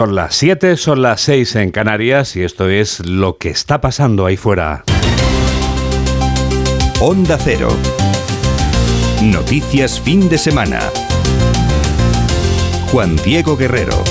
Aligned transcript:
Son 0.00 0.14
las 0.14 0.34
7, 0.34 0.78
son 0.78 1.02
las 1.02 1.20
6 1.20 1.56
en 1.56 1.72
Canarias 1.72 2.34
y 2.34 2.42
esto 2.42 2.70
es 2.70 3.06
lo 3.06 3.36
que 3.36 3.50
está 3.50 3.82
pasando 3.82 4.24
ahí 4.24 4.38
fuera. 4.38 4.82
Onda 7.02 7.36
Cero. 7.36 7.68
Noticias 9.22 10.00
fin 10.00 10.26
de 10.30 10.38
semana. 10.38 10.80
Juan 12.90 13.14
Diego 13.16 13.58
Guerrero. 13.58 14.02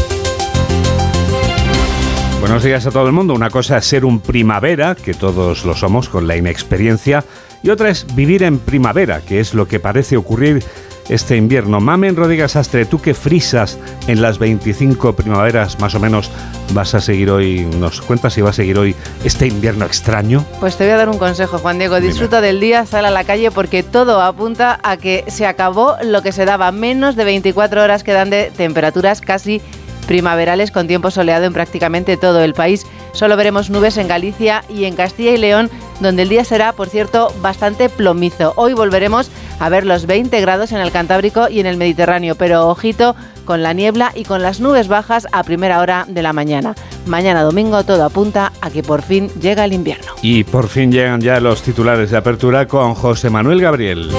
Buenos 2.40 2.63
días 2.63 2.85
a 2.85 2.92
todo 2.92 3.08
el 3.08 3.12
mundo. 3.12 3.33
Una 3.33 3.49
cosa 3.49 3.79
es 3.79 3.85
ser 3.87 4.06
un 4.06 4.19
primavera, 4.19 4.94
que 4.94 5.15
todos 5.15 5.65
lo 5.65 5.74
somos 5.74 6.08
con 6.08 6.28
la 6.28 6.37
inexperiencia, 6.37 7.26
y 7.63 7.71
otra 7.71 7.90
es 7.90 8.06
vivir 8.15 8.44
en 8.44 8.60
primavera, 8.60 9.21
que 9.21 9.40
es 9.40 9.56
lo 9.56 9.67
que 9.67 9.79
parece 9.79 10.17
ocurrir 10.17 10.63
este 11.10 11.35
invierno. 11.35 11.79
Mamen 11.79 12.15
Rodríguez 12.15 12.55
Astre, 12.55 12.85
tú 12.85 13.01
que 13.01 13.13
frisas 13.13 13.78
en 14.07 14.21
las 14.21 14.39
25 14.39 15.13
primaveras 15.13 15.79
más 15.79 15.96
o 15.96 15.99
menos, 15.99 16.31
vas 16.73 16.93
a 16.93 17.02
seguir 17.02 17.31
hoy, 17.31 17.66
nos 17.80 18.01
cuentas 18.01 18.34
si 18.34 18.41
va 18.41 18.51
a 18.51 18.53
seguir 18.53 18.77
hoy 18.77 18.95
este 19.23 19.48
invierno 19.48 19.85
extraño. 19.85 20.45
Pues 20.59 20.77
te 20.77 20.85
voy 20.85 20.93
a 20.93 20.98
dar 20.98 21.09
un 21.09 21.17
consejo, 21.17 21.57
Juan 21.57 21.79
Diego. 21.79 21.99
Disfruta 21.99 22.41
del 22.41 22.59
día, 22.59 22.85
sal 22.85 23.05
a 23.05 23.11
la 23.11 23.23
calle 23.23 23.51
porque 23.51 23.84
todo 23.84 24.21
apunta 24.21 24.79
a 24.84 24.98
que 24.98 25.25
se 25.27 25.45
acabó 25.45 25.95
lo 26.03 26.21
que 26.21 26.31
se 26.31 26.45
daba. 26.45 26.71
Menos 26.71 27.15
de 27.15 27.26
24 27.26 27.84
horas 27.84 28.03
quedan 28.03 28.29
de 28.29 28.51
temperaturas 28.55 29.21
casi 29.21 29.62
primaverales 30.07 30.71
con 30.71 30.87
tiempo 30.87 31.12
soleado 31.12 31.45
en 31.45 31.53
prácticamente 31.53 32.17
todo 32.17 32.43
el 32.43 32.55
país. 32.55 32.87
Solo 33.12 33.37
veremos 33.37 33.70
nubes 33.70 33.98
en 33.98 34.07
Galicia 34.07 34.63
y 34.67 34.85
en 34.85 34.95
Castilla 34.95 35.31
y 35.31 35.37
León, 35.37 35.70
donde 35.99 36.23
el 36.23 36.30
día 36.30 36.44
será, 36.44 36.73
por 36.73 36.89
cierto, 36.89 37.34
bastante 37.41 37.89
plomizo. 37.89 38.53
Hoy 38.55 38.73
volveremos 38.73 39.30
a 39.59 39.70
ver 39.70 39.85
los 39.85 40.05
20 40.05 40.40
grados 40.41 40.71
en 40.71 40.80
el 40.80 40.91
Cantábrico 40.91 41.49
y 41.49 41.59
en 41.59 41.66
el 41.66 41.77
Mediterráneo, 41.77 42.35
pero 42.35 42.67
ojito 42.67 43.16
con 43.45 43.63
la 43.63 43.73
niebla 43.73 44.12
y 44.16 44.26
con 44.26 44.41
las 44.41 44.59
nubes 44.59 44.88
bajas 44.88 45.27
a 45.31 45.43
primera 45.43 45.80
hora 45.80 46.05
de 46.07 46.21
la 46.21 46.34
mañana. 46.34 46.76
Mañana 47.05 47.41
domingo 47.41 47.84
todo 47.84 48.05
apunta 48.05 48.52
a 48.62 48.70
que 48.70 48.84
por 48.84 49.02
fin 49.02 49.30
llega 49.41 49.66
el 49.66 49.73
invierno. 49.73 50.13
Y 50.21 50.43
por 50.43 50.68
fin 50.68 50.91
llegan 50.91 51.21
ya 51.21 51.40
los 51.40 51.62
titulares 51.62 52.12
de 52.12 52.18
apertura 52.18 52.68
con 52.68 52.93
José 52.93 53.29
Manuel 53.29 53.62
Gabriel. 53.62 54.12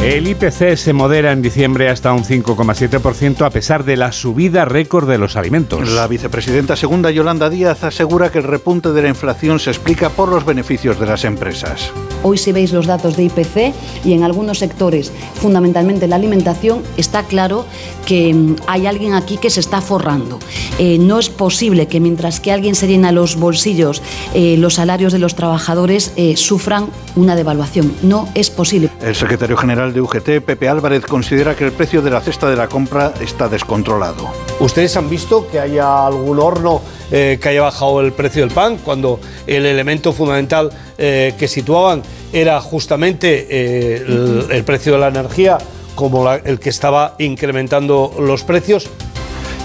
El 0.00 0.26
IPC 0.28 0.76
se 0.76 0.92
modera 0.92 1.32
en 1.32 1.42
diciembre 1.42 1.88
hasta 1.88 2.12
un 2.12 2.24
5,7% 2.24 3.44
a 3.44 3.50
pesar 3.50 3.84
de 3.84 3.96
la 3.96 4.12
subida 4.12 4.64
récord 4.64 5.08
de 5.08 5.18
los 5.18 5.36
alimentos. 5.36 5.88
La 5.90 6.06
vicepresidenta 6.06 6.76
segunda 6.76 7.10
Yolanda 7.10 7.50
Díaz 7.50 7.84
asegura 7.84 8.30
que 8.30 8.38
el 8.38 8.44
repunte 8.44 8.92
de 8.92 9.02
la 9.02 9.08
inflación 9.08 9.60
se 9.60 9.70
explica 9.70 10.10
por 10.10 10.28
los 10.28 10.44
beneficios 10.44 10.98
de 10.98 11.06
las 11.06 11.24
empresas. 11.24 11.92
Hoy 12.22 12.38
si 12.38 12.52
veis 12.52 12.72
los 12.72 12.86
datos 12.86 13.16
de 13.16 13.24
IPC 13.24 13.74
y 14.04 14.12
en 14.12 14.22
algunos 14.22 14.58
sectores, 14.58 15.12
fundamentalmente 15.34 16.06
la 16.06 16.16
alimentación, 16.16 16.82
está 16.96 17.24
claro 17.24 17.64
que 18.06 18.32
mm, 18.34 18.56
hay 18.66 18.86
alguien 18.86 19.14
aquí 19.14 19.36
que 19.36 19.50
se 19.50 19.60
está 19.60 19.80
forrando. 19.80 20.38
Eh, 20.78 20.98
no 20.98 21.18
es 21.18 21.28
posible 21.28 21.86
que 21.86 22.00
mientras 22.00 22.40
que 22.40 22.52
alguien 22.52 22.74
se 22.74 22.86
llena 22.86 23.12
los 23.12 23.36
bolsillos, 23.36 24.02
eh, 24.34 24.56
los 24.58 24.74
salarios 24.74 25.12
de 25.12 25.18
los 25.18 25.34
trabajadores 25.34 26.12
eh, 26.16 26.36
sufran 26.36 26.86
una 27.16 27.36
devaluación. 27.36 27.94
No 28.02 28.28
es 28.34 28.50
posible. 28.50 28.90
El 29.00 29.14
secretario 29.14 29.56
general 29.56 29.92
de 29.92 30.00
UGT, 30.00 30.40
Pepe 30.44 30.68
Álvarez, 30.68 31.04
considera 31.04 31.54
que 31.54 31.64
el 31.64 31.72
precio 31.72 32.02
de 32.02 32.10
la 32.10 32.20
cesta 32.20 32.48
de 32.48 32.56
la 32.56 32.68
compra 32.68 33.12
está 33.20 33.48
descontrolado. 33.48 34.28
¿Ustedes 34.60 34.96
han 34.96 35.10
visto 35.10 35.48
que 35.50 35.58
haya 35.58 36.06
algún 36.06 36.38
horno 36.38 36.82
que 37.10 37.40
haya 37.44 37.60
bajado 37.60 38.00
el 38.00 38.12
precio 38.12 38.40
del 38.40 38.50
pan 38.54 38.78
cuando 38.82 39.20
el 39.46 39.66
elemento 39.66 40.14
fundamental 40.14 40.70
que 40.96 41.46
situaban 41.46 42.02
era 42.32 42.60
justamente 42.60 43.96
el, 43.96 44.46
el, 44.50 44.64
precio 44.64 44.92
de 44.92 44.98
la 44.98 45.08
energía 45.08 45.58
como 45.94 46.24
la, 46.24 46.36
el 46.36 46.58
que 46.58 46.70
estaba 46.70 47.14
incrementando 47.18 48.14
los 48.18 48.44
precios? 48.44 48.88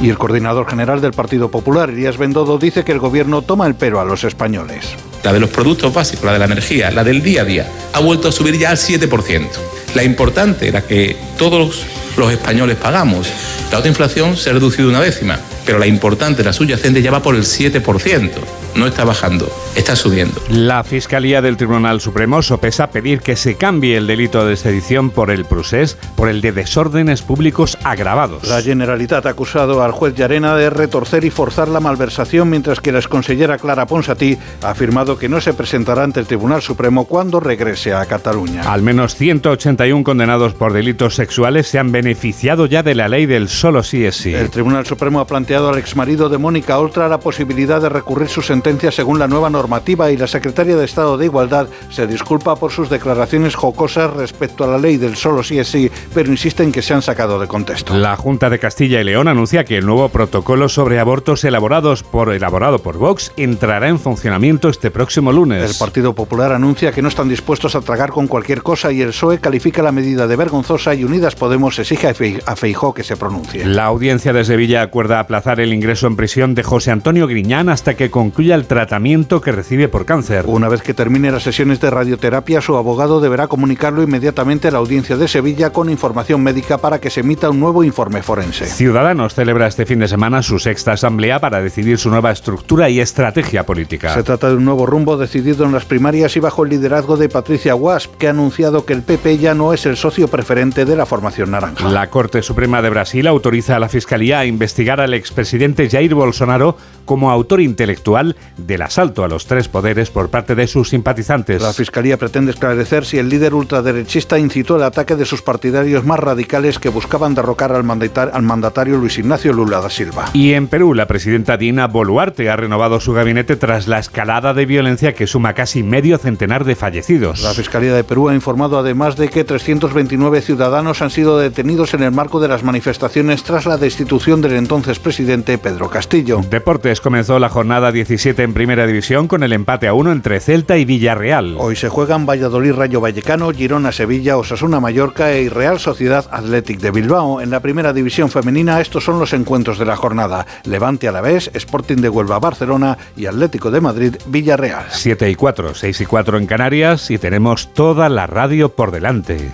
Y 0.01 0.09
el 0.09 0.17
coordinador 0.17 0.69
general 0.69 1.01
del 1.01 1.13
Partido 1.13 1.49
Popular, 1.49 1.89
Elías 1.89 2.17
Bendodo, 2.17 2.59
dice 2.59 2.83
que 2.83 2.91
el 2.91 2.99
gobierno 2.99 3.41
toma 3.41 3.65
el 3.65 3.73
pero 3.73 3.99
a 3.99 4.05
los 4.05 4.23
españoles. 4.23 4.85
La 5.23 5.33
de 5.33 5.39
los 5.39 5.49
productos 5.49 5.91
básicos, 5.93 6.25
la 6.25 6.33
de 6.33 6.39
la 6.39 6.45
energía, 6.45 6.91
la 6.91 7.03
del 7.03 7.23
día 7.23 7.41
a 7.41 7.45
día, 7.45 7.67
ha 7.93 7.99
vuelto 7.99 8.27
a 8.27 8.31
subir 8.31 8.57
ya 8.59 8.69
al 8.69 8.77
7%. 8.77 9.47
La 9.95 10.03
importante 10.03 10.67
era 10.67 10.83
que 10.83 11.16
todos 11.39 11.83
los 12.16 12.31
españoles 12.31 12.77
pagamos. 12.77 13.27
La 13.72 13.79
otra 13.79 13.89
inflación 13.89 14.38
se 14.38 14.51
ha 14.51 14.53
reducido 14.53 14.89
una 14.89 15.01
décima, 15.01 15.39
pero 15.66 15.79
la 15.79 15.88
importante, 15.88 16.44
la 16.44 16.53
subyacente, 16.53 17.01
ya 17.01 17.09
va 17.09 17.23
por 17.23 17.35
el 17.35 17.44
7% 17.44 18.31
no 18.77 18.85
está 18.85 19.03
bajando, 19.03 19.49
está 19.75 19.95
subiendo. 19.95 20.39
La 20.49 20.83
Fiscalía 20.83 21.41
del 21.41 21.57
Tribunal 21.57 21.99
Supremo 21.99 22.43
sopesa 22.43 22.91
pedir 22.91 23.21
que 23.21 23.35
se 23.35 23.55
cambie 23.55 23.97
el 23.97 24.05
delito 24.05 24.45
de 24.45 24.55
sedición 24.55 25.09
por 25.09 25.31
el 25.31 25.45
procés 25.45 25.97
por 26.15 26.29
el 26.29 26.41
de 26.41 26.51
desórdenes 26.51 27.23
públicos 27.23 27.77
agravados. 27.83 28.47
La 28.47 28.61
Generalitat 28.61 29.25
ha 29.25 29.29
acusado 29.29 29.81
al 29.81 29.91
juez 29.91 30.13
Llarena 30.13 30.55
de 30.55 30.69
retorcer 30.69 31.25
y 31.25 31.31
forzar 31.31 31.69
la 31.69 31.79
malversación, 31.79 32.51
mientras 32.51 32.79
que 32.79 32.91
la 32.91 32.99
exconsellera 32.99 33.57
Clara 33.57 33.88
Ponsatí 33.88 34.38
ha 34.61 34.69
afirmado 34.69 35.17
que 35.17 35.27
no 35.27 35.41
se 35.41 35.55
presentará 35.55 36.03
ante 36.03 36.19
el 36.19 36.27
Tribunal 36.27 36.61
Supremo 36.61 37.05
cuando 37.05 37.39
regrese 37.39 37.95
a 37.95 38.05
Cataluña. 38.05 38.61
Al 38.71 38.83
menos 38.83 39.15
181 39.15 40.03
condenados 40.03 40.53
por 40.53 40.71
delitos 40.71 41.15
sexuales 41.15 41.67
se 41.67 41.79
han 41.79 41.91
beneficiado 41.91 42.67
ya 42.67 42.83
de 42.83 42.94
la 42.94 43.07
ley 43.07 43.25
del 43.25 43.49
solo 43.49 43.81
sí 43.81 44.05
es 44.05 44.17
sí. 44.17 44.35
El 44.35 44.51
Tribunal 44.51 44.85
Supremo 44.85 45.19
ha 45.19 45.25
planteado 45.25 45.69
al 45.69 45.79
exmarido 45.79 46.29
de 46.29 46.38
Mónica 46.38 46.77
Oltra 46.77 47.07
la 47.07 47.19
posibilidad 47.19 47.81
de 47.81 47.89
recurrir 47.89 48.29
su 48.29 48.44
sentencia 48.44 48.66
según 48.91 49.17
la 49.17 49.29
nueva 49.29 49.50
normativa 49.50 50.11
y 50.11 50.17
la 50.17 50.28
secretaria 50.28 50.75
de 50.75 50.83
Estado 50.83 51.17
de 51.17 51.25
Igualdad 51.25 51.67
se 51.89 52.05
disculpa 52.05 52.57
por 52.57 52.69
sus 52.69 52.89
declaraciones 52.89 53.55
jocosas 53.55 54.13
respecto 54.13 54.66
a 54.66 54.67
la 54.67 54.78
ley 54.78 54.97
del 54.97 55.16
solo 55.16 55.41
sí 55.41 55.57
es 55.57 55.69
sí, 55.69 55.89
pero 56.13 56.29
insiste 56.29 56.63
en 56.63 56.73
que 56.73 56.81
se 56.81 56.94
han 56.94 57.01
sacado 57.01 57.39
de 57.39 57.47
contexto. 57.47 57.97
La 57.97 58.17
Junta 58.17 58.50
de 58.50 58.59
Castilla 58.59 59.00
y 59.00 59.06
León 59.06 59.29
anuncia 59.29 59.63
que 59.63 59.77
el 59.77 59.85
nuevo 59.85 60.09
protocolo 60.09 60.67
sobre 60.67 61.00
abortos 61.00 61.45
elaborados 61.45 62.03
por, 62.03 62.33
elaborado 62.33 62.79
por 62.79 62.97
Vox 62.97 63.31
entrará 63.38 63.88
en 63.88 64.00
funcionamiento 64.00 64.67
este 64.67 64.91
próximo 64.91 65.31
lunes. 65.31 65.72
El 65.72 65.77
Partido 65.77 66.13
Popular 66.13 66.51
anuncia 66.51 66.91
que 66.91 67.01
no 67.01 67.07
están 67.07 67.29
dispuestos 67.29 67.73
a 67.75 67.81
tragar 67.81 68.09
con 68.09 68.27
cualquier 68.27 68.63
cosa 68.63 68.91
y 68.91 69.01
el 69.01 69.09
PSOE 69.09 69.39
califica 69.39 69.81
la 69.81 69.94
medida 69.94 70.27
de 70.27 70.35
vergonzosa 70.35 70.94
y 70.94 71.06
Unidas 71.06 71.35
Podemos 71.35 71.79
exige 71.79 72.13
a 72.45 72.56
Feijó 72.57 72.94
que 72.94 73.03
se 73.03 73.16
pronuncie. 73.16 73.66
La 73.66 73.85
audiencia 73.85 74.33
de 74.33 74.44
Sevilla 74.44 74.81
acuerda 74.81 75.22
aplazar 75.22 75.61
el 75.61 75.73
ingreso 75.73 76.07
en 76.07 76.17
prisión 76.17 76.53
de 76.53 76.63
José 76.63 76.91
Antonio 76.91 77.27
Griñán 77.27 77.69
hasta 77.69 77.95
que 77.95 78.11
concluya 78.11 78.56
el 78.57 78.66
tratamiento 78.66 79.40
que 79.41 79.51
recibe 79.51 79.88
por 79.88 80.06
cáncer. 80.06 80.45
Una 80.47 80.68
vez 80.68 80.81
que 80.81 80.94
termine 80.94 81.31
las 81.31 81.44
sesiones 81.44 81.79
de 81.79 81.90
radioterapia, 81.90 82.59
su 82.59 82.75
abogado 82.75 83.22
deberá 83.22 83.47
comunicarlo 83.47 84.03
inmediatamente 84.03 84.68
a 84.68 84.72
la 84.72 84.79
audiencia 84.79 85.16
de 85.16 85.28
Sevilla 85.28 85.69
con 85.69 85.90
información 85.90 86.41
médica 86.41 86.78
para 86.78 87.00
que 87.00 87.09
se 87.09 87.22
emita 87.22 87.50
un 87.50 87.59
nuevo 87.59 87.84
informe 87.84 88.22
forense. 88.22 88.66
Ciudadanos 88.66 89.34
celebra 89.34 89.68
este 89.68 89.85
fin 89.85 90.00
de 90.00 90.07
semana 90.07 90.41
su 90.41 90.59
sexta 90.59 90.94
asamblea 90.94 91.40
para 91.40 91.62
decidir 91.62 91.97
su 91.97 92.09
nueva 92.09 92.31
estructura 92.31 92.90
y 92.90 93.00
estrategia 93.00 93.66
política. 93.66 94.13
Se 94.13 94.23
trata 94.23 94.50
de 94.50 94.56
un 94.56 94.66
nuevo 94.66 94.85
rumbo 94.85 95.18
decidido 95.18 95.66
en 95.66 95.72
las 95.72 95.85
primarias 95.85 96.35
y 96.35 96.39
bajo 96.39 96.63
el 96.63 96.72
liderazgo 96.72 97.18
de 97.18 97.29
Patricia 97.29 97.75
Wasp, 97.75 98.16
que 98.18 98.28
ha 98.28 98.31
anunciado 98.31 98.85
que 98.85 98.94
el 98.94 99.03
PP 99.03 99.38
ya 99.38 99.53
no 99.53 99.74
es 99.74 99.85
el 99.85 99.97
socio 99.97 100.28
preferente 100.28 100.85
de 100.85 100.95
la 100.95 101.06
formación 101.06 101.51
naranja. 101.51 101.88
La 101.89 102.09
Corte 102.09 102.41
Suprema 102.41 102.81
de 102.81 102.89
Brasil 102.89 103.28
autoriza 103.28 103.75
a 103.75 103.79
la 103.79 103.89
Fiscalía 103.89 104.39
a 104.39 104.45
investigar 104.45 105.01
al 105.01 105.13
expresidente 105.13 105.89
Jair 105.89 106.16
Bolsonaro 106.16 106.78
como 107.06 107.31
autor 107.31 107.62
intelectual 107.62 108.35
del 108.58 108.81
asalto 108.81 109.24
a 109.24 109.28
los 109.28 109.46
tres 109.46 109.68
poderes 109.68 110.09
por 110.09 110.30
parte 110.30 110.56
de 110.56 110.68
sus 110.68 110.90
simpatizantes. 110.90 111.62
La 111.62 111.74
Fiscalía 111.74 112.18
pretende 112.18 112.52
esclarecer 112.52 113.06
si 113.06 113.18
el 113.18 113.30
líder 113.30 113.53
ultraderechista 113.53 114.40
incitó 114.40 114.75
el 114.75 114.84
ataque 114.84 115.16
de 115.16 115.25
sus 115.25 115.42
partidarios 115.42 116.03
más 116.06 116.20
radicales 116.20 116.80
que 116.80 116.90
buscaban 116.90 117.36
derrocar 117.36 117.72
al, 117.72 117.84
mandatar 117.84 118.31
al 118.34 118.44
mandatario 118.44 118.98
Luis 118.98 119.18
Ignacio 119.18 119.53
Lula 119.53 119.80
da 119.80 119.90
Silva. 119.90 120.25
Y 120.34 120.53
en 120.53 120.68
Perú, 120.68 120.94
la 120.94 121.08
presidenta 121.08 121.58
Dina 121.58 121.88
Boluarte 121.88 122.50
ha 122.50 122.56
renovado 122.56 123.00
su 123.00 123.14
gabinete 123.14 123.56
tras 123.56 123.88
la 123.88 124.00
escalada 124.00 124.54
de 124.54 124.66
violencia 124.66 125.14
que 125.14 125.28
suma 125.28 125.54
casi 125.54 125.84
medio 125.84 126.18
centenar 126.18 126.66
de 126.66 126.75
fallecidos. 126.75 127.42
La 127.42 127.54
Fiscalía 127.54 127.94
de 127.94 128.04
Perú 128.04 128.30
ha 128.30 128.36
informado 128.36 128.80
además 128.80 129.16
de 129.16 129.30
que 129.30 129.44
329 129.44 130.42
ciudadanos 130.42 131.02
han 131.02 131.09
sido 131.09 131.38
detenidos 131.38 131.94
en 131.94 132.04
el 132.04 132.12
marco 132.12 132.40
de 132.40 132.48
las 132.48 132.64
manifestaciones 132.64 133.44
tras 133.44 133.66
la 133.66 133.78
destitución 133.78 134.42
del 134.42 134.54
entonces 134.54 135.00
presidente 135.00 135.58
Pedro 135.58 135.90
Castillo. 135.90 136.42
Deportes 136.50 137.02
comenzó 137.02 137.40
la 137.40 137.50
jornada 137.50 137.92
17 137.92 138.26
en 138.27 138.53
Primera 138.53 138.85
División 138.85 139.29
con 139.29 139.41
el 139.41 139.53
empate 139.53 139.88
a 139.88 139.94
uno 139.94 140.12
entre 140.12 140.41
Celta 140.41 140.77
y 140.77 140.83
Villarreal. 140.83 141.56
Hoy 141.57 141.77
se 141.77 141.88
juegan 141.88 142.25
Valladolid 142.25 142.74
Rayo 142.74 143.00
Vallecano, 143.00 143.53
Girona 143.53 143.94
Sevilla, 143.94 144.35
Osasuna 144.35 144.81
Mallorca 144.81 145.33
y 145.38 145.47
Real 145.47 145.79
Sociedad 145.79 146.27
Athletic 146.29 146.81
de 146.81 146.91
Bilbao. 146.91 147.39
En 147.39 147.50
la 147.50 147.62
Primera 147.62 147.94
División 147.94 148.29
Femenina 148.29 148.81
estos 148.81 149.06
son 149.06 149.18
los 149.18 149.31
encuentros 149.31 149.79
de 149.79 149.85
la 149.85 149.95
jornada. 149.95 150.45
Levante 150.65 151.07
a 151.07 151.13
la 151.13 151.21
vez, 151.21 151.50
Sporting 151.53 151.97
de 151.97 152.09
Huelva 152.09 152.38
Barcelona 152.39 152.97
y 153.15 153.27
Atlético 153.27 153.71
de 153.71 153.79
Madrid 153.79 154.15
Villarreal. 154.25 154.88
7 154.89 155.30
y 155.30 155.35
4, 155.35 155.73
6 155.73 156.01
y 156.01 156.06
4 156.06 156.38
en 156.38 156.47
Canarias 156.47 157.09
y 157.09 157.18
tenemos 157.18 157.73
toda 157.73 158.09
la 158.09 158.27
radio 158.27 158.75
por 158.75 158.91
delante. 158.91 159.51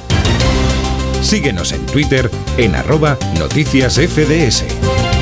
Síguenos 1.21 1.73
en 1.73 1.85
Twitter 1.85 2.31
en 2.57 2.73
arroba 2.73 3.17
noticias 3.37 3.99
FDS. 3.99 5.12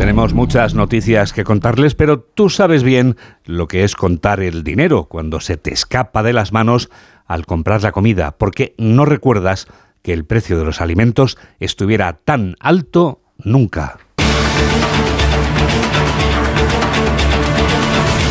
Tenemos 0.00 0.32
muchas 0.32 0.74
noticias 0.74 1.34
que 1.34 1.44
contarles, 1.44 1.94
pero 1.94 2.20
tú 2.20 2.48
sabes 2.48 2.82
bien 2.82 3.18
lo 3.44 3.68
que 3.68 3.84
es 3.84 3.94
contar 3.94 4.40
el 4.40 4.64
dinero 4.64 5.04
cuando 5.04 5.40
se 5.40 5.58
te 5.58 5.74
escapa 5.74 6.22
de 6.22 6.32
las 6.32 6.54
manos 6.54 6.88
al 7.26 7.44
comprar 7.44 7.82
la 7.82 7.92
comida, 7.92 8.30
porque 8.38 8.74
no 8.78 9.04
recuerdas 9.04 9.66
que 10.00 10.14
el 10.14 10.24
precio 10.24 10.58
de 10.58 10.64
los 10.64 10.80
alimentos 10.80 11.36
estuviera 11.58 12.14
tan 12.14 12.56
alto 12.60 13.20
nunca. 13.36 13.98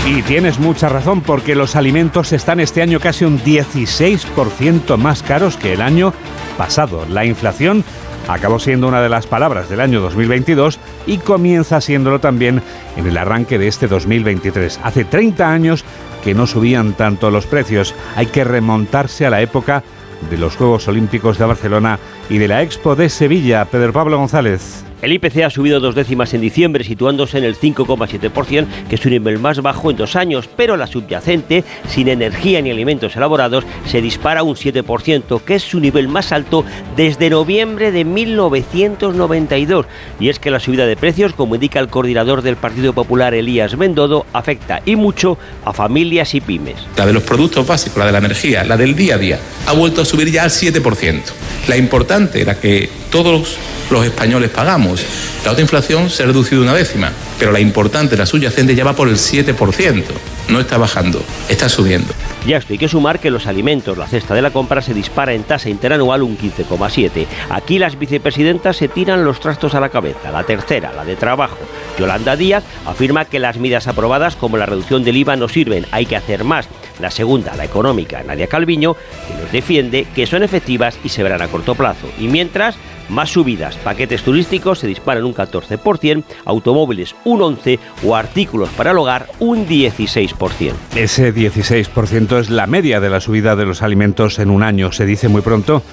Y 0.07 0.23
tienes 0.23 0.57
mucha 0.57 0.89
razón 0.89 1.21
porque 1.21 1.53
los 1.53 1.75
alimentos 1.75 2.33
están 2.33 2.59
este 2.59 2.81
año 2.81 2.99
casi 2.99 3.25
un 3.25 3.39
16% 3.41 4.97
más 4.97 5.21
caros 5.21 5.55
que 5.55 5.73
el 5.73 5.83
año 5.83 6.13
pasado. 6.57 7.05
La 7.11 7.25
inflación 7.25 7.83
acabó 8.29 8.59
siendo 8.59 8.87
una 8.87 9.01
de 9.01 9.09
las 9.09 9.27
palabras 9.27 9.69
del 9.69 9.81
año 9.81 10.01
2022 10.01 10.79
y 11.07 11.17
comienza 11.17 11.81
siéndolo 11.81 12.19
también 12.19 12.61
en 12.95 13.07
el 13.07 13.17
arranque 13.17 13.57
de 13.57 13.67
este 13.67 13.87
2023. 13.87 14.79
Hace 14.83 15.03
30 15.03 15.51
años 15.51 15.83
que 16.23 16.35
no 16.35 16.47
subían 16.47 16.93
tanto 16.93 17.31
los 17.31 17.47
precios. 17.47 17.95
Hay 18.15 18.27
que 18.27 18.43
remontarse 18.43 19.25
a 19.25 19.29
la 19.29 19.41
época 19.41 19.83
de 20.29 20.37
los 20.37 20.55
Juegos 20.55 20.87
Olímpicos 20.87 21.37
de 21.37 21.45
Barcelona 21.45 21.99
y 22.29 22.37
de 22.37 22.47
la 22.47 22.61
Expo 22.61 22.95
de 22.95 23.09
Sevilla. 23.09 23.65
Pedro 23.65 23.93
Pablo 23.93 24.17
González. 24.17 24.88
El 25.01 25.13
IPC 25.13 25.43
ha 25.45 25.49
subido 25.49 25.79
dos 25.79 25.95
décimas 25.95 26.33
en 26.33 26.41
diciembre, 26.41 26.83
situándose 26.83 27.37
en 27.37 27.45
el 27.45 27.55
5,7%, 27.57 28.67
que 28.89 28.95
es 28.95 29.05
un 29.05 29.11
nivel 29.11 29.39
más 29.39 29.61
bajo 29.61 29.89
en 29.89 29.95
dos 29.95 30.17
años, 30.17 30.49
pero 30.57 30.75
la 30.75 30.87
subyacente, 30.87 31.63
sin 31.87 32.09
energía 32.09 32.61
ni 32.61 32.69
alimentos 32.69 33.15
elaborados, 33.15 33.63
se 33.87 34.01
dispara 34.01 34.43
un 34.43 34.55
7%, 34.55 35.41
que 35.41 35.55
es 35.55 35.63
su 35.63 35.79
nivel 35.79 36.09
más 36.09 36.33
alto 36.33 36.65
desde 36.97 37.29
noviembre 37.29 37.93
de 37.93 38.03
1992. 38.03 39.85
Y 40.19 40.27
es 40.27 40.39
que 40.39 40.51
la 40.51 40.59
subida 40.59 40.85
de 40.85 40.97
precios, 40.97 41.31
como 41.33 41.55
indica 41.55 41.79
el 41.79 41.87
coordinador 41.87 42.41
del 42.41 42.57
Partido 42.57 42.91
Popular, 42.91 43.33
Elías 43.33 43.77
Mendodo, 43.77 44.25
afecta 44.33 44.81
y 44.85 44.97
mucho 44.97 45.37
a 45.63 45.71
familias 45.71 46.35
y 46.35 46.41
pymes. 46.41 46.75
La 46.97 47.05
de 47.05 47.13
los 47.13 47.23
productos 47.23 47.65
básicos, 47.65 47.99
la 47.99 48.05
de 48.05 48.11
la 48.11 48.17
energía, 48.17 48.65
la 48.65 48.75
del 48.75 48.95
día 48.95 49.15
a 49.15 49.17
día, 49.17 49.39
ha 49.65 49.71
vuelto 49.71 50.01
a 50.01 50.05
subir 50.05 50.29
ya 50.29 50.43
al 50.43 50.49
7%. 50.49 51.21
La 51.69 51.77
importante, 51.77 52.43
la 52.43 52.55
que 52.55 52.89
todos 53.11 53.57
los 53.89 54.05
españoles 54.05 54.49
pagamos. 54.49 55.05
La 55.45 55.51
otra 55.51 55.61
inflación 55.61 56.09
se 56.09 56.23
ha 56.23 56.25
reducido 56.27 56.61
una 56.61 56.73
décima, 56.73 57.11
pero 57.39 57.51
la 57.51 57.59
importante, 57.59 58.17
la 58.17 58.25
subyacente, 58.25 58.75
ya 58.75 58.83
va 58.83 58.93
por 58.93 59.07
el 59.07 59.15
7%. 59.15 60.03
No 60.49 60.59
está 60.59 60.77
bajando, 60.77 61.23
está 61.47 61.69
subiendo. 61.69 62.13
Ya 62.45 62.57
esto 62.57 62.73
hay 62.73 62.79
que 62.79 62.87
sumar 62.87 63.19
que 63.19 63.31
los 63.31 63.47
alimentos, 63.47 63.97
la 63.97 64.07
cesta 64.07 64.33
de 64.33 64.41
la 64.41 64.51
compra, 64.51 64.81
se 64.81 64.93
dispara 64.93 65.33
en 65.33 65.43
tasa 65.43 65.69
interanual 65.69 66.23
un 66.23 66.37
15,7. 66.37 67.25
Aquí 67.49 67.79
las 67.79 67.97
vicepresidentas 67.97 68.77
se 68.77 68.87
tiran 68.87 69.23
los 69.23 69.39
trastos 69.39 69.75
a 69.75 69.79
la 69.79 69.89
cabeza. 69.89 70.31
La 70.31 70.43
tercera, 70.43 70.91
la 70.93 71.05
de 71.05 71.15
trabajo, 71.15 71.57
Yolanda 71.97 72.35
Díaz, 72.35 72.63
afirma 72.85 73.25
que 73.25 73.39
las 73.39 73.57
medidas 73.57 73.87
aprobadas, 73.87 74.35
como 74.35 74.57
la 74.57 74.65
reducción 74.65 75.03
del 75.03 75.17
IVA, 75.17 75.35
no 75.35 75.47
sirven, 75.47 75.85
hay 75.91 76.05
que 76.05 76.15
hacer 76.15 76.43
más. 76.43 76.67
La 76.99 77.11
segunda, 77.11 77.55
la 77.55 77.65
económica, 77.65 78.23
Nadia 78.23 78.47
Calviño, 78.47 78.95
que 79.27 79.41
nos 79.41 79.51
defiende 79.51 80.07
que 80.13 80.25
son 80.25 80.43
efectivas 80.43 80.99
y 81.03 81.09
se 81.09 81.23
verán 81.23 81.41
a 81.41 81.47
corto 81.47 81.75
plazo. 81.75 82.07
Y 82.19 82.27
mientras, 82.27 82.75
más 83.09 83.31
subidas, 83.31 83.75
paquetes 83.77 84.23
turísticos 84.23 84.79
se 84.79 84.87
disparan 84.87 85.23
un 85.23 85.33
14%, 85.33 86.23
automóviles 86.45 87.15
un 87.29 87.39
11% 87.41 87.79
o 88.03 88.15
artículos 88.15 88.69
para 88.69 88.91
el 88.91 88.97
hogar 88.97 89.27
un 89.39 89.67
16%. 89.67 90.73
Ese 90.95 91.33
16% 91.33 92.39
es 92.39 92.49
la 92.49 92.67
media 92.67 92.99
de 92.99 93.09
la 93.09 93.21
subida 93.21 93.55
de 93.55 93.65
los 93.65 93.81
alimentos 93.81 94.39
en 94.39 94.49
un 94.49 94.63
año. 94.63 94.91
Se 94.91 95.05
dice 95.05 95.27
muy 95.27 95.41
pronto, 95.41 95.83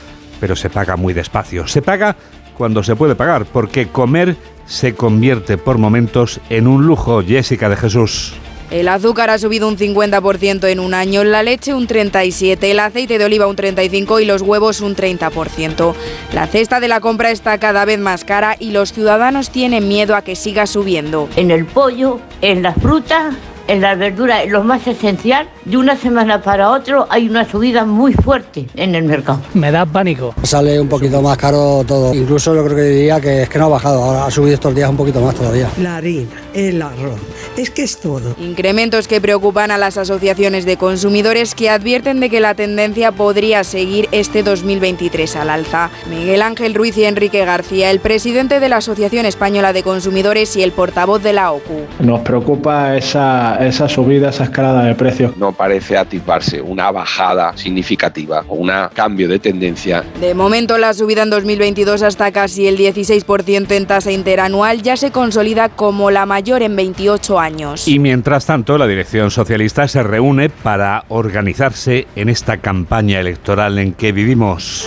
pero 0.40 0.56
se 0.56 0.70
paga 0.70 0.96
muy 0.96 1.12
despacio. 1.12 1.66
Se 1.66 1.82
paga 1.82 2.16
cuando 2.56 2.82
se 2.82 2.96
puede 2.96 3.14
pagar, 3.14 3.46
porque 3.46 3.88
comer 3.88 4.36
se 4.66 4.94
convierte 4.94 5.58
por 5.58 5.78
momentos 5.78 6.40
en 6.50 6.66
un 6.66 6.86
lujo. 6.86 7.22
Jessica 7.22 7.68
de 7.68 7.76
Jesús. 7.76 8.34
El 8.70 8.88
azúcar 8.88 9.30
ha 9.30 9.38
subido 9.38 9.68
un 9.68 9.76
50% 9.76 10.68
en 10.68 10.80
un 10.80 10.94
año, 10.94 11.22
la 11.24 11.42
leche 11.42 11.74
un 11.74 11.86
37%, 11.86 12.58
el 12.64 12.80
aceite 12.80 13.18
de 13.18 13.24
oliva 13.24 13.46
un 13.46 13.56
35% 13.56 14.22
y 14.22 14.24
los 14.24 14.42
huevos 14.42 14.80
un 14.80 14.96
30%. 14.96 15.94
La 16.32 16.46
cesta 16.46 16.80
de 16.80 16.88
la 16.88 17.00
compra 17.00 17.30
está 17.30 17.58
cada 17.58 17.84
vez 17.84 17.98
más 17.98 18.24
cara 18.24 18.56
y 18.58 18.70
los 18.70 18.92
ciudadanos 18.92 19.50
tienen 19.50 19.88
miedo 19.88 20.16
a 20.16 20.22
que 20.22 20.36
siga 20.36 20.66
subiendo. 20.66 21.28
En 21.36 21.50
el 21.50 21.64
pollo, 21.64 22.20
en 22.40 22.62
las 22.62 22.76
frutas 22.76 23.34
en 23.68 23.80
las 23.80 23.98
verduras, 23.98 24.46
lo 24.48 24.62
más 24.62 24.86
esencial, 24.86 25.48
de 25.64 25.76
una 25.76 25.96
semana 25.96 26.42
para 26.42 26.70
otro 26.70 27.06
hay 27.10 27.28
una 27.28 27.48
subida 27.48 27.84
muy 27.84 28.12
fuerte 28.12 28.66
en 28.76 28.94
el 28.94 29.04
mercado. 29.04 29.40
Me 29.54 29.70
da 29.70 29.84
pánico. 29.84 30.34
Sale 30.42 30.80
un 30.80 30.88
poquito 30.88 31.20
más 31.22 31.36
caro 31.36 31.84
todo. 31.86 32.14
Incluso 32.14 32.54
yo 32.54 32.64
creo 32.64 32.76
que 32.76 32.82
diría 32.82 33.20
que 33.20 33.42
es 33.42 33.48
que 33.48 33.58
no 33.58 33.66
ha 33.66 33.68
bajado, 33.68 34.02
ahora 34.02 34.26
ha 34.26 34.30
subido 34.30 34.54
estos 34.54 34.74
días 34.74 34.88
un 34.88 34.96
poquito 34.96 35.20
más 35.20 35.34
todavía. 35.34 35.68
La 35.78 35.96
harina, 35.96 36.30
el 36.54 36.80
arroz, 36.80 37.20
es 37.56 37.70
que 37.70 37.82
es 37.82 37.98
todo. 38.00 38.34
Incrementos 38.38 39.08
que 39.08 39.20
preocupan 39.20 39.70
a 39.70 39.78
las 39.78 39.98
asociaciones 39.98 40.64
de 40.64 40.76
consumidores 40.76 41.54
que 41.54 41.70
advierten 41.70 42.20
de 42.20 42.30
que 42.30 42.40
la 42.40 42.54
tendencia 42.54 43.12
podría 43.12 43.64
seguir 43.64 44.08
este 44.12 44.42
2023 44.42 45.36
al 45.36 45.50
alza. 45.50 45.90
Miguel 46.08 46.42
Ángel 46.42 46.74
Ruiz 46.74 46.96
y 46.98 47.04
Enrique 47.04 47.44
García, 47.44 47.90
el 47.90 48.00
presidente 48.00 48.60
de 48.60 48.68
la 48.68 48.76
Asociación 48.76 49.26
Española 49.26 49.72
de 49.72 49.82
Consumidores 49.82 50.56
y 50.56 50.62
el 50.62 50.72
portavoz 50.72 51.22
de 51.22 51.32
la 51.32 51.52
OCU. 51.52 51.86
Nos 52.00 52.20
preocupa 52.20 52.96
esa, 52.96 53.55
esa 53.56 53.88
subida, 53.88 54.30
esa 54.30 54.44
escalada 54.44 54.84
de 54.84 54.94
precios. 54.94 55.36
No 55.36 55.52
parece 55.52 55.96
activarse 55.96 56.60
una 56.60 56.90
bajada 56.90 57.56
significativa 57.56 58.44
o 58.48 58.54
un 58.54 58.70
cambio 58.92 59.28
de 59.28 59.38
tendencia. 59.38 60.04
De 60.20 60.34
momento 60.34 60.78
la 60.78 60.92
subida 60.92 61.22
en 61.22 61.30
2022 61.30 62.02
hasta 62.02 62.32
casi 62.32 62.66
el 62.66 62.76
16% 62.76 63.70
en 63.70 63.86
tasa 63.86 64.12
interanual 64.12 64.82
ya 64.82 64.96
se 64.96 65.10
consolida 65.10 65.68
como 65.68 66.10
la 66.10 66.26
mayor 66.26 66.62
en 66.62 66.76
28 66.76 67.38
años. 67.38 67.88
Y 67.88 67.98
mientras 67.98 68.46
tanto, 68.46 68.78
la 68.78 68.86
dirección 68.86 69.30
socialista 69.30 69.86
se 69.88 70.02
reúne 70.02 70.48
para 70.48 71.04
organizarse 71.08 72.06
en 72.16 72.28
esta 72.28 72.58
campaña 72.58 73.20
electoral 73.20 73.78
en 73.78 73.92
que 73.94 74.12
vivimos. 74.12 74.86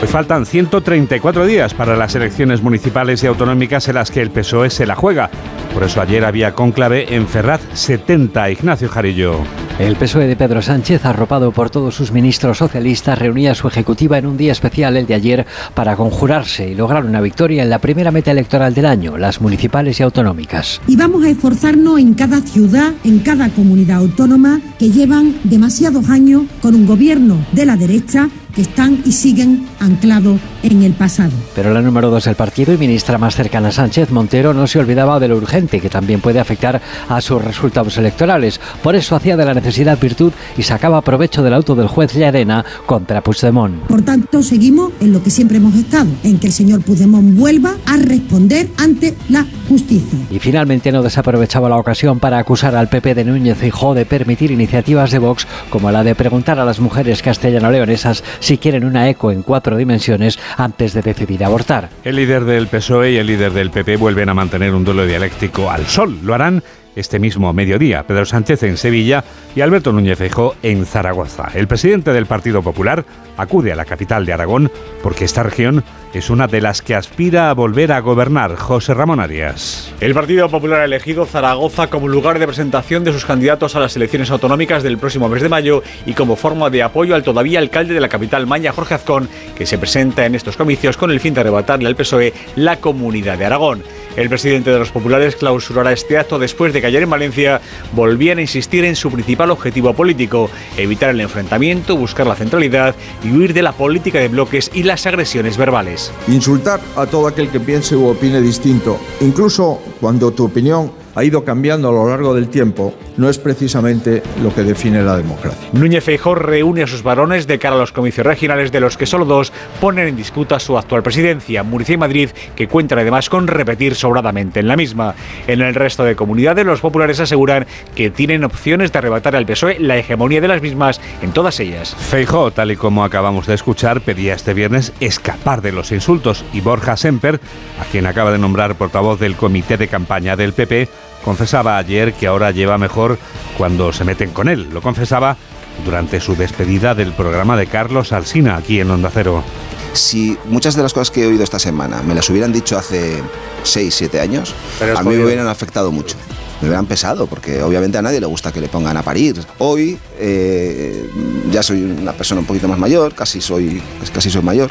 Hoy 0.00 0.06
faltan 0.06 0.46
134 0.46 1.44
días 1.44 1.74
para 1.74 1.96
las 1.96 2.14
elecciones 2.14 2.62
municipales 2.62 3.22
y 3.24 3.26
autonómicas 3.26 3.88
en 3.88 3.96
las 3.96 4.12
que 4.12 4.20
el 4.20 4.30
PSOE 4.30 4.70
se 4.70 4.86
la 4.86 4.94
juega. 4.94 5.28
Por 5.72 5.84
eso 5.84 6.00
ayer 6.00 6.24
había 6.24 6.54
cónclave 6.54 7.14
en 7.14 7.26
Ferraz 7.26 7.60
70, 7.74 8.50
Ignacio 8.50 8.88
Jarillo. 8.88 9.40
El 9.78 9.94
PSOE 9.94 10.26
de 10.26 10.34
Pedro 10.34 10.60
Sánchez, 10.60 11.04
arropado 11.04 11.52
por 11.52 11.70
todos 11.70 11.94
sus 11.94 12.10
ministros 12.10 12.58
socialistas, 12.58 13.16
reunía 13.16 13.52
a 13.52 13.54
su 13.54 13.68
ejecutiva 13.68 14.18
en 14.18 14.26
un 14.26 14.36
día 14.36 14.50
especial, 14.50 14.96
el 14.96 15.06
de 15.06 15.14
ayer, 15.14 15.46
para 15.74 15.94
conjurarse 15.94 16.68
y 16.68 16.74
lograr 16.74 17.04
una 17.04 17.20
victoria 17.20 17.62
en 17.62 17.70
la 17.70 17.78
primera 17.78 18.10
meta 18.10 18.32
electoral 18.32 18.74
del 18.74 18.86
año, 18.86 19.16
las 19.16 19.40
municipales 19.40 20.00
y 20.00 20.02
autonómicas. 20.02 20.80
Y 20.88 20.96
vamos 20.96 21.22
a 21.24 21.30
esforzarnos 21.30 22.00
en 22.00 22.14
cada 22.14 22.40
ciudad, 22.40 22.92
en 23.04 23.20
cada 23.20 23.50
comunidad 23.50 23.98
autónoma, 23.98 24.60
que 24.80 24.90
llevan 24.90 25.36
demasiados 25.44 26.10
años 26.10 26.42
con 26.60 26.74
un 26.74 26.84
gobierno 26.84 27.36
de 27.52 27.66
la 27.66 27.76
derecha 27.76 28.28
que 28.58 28.62
están 28.62 29.00
y 29.04 29.12
siguen 29.12 29.68
anclados 29.78 30.40
en 30.64 30.82
el 30.82 30.92
pasado. 30.92 31.30
Pero 31.54 31.72
la 31.72 31.80
número 31.80 32.10
dos 32.10 32.24
del 32.24 32.34
partido 32.34 32.74
y 32.74 32.76
ministra 32.76 33.16
más 33.16 33.36
cercana 33.36 33.68
a 33.68 33.70
Sánchez, 33.70 34.10
Montero, 34.10 34.52
no 34.52 34.66
se 34.66 34.80
olvidaba 34.80 35.20
de 35.20 35.28
lo 35.28 35.36
urgente 35.36 35.80
que 35.80 35.88
también 35.88 36.20
puede 36.20 36.40
afectar 36.40 36.82
a 37.08 37.20
sus 37.20 37.40
resultados 37.40 37.96
electorales. 37.98 38.60
Por 38.82 38.96
eso 38.96 39.14
hacía 39.14 39.36
de 39.36 39.44
la 39.44 39.54
necesidad 39.54 39.96
virtud 40.00 40.32
y 40.56 40.64
sacaba 40.64 41.02
provecho 41.02 41.44
del 41.44 41.54
auto 41.54 41.76
del 41.76 41.86
juez 41.86 42.12
Llarena 42.14 42.64
contra 42.84 43.22
Puigdemont. 43.22 43.84
Por 43.86 44.02
tanto, 44.02 44.42
seguimos 44.42 44.90
en 44.98 45.12
lo 45.12 45.22
que 45.22 45.30
siempre 45.30 45.58
hemos 45.58 45.76
estado, 45.76 46.08
en 46.24 46.40
que 46.40 46.48
el 46.48 46.52
señor 46.52 46.80
Puigdemont 46.80 47.36
vuelva 47.36 47.76
a 47.86 47.96
responder 47.96 48.70
ante 48.76 49.14
la 49.28 49.46
justicia. 49.68 50.18
Y 50.32 50.40
finalmente 50.40 50.90
no 50.90 51.04
desaprovechaba 51.04 51.68
la 51.68 51.76
ocasión 51.76 52.18
para 52.18 52.38
acusar 52.38 52.74
al 52.74 52.88
PP 52.88 53.14
de 53.14 53.24
Núñez 53.24 53.58
Feijóo 53.58 53.94
de 53.94 54.04
permitir 54.04 54.50
iniciativas 54.50 55.12
de 55.12 55.20
Vox 55.20 55.46
como 55.70 55.92
la 55.92 56.02
de 56.02 56.16
preguntar 56.16 56.58
a 56.58 56.64
las 56.64 56.80
mujeres 56.80 57.22
castellano-leonesas 57.22 58.24
si 58.47 58.47
quieren 58.56 58.84
una 58.84 59.10
eco 59.10 59.30
en 59.30 59.42
cuatro 59.42 59.76
dimensiones 59.76 60.38
antes 60.56 60.94
de 60.94 61.02
decidir 61.02 61.44
abortar. 61.44 61.90
El 62.04 62.16
líder 62.16 62.46
del 62.46 62.68
PSOE 62.68 63.12
y 63.12 63.16
el 63.18 63.26
líder 63.26 63.52
del 63.52 63.70
PP 63.70 63.96
vuelven 63.96 64.30
a 64.30 64.34
mantener 64.34 64.74
un 64.74 64.84
duelo 64.84 65.04
dialéctico 65.04 65.70
al 65.70 65.86
sol. 65.86 66.18
Lo 66.22 66.32
harán 66.32 66.62
este 66.98 67.18
mismo 67.18 67.52
mediodía. 67.52 68.06
Pedro 68.06 68.24
Sánchez 68.24 68.62
en 68.64 68.76
Sevilla 68.76 69.24
y 69.54 69.60
Alberto 69.60 69.92
Núñez 69.92 70.18
Feijóo 70.18 70.54
en 70.62 70.84
Zaragoza. 70.84 71.48
El 71.54 71.68
presidente 71.68 72.12
del 72.12 72.26
Partido 72.26 72.62
Popular 72.62 73.04
acude 73.36 73.72
a 73.72 73.76
la 73.76 73.84
capital 73.84 74.26
de 74.26 74.32
Aragón 74.32 74.70
porque 75.02 75.24
esta 75.24 75.42
región 75.42 75.84
es 76.14 76.30
una 76.30 76.46
de 76.46 76.60
las 76.60 76.82
que 76.82 76.94
aspira 76.94 77.50
a 77.50 77.54
volver 77.54 77.92
a 77.92 78.00
gobernar. 78.00 78.56
José 78.56 78.94
Ramón 78.94 79.20
Arias. 79.20 79.92
El 80.00 80.14
Partido 80.14 80.48
Popular 80.48 80.80
ha 80.80 80.84
elegido 80.84 81.26
Zaragoza 81.26 81.88
como 81.88 82.08
lugar 82.08 82.38
de 82.38 82.46
presentación 82.46 83.04
de 83.04 83.12
sus 83.12 83.24
candidatos 83.24 83.76
a 83.76 83.80
las 83.80 83.94
elecciones 83.96 84.30
autonómicas 84.30 84.82
del 84.82 84.98
próximo 84.98 85.28
mes 85.28 85.42
de 85.42 85.48
mayo 85.48 85.82
y 86.06 86.14
como 86.14 86.36
forma 86.36 86.70
de 86.70 86.82
apoyo 86.82 87.14
al 87.14 87.22
todavía 87.22 87.58
alcalde 87.58 87.94
de 87.94 88.00
la 88.00 88.08
capital 88.08 88.46
Maña, 88.46 88.72
Jorge 88.72 88.94
Azcón, 88.94 89.28
que 89.56 89.66
se 89.66 89.78
presenta 89.78 90.26
en 90.26 90.34
estos 90.34 90.56
comicios 90.56 90.96
con 90.96 91.10
el 91.10 91.20
fin 91.20 91.34
de 91.34 91.40
arrebatarle 91.40 91.88
al 91.88 91.96
PSOE 91.96 92.32
la 92.56 92.76
comunidad 92.76 93.38
de 93.38 93.44
Aragón. 93.44 93.82
El 94.18 94.28
presidente 94.28 94.72
de 94.72 94.80
los 94.80 94.90
populares 94.90 95.36
clausurará 95.36 95.92
este 95.92 96.18
acto 96.18 96.40
después 96.40 96.72
de 96.72 96.80
que 96.80 96.88
ayer 96.88 97.04
en 97.04 97.10
Valencia 97.10 97.60
volvían 97.92 98.38
a 98.38 98.40
insistir 98.40 98.84
en 98.84 98.96
su 98.96 99.12
principal 99.12 99.52
objetivo 99.52 99.94
político, 99.94 100.50
evitar 100.76 101.10
el 101.10 101.20
enfrentamiento, 101.20 101.96
buscar 101.96 102.26
la 102.26 102.34
centralidad 102.34 102.96
y 103.22 103.30
huir 103.30 103.54
de 103.54 103.62
la 103.62 103.70
política 103.70 104.18
de 104.18 104.26
bloques 104.26 104.72
y 104.74 104.82
las 104.82 105.06
agresiones 105.06 105.56
verbales. 105.56 106.10
Insultar 106.26 106.80
a 106.96 107.06
todo 107.06 107.28
aquel 107.28 107.48
que 107.48 107.60
piense 107.60 107.94
u 107.94 108.08
opine 108.08 108.40
distinto, 108.40 108.98
incluso 109.20 109.80
cuando 110.00 110.32
tu 110.32 110.46
opinión 110.46 110.90
ha 111.14 111.24
ido 111.24 111.44
cambiando 111.44 111.88
a 111.88 111.92
lo 111.92 112.08
largo 112.08 112.34
del 112.34 112.48
tiempo, 112.48 112.94
no 113.16 113.28
es 113.28 113.38
precisamente 113.38 114.22
lo 114.42 114.54
que 114.54 114.62
define 114.62 115.02
la 115.02 115.16
democracia. 115.16 115.68
Núñez 115.72 116.04
Feijóo 116.04 116.34
reúne 116.34 116.82
a 116.82 116.86
sus 116.86 117.02
varones 117.02 117.46
de 117.46 117.58
cara 117.58 117.76
a 117.76 117.78
los 117.78 117.92
comicios 117.92 118.26
regionales, 118.26 118.72
de 118.72 118.80
los 118.80 118.96
que 118.96 119.06
solo 119.06 119.24
dos 119.24 119.52
ponen 119.80 120.08
en 120.08 120.16
disputa 120.16 120.58
su 120.58 120.78
actual 120.78 121.02
presidencia, 121.02 121.62
Murcia 121.62 121.94
y 121.94 121.98
Madrid, 121.98 122.30
que 122.54 122.68
cuentan 122.68 122.98
además 122.98 123.28
con 123.28 123.46
repetir 123.46 123.94
sobradamente 123.94 124.60
en 124.60 124.68
la 124.68 124.76
misma. 124.76 125.14
En 125.46 125.60
el 125.60 125.74
resto 125.74 126.04
de 126.04 126.16
comunidades, 126.16 126.64
los 126.64 126.80
populares 126.80 127.20
aseguran 127.20 127.66
que 127.94 128.10
tienen 128.10 128.44
opciones 128.44 128.92
de 128.92 128.98
arrebatar 128.98 129.36
al 129.36 129.46
PSOE 129.46 129.78
la 129.80 129.96
hegemonía 129.96 130.40
de 130.40 130.48
las 130.48 130.62
mismas 130.62 131.00
en 131.22 131.32
todas 131.32 131.58
ellas. 131.60 131.94
Feijóo, 131.96 132.50
tal 132.50 132.70
y 132.70 132.76
como 132.76 133.04
acabamos 133.04 133.46
de 133.46 133.54
escuchar, 133.54 134.00
pedía 134.00 134.34
este 134.34 134.54
viernes 134.54 134.92
escapar 135.00 135.62
de 135.62 135.72
los 135.72 135.92
insultos 135.92 136.44
y 136.52 136.60
Borja 136.60 136.96
Semper, 136.96 137.40
a 137.80 137.84
quien 137.90 138.06
acaba 138.06 138.30
de 138.30 138.38
nombrar 138.38 138.74
portavoz 138.76 139.18
del 139.18 139.36
comité 139.36 139.76
de 139.76 139.88
campaña 139.88 140.36
del 140.36 140.52
PP, 140.52 140.88
confesaba 141.28 141.76
ayer 141.76 142.14
que 142.14 142.26
ahora 142.26 142.52
lleva 142.52 142.78
mejor 142.78 143.18
cuando 143.58 143.92
se 143.92 144.02
meten 144.02 144.30
con 144.30 144.48
él. 144.48 144.70
Lo 144.72 144.80
confesaba 144.80 145.36
durante 145.84 146.20
su 146.20 146.34
despedida 146.36 146.94
del 146.94 147.12
programa 147.12 147.54
de 147.54 147.66
Carlos 147.66 148.14
Alsina 148.14 148.56
aquí 148.56 148.80
en 148.80 148.90
Onda 148.90 149.10
Cero. 149.12 149.44
Si 149.92 150.38
muchas 150.46 150.74
de 150.74 150.82
las 150.82 150.94
cosas 150.94 151.10
que 151.10 151.24
he 151.24 151.26
oído 151.26 151.44
esta 151.44 151.58
semana 151.58 152.02
me 152.02 152.14
las 152.14 152.30
hubieran 152.30 152.50
dicho 152.50 152.78
hace 152.78 153.22
6, 153.62 153.94
7 153.94 154.20
años, 154.20 154.54
a 154.96 155.02
mí 155.02 155.16
me 155.16 155.26
hubieran 155.26 155.48
afectado 155.48 155.92
mucho. 155.92 156.16
Me 156.62 156.68
hubieran 156.68 156.86
pesado, 156.86 157.26
porque 157.26 157.62
obviamente 157.62 157.98
a 157.98 158.02
nadie 158.02 158.20
le 158.20 158.26
gusta 158.26 158.50
que 158.50 158.62
le 158.62 158.68
pongan 158.68 158.96
a 158.96 159.02
parir. 159.02 159.38
Hoy 159.58 159.98
eh, 160.18 161.10
ya 161.50 161.62
soy 161.62 161.82
una 161.82 162.14
persona 162.14 162.40
un 162.40 162.46
poquito 162.46 162.68
más 162.68 162.78
mayor, 162.78 163.14
casi 163.14 163.42
soy, 163.42 163.82
casi 164.14 164.30
soy 164.30 164.42
mayor, 164.42 164.70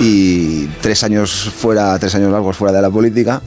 y 0.00 0.66
tres 0.80 1.04
años 1.04 1.52
fuera, 1.56 1.96
tres 2.00 2.16
años 2.16 2.32
largos 2.32 2.56
fuera 2.56 2.72
de 2.72 2.82
la 2.82 2.90
política, 2.90 3.40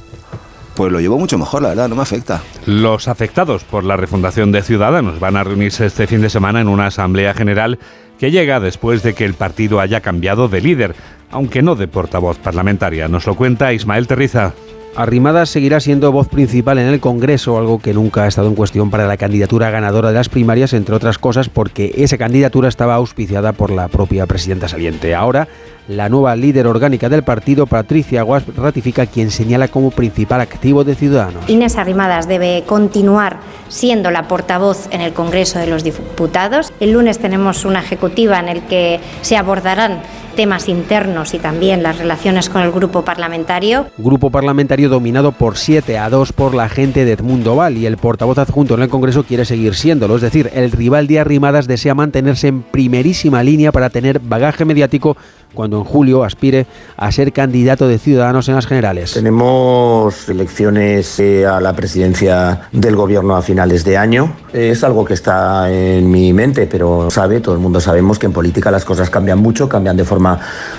pues 0.76 0.92
lo 0.92 1.00
llevo 1.00 1.18
mucho 1.18 1.38
mejor, 1.38 1.62
la 1.62 1.70
verdad, 1.70 1.90
no 1.90 1.96
me 1.96 2.02
afecta. 2.02 2.42
Los 2.66 3.08
afectados 3.08 3.64
por 3.64 3.84
la 3.84 3.98
refundación 3.98 4.52
de 4.52 4.62
Ciudadanos 4.62 5.20
van 5.20 5.38
a 5.38 5.44
reunirse 5.44 5.86
este 5.86 6.08
fin 6.08 6.22
de 6.22 6.30
semana 6.30 6.62
en 6.62 6.68
una 6.68 6.88
asamblea 6.88 7.34
general 7.34 7.80
que 8.20 8.32
llega 8.32 8.60
después 8.60 9.04
de 9.04 9.14
que 9.14 9.26
el 9.26 9.34
partido 9.34 9.80
haya 9.80 10.02
cambiado 10.02 10.48
de 10.48 10.62
líder, 10.62 10.96
aunque 11.32 11.62
no 11.62 11.76
de 11.76 11.88
portavoz 11.88 12.38
parlamentaria. 12.38 13.08
Nos 13.08 13.26
lo 13.26 13.36
cuenta 13.36 13.74
Ismael 13.74 14.08
Terriza. 14.08 14.54
Arrimadas 14.96 15.50
seguirá 15.50 15.82
siendo 15.82 16.14
voz 16.14 16.30
principal 16.30 16.78
en 16.78 16.88
el 16.88 17.02
Congreso, 17.02 17.58
algo 17.58 17.80
que 17.80 17.94
nunca 17.94 18.24
ha 18.24 18.28
estado 18.28 18.48
en 18.48 18.56
cuestión 18.56 18.90
para 18.92 19.08
la 19.08 19.18
candidatura 19.18 19.70
ganadora 19.70 20.10
de 20.10 20.16
las 20.16 20.30
primarias, 20.30 20.72
entre 20.72 20.96
otras 20.96 21.18
cosas 21.18 21.50
porque 21.50 21.94
esa 21.98 22.18
candidatura 22.18 22.70
estaba 22.70 22.96
auspiciada 22.96 23.52
por 23.52 23.72
la 23.72 23.90
propia 23.90 24.26
presidenta 24.26 24.70
saliente. 24.70 25.14
Ahora, 25.14 25.50
la 25.88 26.10
nueva 26.10 26.36
líder 26.36 26.68
orgánica 26.68 27.10
del 27.10 27.24
partido, 27.24 27.68
Patricia 27.68 28.24
Guas, 28.24 28.44
ratifica 28.56 29.06
quien 29.06 29.32
señala 29.32 29.68
como 29.68 29.92
principal 29.92 30.42
activo 30.42 30.84
de 30.84 30.96
Ciudadanos. 30.96 31.48
Inés 31.48 31.78
Arrimadas 31.78 32.28
debe 32.28 32.64
continuar 32.66 33.38
siendo 33.68 34.12
la 34.12 34.28
portavoz 34.28 34.88
en 34.92 35.02
el 35.02 35.14
Congreso 35.14 35.60
de 35.60 35.68
los 35.68 35.84
Diputados. 35.84 36.74
El 36.80 36.92
lunes 36.94 37.20
tenemos 37.20 37.66
una 37.66 37.80
ejecutiva 37.80 38.40
en 38.40 38.50
el 38.50 38.62
que 38.64 39.00
se 39.22 39.38
abordarán 39.38 40.02
temas 40.36 40.70
internos 40.70 41.34
y 41.34 41.40
también 41.40 41.82
las 41.82 41.98
relaciones 41.98 42.50
con 42.50 42.62
el 42.62 42.72
grupo 42.72 43.04
parlamentario. 43.04 43.88
Grupo 43.98 44.30
parlamentario 44.30 44.90
dominado 44.90 45.32
por 45.32 45.58
7 45.58 45.98
a 45.98 46.10
2 46.10 46.34
por 46.34 46.54
la 46.54 46.70
gente 46.70 47.06
de 47.06 47.14
Edmundo 47.14 47.56
Val 47.56 47.78
y 47.78 47.86
el 47.86 47.98
portavoz 47.98 48.38
adjunto 48.38 48.76
en 48.76 48.84
el 48.84 48.90
Congreso 48.90 49.24
quiere 49.24 49.46
seguir 49.46 49.76
siéndolo, 49.76 50.16
es 50.16 50.22
decir, 50.22 50.52
el 50.54 50.72
rival 50.72 51.08
de 51.08 51.20
Arrimadas 51.20 51.68
desea 51.68 51.96
mantenerse 51.96 52.48
en 52.48 52.62
primerísima 52.62 53.44
línea 53.44 53.72
para 53.72 53.90
tener 53.90 54.20
bagaje 54.20 54.66
mediático 54.66 55.18
cuando 55.56 55.78
en 55.78 55.86
julio 55.86 56.24
aspire 56.24 56.68
a 56.98 57.12
ser 57.12 57.32
candidato 57.32 57.88
de 57.88 57.98
Ciudadanos 57.98 58.48
en 58.50 58.56
las 58.56 58.68
generales. 58.68 59.14
Tenemos 59.14 60.30
elecciones 60.30 61.20
eh, 61.20 61.48
a 61.48 61.60
la 61.62 61.74
presidencia 61.74 62.68
del 62.72 62.96
gobierno 62.96 63.36
a 63.36 63.42
finales 63.42 63.84
de 63.86 63.98
año. 63.98 64.36
Es 64.54 64.84
algo 64.84 65.06
que 65.06 65.14
está 65.14 65.72
en 65.72 66.12
mi 66.12 66.34
mente, 66.34 66.68
pero 66.68 67.10
sabe, 67.10 67.40
todo 67.40 67.56
el 67.56 67.62
mundo 67.62 67.80
sabemos 67.80 68.20
que 68.20 68.26
en 68.26 68.34
política 68.34 68.70
las 68.70 68.86
cosas 68.86 69.10
cambian 69.10 69.40
mucho, 69.40 69.70
cambian 69.70 69.98
de 69.98 70.04
forma 70.04 70.25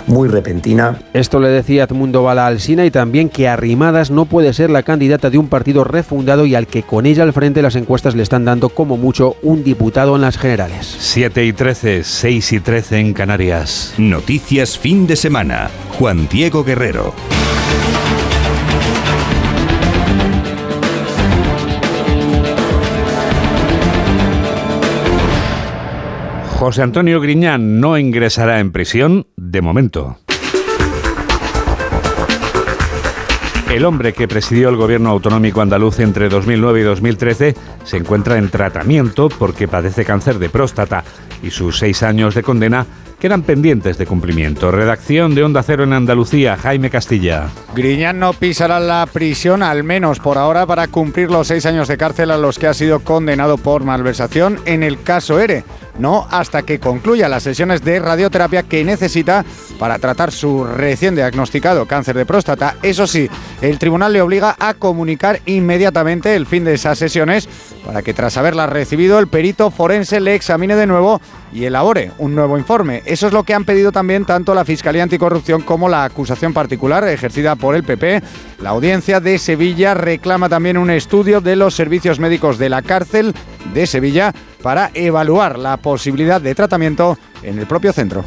muy 0.06 0.28
repentina. 0.28 0.98
Esto 1.12 1.40
le 1.40 1.48
decía 1.48 1.84
Edmundo 1.84 2.22
Bala 2.22 2.46
Alsina 2.46 2.84
y 2.84 2.90
también 2.90 3.28
que 3.28 3.48
Arrimadas 3.48 4.10
no 4.10 4.24
puede 4.24 4.52
ser 4.52 4.70
la 4.70 4.82
candidata 4.82 5.30
de 5.30 5.38
un 5.38 5.48
partido 5.48 5.84
refundado 5.84 6.46
y 6.46 6.54
al 6.54 6.66
que 6.66 6.82
con 6.82 7.06
ella 7.06 7.22
al 7.22 7.32
frente 7.32 7.62
las 7.62 7.76
encuestas 7.76 8.14
le 8.14 8.22
están 8.22 8.44
dando 8.44 8.68
como 8.68 8.96
mucho 8.96 9.36
un 9.42 9.64
diputado 9.64 10.16
en 10.16 10.22
las 10.22 10.38
generales. 10.38 10.96
7 10.98 11.44
y 11.44 11.52
13, 11.52 12.04
6 12.04 12.52
y 12.52 12.60
13 12.60 12.98
en 12.98 13.12
Canarias. 13.12 13.94
Noticias 13.98 14.78
fin 14.78 15.06
de 15.06 15.16
semana. 15.16 15.70
Juan 15.98 16.28
Diego 16.28 16.64
Guerrero. 16.64 17.14
José 26.66 26.82
Antonio 26.82 27.20
Griñán 27.20 27.78
no 27.78 27.96
ingresará 27.96 28.58
en 28.58 28.72
prisión 28.72 29.28
de 29.36 29.62
momento. 29.62 30.18
El 33.70 33.84
hombre 33.84 34.12
que 34.12 34.26
presidió 34.26 34.68
el 34.68 34.74
gobierno 34.74 35.10
autonómico 35.10 35.60
andaluz 35.60 36.00
entre 36.00 36.28
2009 36.28 36.80
y 36.80 36.82
2013 36.82 37.54
se 37.84 37.96
encuentra 37.96 38.36
en 38.36 38.50
tratamiento 38.50 39.28
porque 39.28 39.68
padece 39.68 40.04
cáncer 40.04 40.40
de 40.40 40.48
próstata 40.48 41.04
y 41.40 41.50
sus 41.50 41.78
seis 41.78 42.02
años 42.02 42.34
de 42.34 42.42
condena 42.42 42.84
quedan 43.20 43.42
pendientes 43.42 43.96
de 43.96 44.06
cumplimiento. 44.06 44.70
Redacción 44.70 45.34
de 45.34 45.44
Onda 45.44 45.62
Cero 45.62 45.84
en 45.84 45.92
Andalucía, 45.92 46.56
Jaime 46.56 46.90
Castilla. 46.90 47.48
Griñán 47.74 48.18
no 48.18 48.32
pisará 48.32 48.80
la 48.80 49.06
prisión, 49.06 49.62
al 49.62 49.84
menos 49.84 50.18
por 50.18 50.36
ahora, 50.36 50.66
para 50.66 50.88
cumplir 50.88 51.30
los 51.30 51.46
seis 51.46 51.64
años 51.64 51.88
de 51.88 51.96
cárcel 51.96 52.30
a 52.30 52.38
los 52.38 52.58
que 52.58 52.66
ha 52.66 52.74
sido 52.74 53.00
condenado 53.00 53.56
por 53.56 53.84
malversación 53.84 54.58
en 54.64 54.82
el 54.82 55.02
caso 55.02 55.40
ERE. 55.40 55.64
No 55.98 56.26
hasta 56.30 56.62
que 56.62 56.78
concluya 56.78 57.28
las 57.28 57.42
sesiones 57.42 57.82
de 57.82 57.98
radioterapia 57.98 58.62
que 58.62 58.84
necesita 58.84 59.44
para 59.78 59.98
tratar 59.98 60.32
su 60.32 60.64
recién 60.64 61.14
diagnosticado 61.14 61.86
cáncer 61.86 62.16
de 62.16 62.26
próstata. 62.26 62.76
Eso 62.82 63.06
sí, 63.06 63.28
el 63.60 63.78
tribunal 63.78 64.12
le 64.12 64.22
obliga 64.22 64.56
a 64.58 64.74
comunicar 64.74 65.40
inmediatamente 65.46 66.34
el 66.34 66.46
fin 66.46 66.64
de 66.64 66.74
esas 66.74 66.98
sesiones 66.98 67.48
para 67.84 68.02
que 68.02 68.14
tras 68.14 68.36
haberlas 68.36 68.68
recibido 68.68 69.18
el 69.18 69.28
perito 69.28 69.70
forense 69.70 70.20
le 70.20 70.34
examine 70.34 70.76
de 70.76 70.86
nuevo 70.86 71.20
y 71.52 71.64
elabore 71.64 72.10
un 72.18 72.34
nuevo 72.34 72.58
informe. 72.58 73.02
Eso 73.06 73.26
es 73.26 73.32
lo 73.32 73.44
que 73.44 73.54
han 73.54 73.64
pedido 73.64 73.92
también 73.92 74.24
tanto 74.24 74.54
la 74.54 74.64
Fiscalía 74.64 75.02
Anticorrupción 75.02 75.62
como 75.62 75.88
la 75.88 76.04
acusación 76.04 76.52
particular 76.52 77.06
ejercida 77.08 77.56
por 77.56 77.74
el 77.74 77.84
PP. 77.84 78.22
La 78.60 78.70
audiencia 78.70 79.20
de 79.20 79.38
Sevilla 79.38 79.94
reclama 79.94 80.48
también 80.48 80.76
un 80.76 80.90
estudio 80.90 81.40
de 81.40 81.56
los 81.56 81.74
servicios 81.74 82.18
médicos 82.18 82.58
de 82.58 82.68
la 82.68 82.82
cárcel 82.82 83.34
de 83.72 83.86
Sevilla 83.86 84.32
para 84.66 84.90
evaluar 84.94 85.60
la 85.60 85.76
posibilidad 85.76 86.40
de 86.40 86.52
tratamiento 86.52 87.16
en 87.44 87.56
el 87.60 87.66
propio 87.66 87.92
centro. 87.92 88.24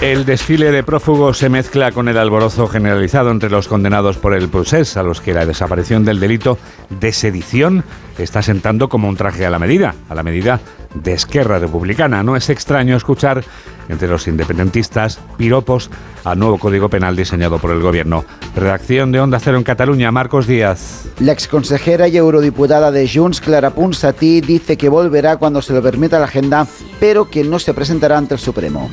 El 0.00 0.24
desfile 0.24 0.70
de 0.70 0.84
prófugos 0.84 1.38
se 1.38 1.48
mezcla 1.48 1.90
con 1.90 2.06
el 2.06 2.16
alborozo 2.16 2.68
generalizado 2.68 3.32
entre 3.32 3.50
los 3.50 3.66
condenados 3.66 4.18
por 4.18 4.34
el 4.34 4.48
procés, 4.48 4.96
a 4.96 5.02
los 5.02 5.20
que 5.20 5.34
la 5.34 5.46
desaparición 5.46 6.04
del 6.04 6.20
delito 6.20 6.58
de 6.90 7.12
sedición 7.12 7.82
está 8.22 8.42
sentando 8.42 8.88
como 8.88 9.08
un 9.08 9.16
traje 9.16 9.46
a 9.46 9.50
la 9.50 9.58
medida, 9.58 9.94
a 10.08 10.14
la 10.14 10.22
medida 10.22 10.60
de 10.94 11.12
Esquerra 11.12 11.58
Republicana. 11.58 12.22
No 12.22 12.36
es 12.36 12.50
extraño 12.50 12.96
escuchar 12.96 13.44
entre 13.88 14.08
los 14.08 14.28
independentistas 14.28 15.18
piropos 15.36 15.90
al 16.24 16.38
nuevo 16.38 16.58
Código 16.58 16.88
Penal 16.88 17.16
diseñado 17.16 17.58
por 17.58 17.70
el 17.72 17.80
Gobierno. 17.80 18.24
Redacción 18.54 19.10
de 19.12 19.20
Onda 19.20 19.40
Cero 19.40 19.56
en 19.56 19.64
Cataluña, 19.64 20.10
Marcos 20.12 20.46
Díaz. 20.46 21.06
La 21.18 21.32
exconsejera 21.32 22.08
y 22.08 22.16
eurodiputada 22.16 22.90
de 22.90 23.08
Junts, 23.08 23.40
Clara 23.40 23.70
Ponsatí, 23.70 24.40
dice 24.40 24.76
que 24.76 24.88
volverá 24.88 25.36
cuando 25.38 25.62
se 25.62 25.72
lo 25.72 25.82
permita 25.82 26.18
la 26.18 26.26
agenda, 26.26 26.66
pero 26.98 27.28
que 27.28 27.42
no 27.42 27.58
se 27.58 27.74
presentará 27.74 28.18
ante 28.18 28.34
el 28.34 28.40
Supremo. 28.40 28.90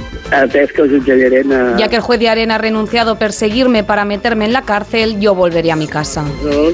Ya 1.77 1.87
que 1.89 1.95
el 1.95 2.01
juez 2.01 2.19
de 2.19 2.29
Arena 2.29 2.55
ha 2.55 2.59
renunciado 2.59 3.11
a 3.11 3.19
perseguirme 3.19 3.83
para 3.83 4.05
meterme 4.05 4.45
en 4.45 4.53
la 4.53 4.63
cárcel, 4.63 5.19
yo 5.19 5.35
volveré 5.35 5.71
a 5.71 5.75
mi 5.75 5.87
casa. 5.87 6.23
No, 6.43 6.71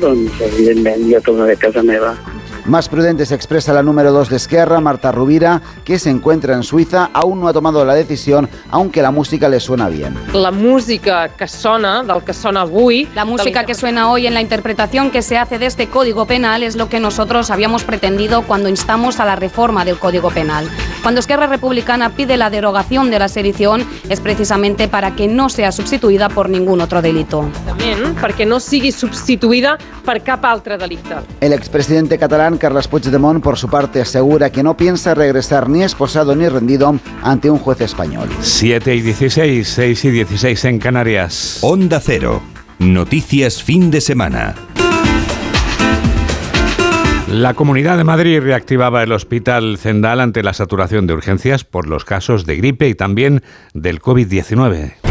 tornaré 1.22 1.54
a 1.54 1.56
casa 1.56 1.84
meva. 1.84 2.16
Más 2.66 2.88
prudente 2.88 3.26
se 3.26 3.36
expresa 3.36 3.74
la 3.74 3.84
número 3.84 4.14
2 4.14 4.30
de 4.30 4.38
Esquerra, 4.38 4.80
Marta 4.80 5.12
Rubira, 5.12 5.62
que 5.84 6.00
se 6.00 6.10
encuentra 6.10 6.54
en 6.54 6.64
Suiza. 6.64 7.10
Aún 7.14 7.42
no 7.42 7.50
ha 7.50 7.54
tomado 7.54 7.84
la 7.84 7.94
decisión, 7.94 8.50
aunque 8.72 9.02
la 9.02 9.12
música 9.12 9.50
le 9.50 9.60
suena 9.60 9.90
bien. 9.90 10.16
La 10.34 10.52
música 10.52 11.28
que 11.28 11.48
sona, 11.48 12.04
del 12.04 12.24
que 12.24 12.34
sona 12.34 12.62
avui... 12.62 13.10
La 13.16 13.26
música 13.26 13.66
que 13.66 13.76
suena 13.76 14.10
hoy 14.10 14.28
en 14.28 14.34
la 14.34 14.42
interpretación 14.42 15.12
que 15.12 15.22
se 15.22 15.38
hace 15.38 15.60
de 15.60 15.66
este 15.66 15.88
Código 15.88 16.26
Penal 16.26 16.64
es 16.64 16.78
lo 16.78 16.88
que 16.88 17.02
nosotros 17.02 17.52
habíamos 17.52 17.84
pretendido 17.84 18.44
cuando 18.44 18.70
instamos 18.70 19.20
a 19.20 19.26
la 19.26 19.36
reforma 19.36 19.84
del 19.84 20.00
Código 20.00 20.30
Penal. 20.30 20.70
Cuando 21.02 21.20
Esquerra 21.20 21.48
Republicana 21.48 22.12
pide 22.12 22.38
la 22.38 22.50
derogación 22.50 23.12
de 23.12 23.20
la 23.20 23.28
sedición 23.28 23.86
es 24.08 24.22
precisamente 24.22 24.88
para 24.88 25.16
que 25.16 25.28
no 25.28 25.50
sea 25.50 25.74
sustituida 25.74 26.30
por 26.30 26.50
ningún 26.50 26.80
otro 26.80 27.02
delito. 27.02 27.44
También 27.66 28.16
perquè 28.16 28.46
no 28.48 28.60
sigui 28.64 28.92
substituïda 28.96 29.78
per 30.06 30.22
cap 30.24 30.46
altre 30.48 30.78
delicte. 30.78 31.20
El 31.42 31.54
expresidente 31.54 32.18
catalán 32.18 32.53
Carles 32.58 32.88
Puigdemont, 32.88 33.44
por 33.44 33.58
su 33.58 33.70
parte, 33.70 34.02
asegura 34.02 34.52
que 34.52 34.64
no 34.64 34.78
piensa 34.78 35.14
regresar 35.14 35.70
ni 35.70 35.84
esposado 35.84 36.36
ni 36.36 36.48
rendido 36.48 37.00
ante 37.22 37.50
un 37.50 37.60
juez 37.60 37.82
español. 37.82 38.30
7 38.42 38.96
y 38.96 39.02
16, 39.02 39.68
6 39.68 40.06
y 40.06 40.12
16 40.12 40.66
en 40.66 40.80
Canarias. 40.80 41.60
Onda 41.62 42.00
Cero. 42.00 42.42
Noticias 42.80 43.62
fin 43.62 43.92
de 43.92 44.02
semana. 44.02 44.56
La 47.34 47.56
Comunidad 47.56 47.98
de 47.98 48.04
Madrid 48.04 48.42
reactivaba 48.42 49.02
el 49.02 49.12
Hospital 49.12 49.78
Zendal 49.80 50.20
ante 50.20 50.44
la 50.44 50.54
saturación 50.54 51.08
de 51.08 51.14
urgencias 51.14 51.64
por 51.64 51.88
los 51.88 52.06
casos 52.06 52.46
de 52.46 52.58
gripe 52.58 52.88
y 52.88 52.96
también 52.96 53.42
del 53.74 54.02
COVID-19. 54.02 55.03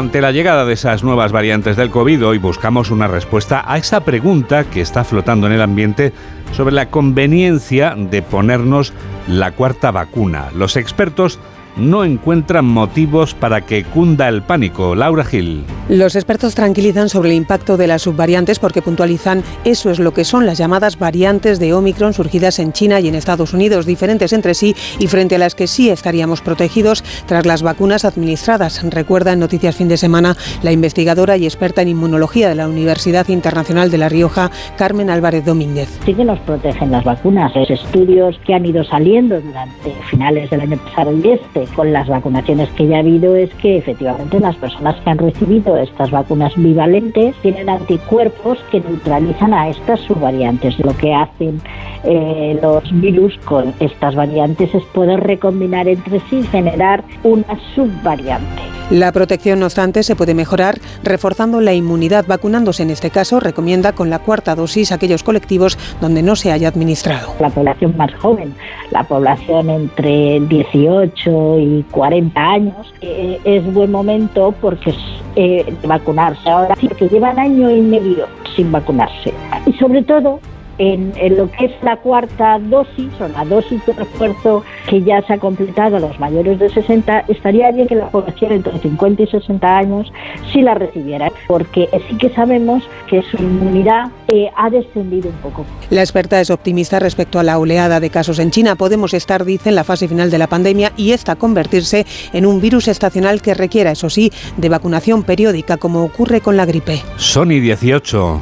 Ante 0.00 0.22
la 0.22 0.32
llegada 0.32 0.64
de 0.64 0.72
esas 0.72 1.04
nuevas 1.04 1.30
variantes 1.30 1.76
del 1.76 1.90
COVID, 1.90 2.26
hoy 2.26 2.38
buscamos 2.38 2.90
una 2.90 3.06
respuesta 3.06 3.62
a 3.66 3.76
esa 3.76 4.00
pregunta 4.00 4.64
que 4.64 4.80
está 4.80 5.04
flotando 5.04 5.46
en 5.46 5.52
el 5.52 5.60
ambiente 5.60 6.14
sobre 6.52 6.74
la 6.74 6.88
conveniencia 6.88 7.94
de 7.94 8.22
ponernos 8.22 8.94
la 9.28 9.52
cuarta 9.52 9.90
vacuna. 9.90 10.48
Los 10.54 10.78
expertos 10.78 11.38
no 11.76 12.04
encuentran 12.04 12.64
motivos 12.64 13.34
para 13.34 13.60
que 13.62 13.84
cunda 13.84 14.28
el 14.28 14.42
pánico. 14.42 14.94
Laura 14.94 15.24
Gil. 15.24 15.64
Los 15.88 16.14
expertos 16.14 16.54
tranquilizan 16.54 17.08
sobre 17.08 17.30
el 17.30 17.36
impacto 17.36 17.76
de 17.76 17.86
las 17.86 18.02
subvariantes 18.02 18.58
porque 18.58 18.82
puntualizan 18.82 19.42
eso 19.64 19.90
es 19.90 19.98
lo 19.98 20.12
que 20.12 20.24
son 20.24 20.46
las 20.46 20.58
llamadas 20.58 20.98
variantes 20.98 21.58
de 21.58 21.72
Omicron 21.72 22.12
surgidas 22.12 22.58
en 22.58 22.72
China 22.72 23.00
y 23.00 23.08
en 23.08 23.14
Estados 23.14 23.54
Unidos, 23.54 23.86
diferentes 23.86 24.32
entre 24.32 24.54
sí 24.54 24.74
y 24.98 25.06
frente 25.06 25.36
a 25.36 25.38
las 25.38 25.54
que 25.54 25.66
sí 25.66 25.90
estaríamos 25.90 26.40
protegidos 26.40 27.02
tras 27.26 27.46
las 27.46 27.62
vacunas 27.62 28.04
administradas. 28.04 28.82
Recuerda 28.90 29.32
en 29.32 29.40
Noticias 29.40 29.76
Fin 29.76 29.88
de 29.88 29.96
Semana 29.96 30.36
la 30.62 30.72
investigadora 30.72 31.36
y 31.36 31.44
experta 31.44 31.82
en 31.82 31.88
inmunología 31.88 32.48
de 32.48 32.54
la 32.54 32.68
Universidad 32.68 33.28
Internacional 33.28 33.90
de 33.90 33.98
La 33.98 34.08
Rioja, 34.08 34.50
Carmen 34.76 35.10
Álvarez 35.10 35.44
Domínguez. 35.44 35.88
Sí 36.04 36.14
que 36.14 36.24
nos 36.24 36.38
protegen 36.40 36.90
las 36.90 37.04
vacunas. 37.04 37.54
Los 37.54 37.70
estudios 37.70 38.38
que 38.46 38.54
han 38.54 38.64
ido 38.64 38.84
saliendo 38.84 39.40
durante 39.40 39.92
finales 40.10 40.50
del 40.50 40.60
año 40.62 40.76
pasado 40.78 41.12
y 41.16 41.30
este 41.30 41.59
con 41.74 41.92
las 41.92 42.08
vacunaciones 42.08 42.68
que 42.70 42.86
ya 42.86 42.96
ha 42.96 43.00
habido 43.00 43.36
es 43.36 43.52
que 43.54 43.78
efectivamente 43.78 44.40
las 44.40 44.56
personas 44.56 44.96
que 45.02 45.10
han 45.10 45.18
recibido 45.18 45.76
estas 45.76 46.10
vacunas 46.10 46.52
bivalentes 46.56 47.34
tienen 47.42 47.68
anticuerpos 47.68 48.58
que 48.70 48.80
neutralizan 48.80 49.54
a 49.54 49.68
estas 49.68 50.00
subvariantes. 50.00 50.78
Lo 50.80 50.96
que 50.96 51.14
hacen 51.14 51.60
eh, 52.04 52.58
los 52.62 52.84
virus 53.00 53.36
con 53.44 53.74
estas 53.80 54.14
variantes 54.14 54.74
es 54.74 54.84
poder 54.84 55.20
recombinar 55.20 55.88
entre 55.88 56.20
sí 56.28 56.38
y 56.38 56.42
generar 56.44 57.04
una 57.22 57.58
subvariante. 57.74 58.62
La 58.90 59.12
protección, 59.12 59.60
no 59.60 59.66
obstante, 59.66 60.02
se 60.02 60.16
puede 60.16 60.34
mejorar 60.34 60.80
reforzando 61.04 61.60
la 61.60 61.72
inmunidad 61.72 62.24
vacunándose. 62.26 62.82
En 62.82 62.90
este 62.90 63.10
caso, 63.10 63.38
recomienda 63.38 63.92
con 63.92 64.10
la 64.10 64.18
cuarta 64.18 64.56
dosis 64.56 64.90
aquellos 64.90 65.22
colectivos 65.22 65.78
donde 66.00 66.24
no 66.24 66.34
se 66.34 66.50
haya 66.50 66.66
administrado. 66.66 67.32
La 67.38 67.50
población 67.50 67.96
más 67.96 68.12
joven, 68.14 68.52
la 68.90 69.04
población 69.04 69.70
entre 69.70 70.40
18 70.40 71.30
y 71.58 71.84
40 71.90 72.40
años, 72.40 72.94
eh, 73.00 73.40
es 73.44 73.72
buen 73.72 73.90
momento 73.90 74.54
porque 74.60 74.94
eh, 75.36 75.74
vacunarse. 75.84 76.48
Ahora 76.48 76.76
sí, 76.76 76.88
que 76.88 77.08
llevan 77.08 77.38
año 77.38 77.70
y 77.70 77.80
medio 77.80 78.26
sin 78.56 78.70
vacunarse. 78.72 79.32
Y 79.66 79.72
sobre 79.74 80.02
todo 80.02 80.40
en, 80.80 81.12
lo 81.36 81.50
que 81.50 81.66
es 81.66 81.72
la 81.82 81.96
cuarta 81.98 82.58
dosis 82.58 83.12
o 83.20 83.28
la 83.28 83.44
dosis 83.44 83.84
de 83.84 83.92
refuerzo 83.92 84.64
que 84.88 85.02
ya 85.02 85.20
se 85.26 85.34
ha 85.34 85.38
completado 85.38 85.98
a 85.98 86.00
los 86.00 86.18
mayores 86.18 86.58
de 86.58 86.70
60, 86.70 87.26
estaría 87.28 87.70
bien 87.70 87.86
que 87.86 87.96
la 87.96 88.08
población 88.08 88.52
entre 88.52 88.78
50 88.78 89.22
y 89.22 89.26
60 89.26 89.76
años 89.76 90.12
sí 90.52 90.62
la 90.62 90.74
recibiera, 90.74 91.30
porque 91.46 91.88
sí 92.08 92.16
que 92.16 92.30
sabemos 92.30 92.82
que 93.08 93.20
su 93.22 93.36
inmunidad 93.36 94.10
eh, 94.28 94.50
ha 94.56 94.70
descendido 94.70 95.28
un 95.28 95.36
poco. 95.36 95.66
La 95.90 96.00
experta 96.00 96.40
es 96.40 96.50
optimista 96.50 96.98
respecto 96.98 97.38
a 97.38 97.42
la 97.42 97.58
oleada 97.58 98.00
de 98.00 98.08
casos 98.08 98.38
en 98.38 98.50
China. 98.50 98.76
Podemos 98.76 99.12
estar, 99.12 99.44
dice, 99.44 99.68
en 99.68 99.74
la 99.74 99.84
fase 99.84 100.08
final 100.08 100.30
de 100.30 100.38
la 100.38 100.46
pandemia 100.46 100.92
y 100.96 101.12
esta 101.12 101.36
convertirse 101.36 102.06
en 102.32 102.46
un 102.46 102.60
virus 102.60 102.88
estacional 102.88 103.42
que 103.42 103.52
requiera, 103.52 103.90
eso 103.90 104.08
sí, 104.08 104.32
de 104.56 104.68
vacunación 104.70 105.24
periódica, 105.24 105.76
como 105.76 106.04
ocurre 106.04 106.40
con 106.40 106.56
la 106.56 106.64
gripe. 106.64 107.02
Sony 107.16 107.60
18. 107.60 108.40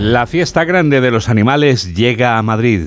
La 0.00 0.26
fiesta 0.26 0.64
grande 0.64 1.02
de 1.02 1.10
los 1.10 1.28
animales 1.28 1.94
llega 1.94 2.38
a 2.38 2.42
Madrid. 2.42 2.86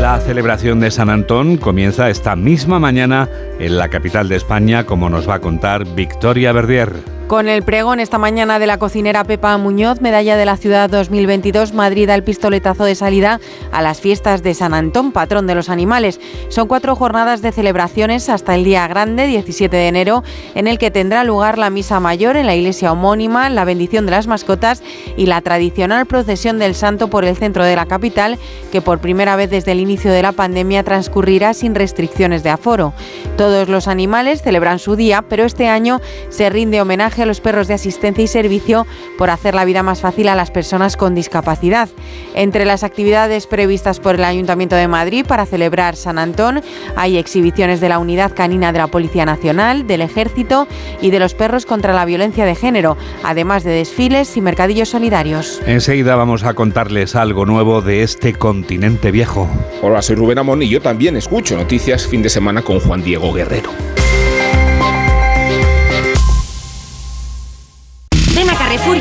La 0.00 0.20
celebración 0.20 0.78
de 0.78 0.92
San 0.92 1.10
Antón 1.10 1.56
comienza 1.56 2.08
esta 2.08 2.36
misma 2.36 2.78
mañana 2.78 3.28
en 3.58 3.76
la 3.76 3.88
capital 3.88 4.28
de 4.28 4.36
España, 4.36 4.86
como 4.86 5.10
nos 5.10 5.28
va 5.28 5.34
a 5.34 5.40
contar 5.40 5.84
Victoria 5.96 6.52
Verdier. 6.52 7.15
Con 7.26 7.48
el 7.48 7.64
pregón 7.64 7.98
esta 7.98 8.18
mañana 8.18 8.60
de 8.60 8.68
la 8.68 8.78
cocinera 8.78 9.24
Pepa 9.24 9.58
Muñoz, 9.58 10.00
medalla 10.00 10.36
de 10.36 10.44
la 10.44 10.56
ciudad 10.56 10.88
2022, 10.88 11.72
Madrid 11.72 12.06
da 12.06 12.14
el 12.14 12.22
pistoletazo 12.22 12.84
de 12.84 12.94
salida 12.94 13.40
a 13.72 13.82
las 13.82 14.00
fiestas 14.00 14.44
de 14.44 14.54
San 14.54 14.72
Antón, 14.72 15.10
patrón 15.10 15.48
de 15.48 15.56
los 15.56 15.68
animales. 15.68 16.20
Son 16.50 16.68
cuatro 16.68 16.94
jornadas 16.94 17.42
de 17.42 17.50
celebraciones 17.50 18.28
hasta 18.28 18.54
el 18.54 18.62
día 18.62 18.86
grande, 18.86 19.26
17 19.26 19.76
de 19.76 19.88
enero, 19.88 20.22
en 20.54 20.68
el 20.68 20.78
que 20.78 20.92
tendrá 20.92 21.24
lugar 21.24 21.58
la 21.58 21.68
misa 21.68 21.98
mayor 21.98 22.36
en 22.36 22.46
la 22.46 22.54
iglesia 22.54 22.92
homónima, 22.92 23.50
la 23.50 23.64
bendición 23.64 24.04
de 24.04 24.12
las 24.12 24.28
mascotas 24.28 24.84
y 25.16 25.26
la 25.26 25.40
tradicional 25.40 26.06
procesión 26.06 26.60
del 26.60 26.76
santo 26.76 27.10
por 27.10 27.24
el 27.24 27.36
centro 27.36 27.64
de 27.64 27.74
la 27.74 27.86
capital, 27.86 28.38
que 28.70 28.82
por 28.82 29.00
primera 29.00 29.34
vez 29.34 29.50
desde 29.50 29.72
el 29.72 29.80
inicio 29.80 30.12
de 30.12 30.22
la 30.22 30.30
pandemia 30.30 30.84
transcurrirá 30.84 31.54
sin 31.54 31.74
restricciones 31.74 32.44
de 32.44 32.50
aforo. 32.50 32.92
Todos 33.36 33.68
los 33.68 33.88
animales 33.88 34.42
celebran 34.42 34.78
su 34.78 34.94
día, 34.94 35.22
pero 35.22 35.44
este 35.44 35.66
año 35.66 36.00
se 36.28 36.50
rinde 36.50 36.80
homenaje 36.80 37.15
a 37.22 37.26
los 37.26 37.40
perros 37.40 37.68
de 37.68 37.74
asistencia 37.74 38.24
y 38.24 38.26
servicio 38.26 38.86
por 39.18 39.30
hacer 39.30 39.54
la 39.54 39.64
vida 39.64 39.82
más 39.82 40.00
fácil 40.00 40.28
a 40.28 40.34
las 40.34 40.50
personas 40.50 40.96
con 40.96 41.14
discapacidad. 41.14 41.88
Entre 42.34 42.64
las 42.64 42.82
actividades 42.82 43.46
previstas 43.46 44.00
por 44.00 44.16
el 44.16 44.24
Ayuntamiento 44.24 44.76
de 44.76 44.88
Madrid 44.88 45.24
para 45.26 45.46
celebrar 45.46 45.96
San 45.96 46.18
Antón 46.18 46.62
hay 46.96 47.16
exhibiciones 47.16 47.80
de 47.80 47.88
la 47.88 47.98
Unidad 47.98 48.34
Canina 48.34 48.72
de 48.72 48.78
la 48.78 48.86
Policía 48.88 49.24
Nacional, 49.24 49.86
del 49.86 50.02
Ejército 50.02 50.66
y 51.00 51.10
de 51.10 51.18
los 51.18 51.34
perros 51.34 51.66
contra 51.66 51.92
la 51.92 52.04
violencia 52.04 52.44
de 52.44 52.54
género, 52.54 52.96
además 53.22 53.64
de 53.64 53.70
desfiles 53.70 54.36
y 54.36 54.40
mercadillos 54.40 54.88
solidarios. 54.88 55.60
Enseguida 55.66 56.16
vamos 56.16 56.44
a 56.44 56.54
contarles 56.54 57.16
algo 57.16 57.46
nuevo 57.46 57.82
de 57.82 58.02
este 58.02 58.34
continente 58.34 59.10
viejo. 59.10 59.48
Hola, 59.82 60.02
soy 60.02 60.16
Rubén 60.16 60.38
Amón 60.38 60.62
y 60.62 60.68
yo 60.68 60.80
también 60.80 61.16
escucho 61.16 61.56
noticias 61.56 62.06
fin 62.06 62.22
de 62.22 62.28
semana 62.28 62.62
con 62.62 62.80
Juan 62.80 63.02
Diego 63.02 63.32
Guerrero. 63.32 63.70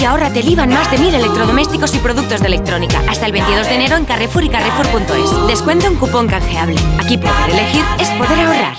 Y 0.06 0.08
ahorra 0.08 0.28
el 0.28 0.48
IVA 0.48 0.66
en 0.66 0.70
más 0.70 0.92
de 0.92 1.00
mil 1.00 1.16
electrodomésticos 1.16 1.96
y 1.96 1.98
productos 1.98 2.40
de 2.40 2.46
electrónica. 2.46 3.02
Hasta 3.10 3.26
el 3.26 3.32
22 3.32 3.68
de 3.68 3.74
enero 3.74 3.98
en 3.98 4.06
Carrefour 4.06 4.44
y 4.44 4.50
Carrefour.es. 4.50 5.48
Descuento 5.48 5.88
en 5.88 5.96
cupón 5.96 6.28
canjeable. 6.28 6.80
Aquí 7.00 7.18
poder 7.18 7.50
elegir 7.50 7.84
es 8.00 8.10
poder 8.12 8.40
ahorrar. 8.40 8.76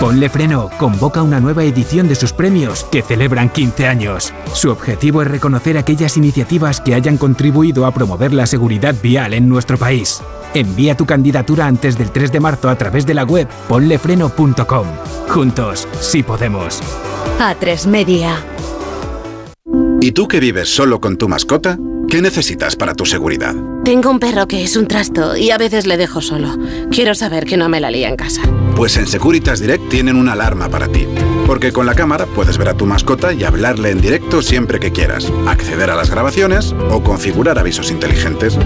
Ponle 0.00 0.30
Freno 0.30 0.70
convoca 0.78 1.22
una 1.22 1.38
nueva 1.38 1.64
edición 1.64 2.08
de 2.08 2.14
sus 2.14 2.32
premios 2.32 2.84
que 2.84 3.02
celebran 3.02 3.50
15 3.50 3.88
años. 3.88 4.32
Su 4.54 4.70
objetivo 4.70 5.20
es 5.20 5.28
reconocer 5.28 5.76
aquellas 5.76 6.16
iniciativas 6.16 6.80
que 6.80 6.94
hayan 6.94 7.18
contribuido 7.18 7.84
a 7.84 7.92
promover 7.92 8.32
la 8.32 8.46
seguridad 8.46 8.94
vial 9.02 9.34
en 9.34 9.50
nuestro 9.50 9.76
país. 9.76 10.22
Envía 10.54 10.96
tu 10.96 11.04
candidatura 11.04 11.66
antes 11.66 11.98
del 11.98 12.10
3 12.10 12.32
de 12.32 12.40
marzo 12.40 12.70
a 12.70 12.78
través 12.78 13.04
de 13.04 13.12
la 13.12 13.24
web 13.24 13.48
ponlefreno.com. 13.68 14.86
Juntos, 15.28 15.86
sí 16.00 16.22
podemos. 16.22 16.80
A3 17.38 17.86
Media. 17.86 18.36
¿Y 20.00 20.12
tú 20.12 20.28
que 20.28 20.40
vives 20.40 20.68
solo 20.68 21.00
con 21.00 21.16
tu 21.16 21.28
mascota? 21.28 21.78
¿Qué 22.08 22.22
necesitas 22.22 22.76
para 22.76 22.94
tu 22.94 23.04
seguridad? 23.04 23.54
Tengo 23.84 24.10
un 24.10 24.20
perro 24.20 24.46
que 24.46 24.62
es 24.62 24.76
un 24.76 24.86
trasto 24.86 25.36
y 25.36 25.50
a 25.50 25.58
veces 25.58 25.86
le 25.86 25.96
dejo 25.96 26.20
solo. 26.20 26.56
Quiero 26.90 27.14
saber 27.14 27.44
que 27.44 27.56
no 27.56 27.68
me 27.68 27.80
la 27.80 27.90
lía 27.90 28.08
en 28.08 28.14
casa. 28.16 28.42
Pues 28.76 28.96
en 28.96 29.08
Securitas 29.08 29.60
Direct 29.60 29.88
tienen 29.88 30.16
una 30.16 30.32
alarma 30.32 30.68
para 30.68 30.88
ti. 30.88 31.06
Porque 31.46 31.72
con 31.72 31.86
la 31.86 31.94
cámara 31.94 32.26
puedes 32.26 32.58
ver 32.58 32.68
a 32.68 32.74
tu 32.74 32.84
mascota 32.86 33.32
y 33.32 33.44
hablarle 33.44 33.90
en 33.90 34.00
directo 34.00 34.42
siempre 34.42 34.80
que 34.80 34.90
quieras, 34.92 35.32
acceder 35.46 35.90
a 35.90 35.96
las 35.96 36.10
grabaciones 36.10 36.74
o 36.90 37.02
configurar 37.02 37.58
avisos 37.58 37.90
inteligentes. 37.90 38.58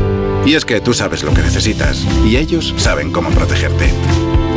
Y 0.45 0.55
es 0.55 0.65
que 0.65 0.81
tú 0.81 0.95
sabes 0.95 1.23
lo 1.23 1.33
que 1.33 1.43
necesitas 1.43 2.05
y 2.27 2.37
ellos 2.37 2.75
saben 2.77 3.13
cómo 3.13 3.31
protegerte. 3.31 3.93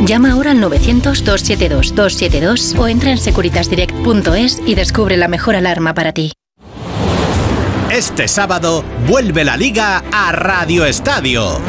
Llama 0.04 0.32
ahora 0.32 0.50
al 0.50 0.60
900-272-272 0.60 2.76
o 2.78 2.88
entra 2.88 3.10
en 3.10 3.18
securitasdirect.es 3.18 4.60
y 4.66 4.74
descubre 4.74 5.16
la 5.16 5.28
mejor 5.28 5.56
alarma 5.56 5.94
para 5.94 6.12
ti. 6.12 6.32
Este 7.94 8.26
sábado 8.26 8.84
vuelve 9.06 9.44
la 9.44 9.56
liga 9.56 10.02
a 10.10 10.32
Radio 10.32 10.84
Estadio. 10.84 11.60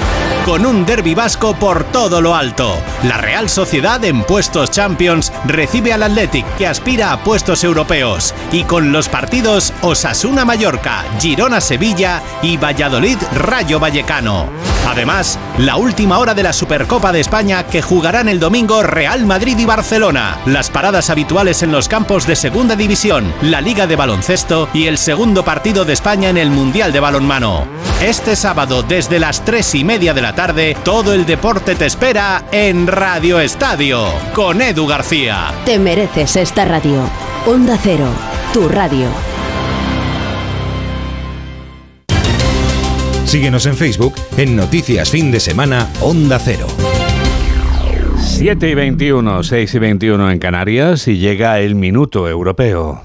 Con 0.45 0.65
un 0.65 0.85
derby 0.85 1.15
vasco 1.15 1.55
por 1.55 1.83
todo 1.85 2.21
lo 2.21 2.35
alto. 2.35 2.77
La 3.03 3.17
Real 3.17 3.49
Sociedad 3.49 4.03
en 4.05 4.23
puestos 4.23 4.69
Champions 4.71 5.33
recibe 5.45 5.91
al 5.91 6.03
Athletic 6.03 6.45
que 6.55 6.67
aspira 6.67 7.11
a 7.11 7.23
puestos 7.23 7.63
europeos 7.63 8.33
y 8.51 8.63
con 8.63 8.91
los 8.91 9.09
partidos 9.09 9.73
Osasuna 9.81 10.45
Mallorca, 10.45 11.03
Girona 11.19 11.61
Sevilla 11.61 12.21
y 12.41 12.57
Valladolid 12.57 13.17
Rayo 13.33 13.79
Vallecano. 13.79 14.49
Además, 14.87 15.39
la 15.57 15.77
última 15.77 16.19
hora 16.19 16.35
de 16.35 16.43
la 16.43 16.53
Supercopa 16.53 17.11
de 17.11 17.19
España 17.19 17.63
que 17.63 17.81
jugarán 17.81 18.29
el 18.29 18.39
domingo 18.39 18.83
Real 18.83 19.25
Madrid 19.25 19.57
y 19.57 19.65
Barcelona, 19.65 20.37
las 20.45 20.69
paradas 20.69 21.09
habituales 21.09 21.63
en 21.63 21.71
los 21.71 21.89
campos 21.89 22.27
de 22.27 22.35
Segunda 22.35 22.75
División, 22.75 23.33
la 23.41 23.61
Liga 23.61 23.87
de 23.87 23.95
Baloncesto 23.95 24.69
y 24.73 24.85
el 24.85 24.99
segundo 24.99 25.43
partido 25.43 25.85
de 25.85 25.93
España 25.93 26.29
en 26.29 26.37
el 26.37 26.51
Mundial 26.51 26.93
de 26.93 26.99
Balonmano. 26.99 27.65
Este 28.01 28.35
sábado 28.35 28.83
desde 28.83 29.19
las 29.19 29.43
3 29.43 29.75
y 29.75 29.83
media 29.83 30.13
de 30.15 30.21
la 30.21 30.33
tarde, 30.33 30.75
todo 30.83 31.13
el 31.13 31.25
deporte 31.25 31.75
te 31.75 31.85
espera 31.85 32.45
en 32.51 32.87
Radio 32.87 33.39
Estadio 33.39 34.07
con 34.33 34.61
Edu 34.61 34.87
García. 34.87 35.53
Te 35.65 35.77
mereces 35.77 36.37
esta 36.37 36.63
radio. 36.65 37.07
Onda 37.45 37.77
Cero, 37.79 38.07
tu 38.53 38.69
radio. 38.69 39.07
Síguenos 43.25 43.65
en 43.65 43.75
Facebook 43.75 44.15
en 44.37 44.55
Noticias 44.55 45.09
Fin 45.09 45.31
de 45.31 45.41
Semana 45.41 45.89
Onda 45.99 46.39
Cero. 46.39 46.67
7 48.17 48.69
y 48.69 48.73
21, 48.73 49.43
6 49.43 49.75
y 49.75 49.79
21 49.79 50.31
en 50.31 50.39
Canarias 50.39 51.07
y 51.07 51.17
llega 51.17 51.59
el 51.59 51.75
minuto 51.75 52.29
europeo. 52.29 53.03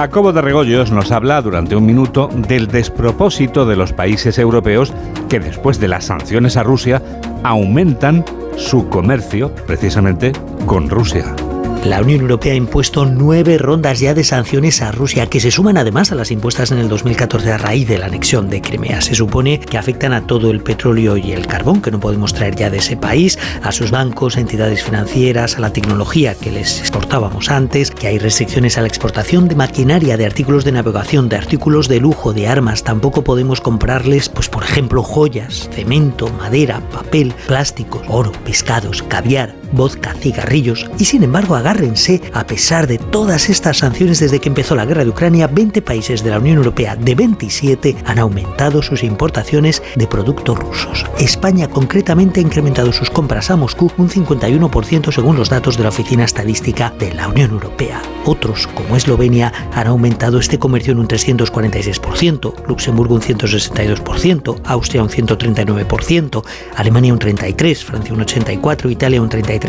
Jacobo 0.00 0.32
de 0.32 0.40
Regoyos 0.40 0.90
nos 0.90 1.12
habla 1.12 1.42
durante 1.42 1.76
un 1.76 1.84
minuto 1.84 2.30
del 2.32 2.68
despropósito 2.68 3.66
de 3.66 3.76
los 3.76 3.92
países 3.92 4.38
europeos 4.38 4.94
que 5.28 5.40
después 5.40 5.78
de 5.78 5.88
las 5.88 6.06
sanciones 6.06 6.56
a 6.56 6.62
Rusia 6.62 7.02
aumentan 7.42 8.24
su 8.56 8.88
comercio 8.88 9.54
precisamente 9.66 10.32
con 10.64 10.88
Rusia. 10.88 11.36
La 11.84 12.02
Unión 12.02 12.20
Europea 12.20 12.52
ha 12.52 12.56
impuesto 12.56 13.06
nueve 13.06 13.56
rondas 13.56 14.00
ya 14.00 14.12
de 14.12 14.22
sanciones 14.22 14.82
a 14.82 14.92
Rusia, 14.92 15.26
que 15.26 15.40
se 15.40 15.50
suman 15.50 15.78
además 15.78 16.12
a 16.12 16.14
las 16.14 16.30
impuestas 16.30 16.70
en 16.72 16.78
el 16.78 16.90
2014 16.90 17.52
a 17.52 17.58
raíz 17.58 17.88
de 17.88 17.96
la 17.96 18.04
anexión 18.04 18.50
de 18.50 18.60
Crimea. 18.60 19.00
Se 19.00 19.14
supone 19.14 19.58
que 19.58 19.78
afectan 19.78 20.12
a 20.12 20.26
todo 20.26 20.50
el 20.50 20.60
petróleo 20.60 21.16
y 21.16 21.32
el 21.32 21.46
carbón 21.46 21.80
que 21.80 21.90
no 21.90 21.98
podemos 21.98 22.34
traer 22.34 22.54
ya 22.54 22.68
de 22.68 22.78
ese 22.78 22.98
país, 22.98 23.38
a 23.62 23.72
sus 23.72 23.90
bancos, 23.90 24.36
entidades 24.36 24.84
financieras, 24.84 25.56
a 25.56 25.60
la 25.60 25.72
tecnología 25.72 26.34
que 26.34 26.50
les 26.50 26.80
exportábamos 26.80 27.48
antes, 27.48 27.90
que 27.90 28.08
hay 28.08 28.18
restricciones 28.18 28.76
a 28.76 28.82
la 28.82 28.88
exportación 28.88 29.48
de 29.48 29.54
maquinaria, 29.54 30.18
de 30.18 30.26
artículos 30.26 30.64
de 30.64 30.72
navegación, 30.72 31.30
de 31.30 31.36
artículos 31.36 31.88
de 31.88 31.98
lujo, 31.98 32.34
de 32.34 32.46
armas. 32.46 32.84
Tampoco 32.84 33.24
podemos 33.24 33.62
comprarles, 33.62 34.28
pues 34.28 34.50
por 34.50 34.64
ejemplo, 34.64 35.02
joyas, 35.02 35.70
cemento, 35.72 36.28
madera, 36.28 36.82
papel, 36.92 37.32
plásticos, 37.46 38.02
oro, 38.06 38.32
pescados, 38.44 39.02
caviar, 39.02 39.54
vodka, 39.72 40.14
cigarrillos. 40.14 40.90
Y 40.98 41.04
sin 41.04 41.22
embargo, 41.22 41.54
agárrense, 41.54 42.20
a 42.32 42.46
pesar 42.46 42.86
de 42.86 42.98
todas 42.98 43.48
estas 43.48 43.78
sanciones 43.78 44.20
desde 44.20 44.40
que 44.40 44.48
empezó 44.48 44.74
la 44.74 44.86
guerra 44.86 45.04
de 45.04 45.10
Ucrania, 45.10 45.46
20 45.46 45.82
países 45.82 46.22
de 46.22 46.30
la 46.30 46.38
Unión 46.38 46.56
Europea 46.58 46.96
de 46.96 47.14
27 47.14 47.96
han 48.04 48.18
aumentado 48.18 48.82
sus 48.82 49.02
importaciones 49.02 49.82
de 49.96 50.06
productos 50.06 50.58
rusos. 50.58 51.06
España 51.18 51.68
concretamente 51.68 52.40
ha 52.40 52.42
incrementado 52.42 52.92
sus 52.92 53.10
compras 53.10 53.50
a 53.50 53.56
Moscú 53.56 53.90
un 53.96 54.08
51% 54.08 55.12
según 55.12 55.36
los 55.36 55.48
datos 55.48 55.76
de 55.76 55.82
la 55.84 55.90
Oficina 55.90 56.24
Estadística 56.24 56.92
de 56.98 57.14
la 57.14 57.28
Unión 57.28 57.50
Europea. 57.50 58.00
Otros, 58.24 58.66
como 58.66 58.96
Eslovenia, 58.96 59.52
han 59.74 59.86
aumentado 59.86 60.38
este 60.38 60.58
comercio 60.58 60.92
en 60.92 60.98
un 60.98 61.08
346%, 61.08 62.66
Luxemburgo 62.66 63.14
un 63.14 63.22
162%, 63.22 64.60
Austria 64.64 65.02
un 65.02 65.08
139%, 65.08 66.44
Alemania 66.76 67.12
un 67.12 67.18
33%, 67.18 67.76
Francia 67.84 68.14
un 68.14 68.20
84%, 68.20 68.90
Italia 68.90 69.22
un 69.22 69.30
33%. 69.30 69.59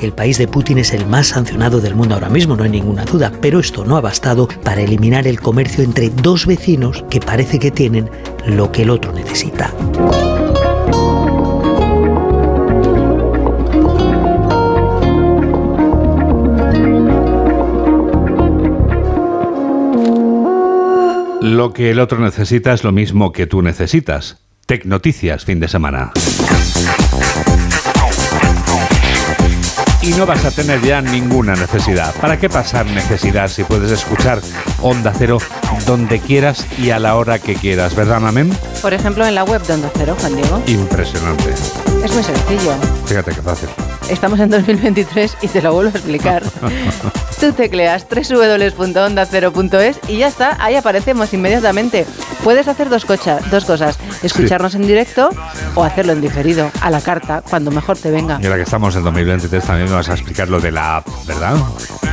El 0.00 0.12
país 0.12 0.38
de 0.38 0.46
Putin 0.46 0.78
es 0.78 0.92
el 0.92 1.04
más 1.06 1.28
sancionado 1.28 1.80
del 1.80 1.96
mundo 1.96 2.14
ahora 2.14 2.28
mismo, 2.28 2.54
no 2.54 2.62
hay 2.62 2.70
ninguna 2.70 3.04
duda, 3.04 3.32
pero 3.40 3.58
esto 3.58 3.84
no 3.84 3.96
ha 3.96 4.00
bastado 4.00 4.48
para 4.62 4.82
eliminar 4.82 5.26
el 5.26 5.40
comercio 5.40 5.82
entre 5.82 6.10
dos 6.10 6.46
vecinos 6.46 7.04
que 7.10 7.18
parece 7.18 7.58
que 7.58 7.70
tienen 7.70 8.08
lo 8.46 8.70
que 8.70 8.82
el 8.82 8.90
otro 8.90 9.12
necesita. 9.12 9.74
Lo 21.40 21.72
que 21.72 21.90
el 21.90 21.98
otro 21.98 22.20
necesita 22.20 22.72
es 22.72 22.84
lo 22.84 22.92
mismo 22.92 23.32
que 23.32 23.46
tú 23.46 23.62
necesitas. 23.62 24.38
Tecnoticias, 24.66 25.44
fin 25.44 25.58
de 25.58 25.66
semana. 25.66 26.12
Y 30.08 30.12
no 30.12 30.24
vas 30.24 30.42
a 30.46 30.50
tener 30.50 30.80
ya 30.80 31.02
ninguna 31.02 31.54
necesidad. 31.54 32.14
¿Para 32.14 32.38
qué 32.38 32.48
pasar 32.48 32.86
necesidad 32.86 33.48
si 33.48 33.62
puedes 33.64 33.90
escuchar 33.90 34.40
Onda 34.80 35.12
Cero 35.16 35.38
donde 35.86 36.18
quieras 36.18 36.66
y 36.78 36.90
a 36.90 36.98
la 36.98 37.16
hora 37.16 37.38
que 37.38 37.54
quieras, 37.54 37.94
¿verdad, 37.94 38.18
Mamen? 38.18 38.50
Por 38.80 38.94
ejemplo, 38.94 39.26
en 39.26 39.34
la 39.34 39.44
web 39.44 39.62
de 39.62 39.74
Onda 39.74 39.90
Cero, 39.94 40.16
Juan 40.18 40.34
Diego. 40.34 40.62
Impresionante. 40.66 41.50
Es 42.02 42.14
muy 42.14 42.22
sencillo. 42.22 42.74
Fíjate 43.06 43.32
qué 43.32 43.42
fácil. 43.42 43.68
Estamos 44.08 44.40
en 44.40 44.48
2023 44.48 45.36
y 45.42 45.48
te 45.48 45.60
lo 45.60 45.74
vuelvo 45.74 45.90
a 45.90 45.98
explicar. 45.98 46.42
Tú 47.40 47.52
tecleas 47.52 48.06
www.ondacero.es 48.08 50.00
y 50.08 50.18
ya 50.18 50.28
está, 50.28 50.56
ahí 50.58 50.76
aparecemos 50.76 51.32
inmediatamente. 51.34 52.06
Puedes 52.42 52.66
hacer 52.68 52.88
dos, 52.88 53.06
dos 53.50 53.64
cosas, 53.64 53.98
escucharnos 54.22 54.74
en 54.74 54.86
directo 54.86 55.28
o 55.74 55.84
hacerlo 55.84 56.12
en 56.12 56.20
diferido, 56.20 56.70
a 56.80 56.90
la 56.90 57.00
carta, 57.00 57.42
cuando 57.48 57.70
mejor 57.70 57.98
te 57.98 58.10
venga. 58.10 58.38
Y 58.40 58.46
ahora 58.46 58.56
que 58.56 58.62
estamos 58.62 58.96
en 58.96 59.04
2023 59.04 59.64
también 59.64 59.90
vas 59.98 60.08
a 60.08 60.14
explicar 60.14 60.48
lo 60.48 60.60
de 60.60 60.70
la 60.70 60.98
app, 60.98 61.08
¿verdad? 61.26 61.56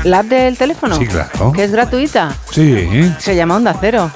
¿La 0.03 0.19
app 0.19 0.25
del 0.25 0.57
teléfono? 0.57 0.97
Sí, 0.97 1.05
claro. 1.05 1.51
¿Que 1.51 1.63
es 1.63 1.71
gratuita? 1.71 2.35
Sí. 2.51 3.13
Se 3.19 3.35
llama 3.35 3.55
Onda 3.55 3.75
Cero. 3.79 4.09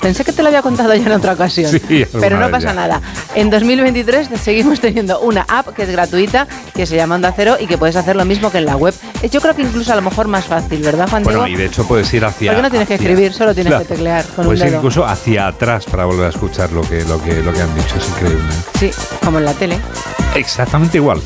Pensé 0.00 0.24
que 0.24 0.32
te 0.32 0.42
lo 0.42 0.48
había 0.48 0.62
contado 0.62 0.94
ya 0.94 1.04
en 1.06 1.12
otra 1.12 1.32
ocasión. 1.32 1.72
Sí, 1.72 2.06
pero 2.20 2.38
no 2.38 2.48
pasa 2.50 2.72
nada. 2.72 3.00
En 3.34 3.50
2023 3.50 4.28
seguimos 4.40 4.80
teniendo 4.80 5.18
una 5.20 5.44
app 5.48 5.68
que 5.74 5.82
es 5.82 5.90
gratuita, 5.90 6.46
que 6.74 6.86
se 6.86 6.94
llama 6.94 7.16
Onda 7.16 7.32
Cero 7.34 7.56
y 7.58 7.66
que 7.66 7.76
puedes 7.76 7.96
hacer 7.96 8.14
lo 8.14 8.24
mismo 8.24 8.52
que 8.52 8.58
en 8.58 8.66
la 8.66 8.76
web. 8.76 8.94
Yo 9.28 9.40
creo 9.40 9.56
que 9.56 9.62
incluso 9.62 9.92
a 9.92 9.96
lo 9.96 10.02
mejor 10.02 10.28
más 10.28 10.44
fácil, 10.44 10.80
¿verdad, 10.82 11.08
Juan 11.10 11.24
Bueno, 11.24 11.48
y 11.48 11.56
de 11.56 11.66
hecho 11.66 11.86
puedes 11.86 12.12
ir 12.14 12.24
hacia. 12.24 12.52
Porque 12.52 12.62
no 12.62 12.70
tienes 12.70 12.86
que 12.86 12.94
escribir, 12.94 13.32
solo 13.32 13.52
tienes 13.54 13.74
que 13.74 13.84
teclear 13.84 14.24
con 14.26 14.44
puedes 14.44 14.60
un 14.60 14.66
ir 14.66 14.70
dedo. 14.72 14.76
incluso 14.82 15.04
hacia 15.04 15.48
atrás 15.48 15.84
para 15.86 16.04
volver 16.04 16.26
a 16.26 16.30
escuchar 16.30 16.70
lo 16.70 16.82
que, 16.82 17.04
lo 17.04 17.20
que, 17.20 17.34
lo 17.42 17.52
que 17.52 17.62
han 17.62 17.74
dicho. 17.74 17.96
Es 17.96 18.08
increíble. 18.08 18.52
Sí, 18.78 18.90
como 19.24 19.38
en 19.38 19.44
la 19.46 19.52
tele. 19.54 19.78
Exactamente 20.36 20.98
igual. 20.98 21.20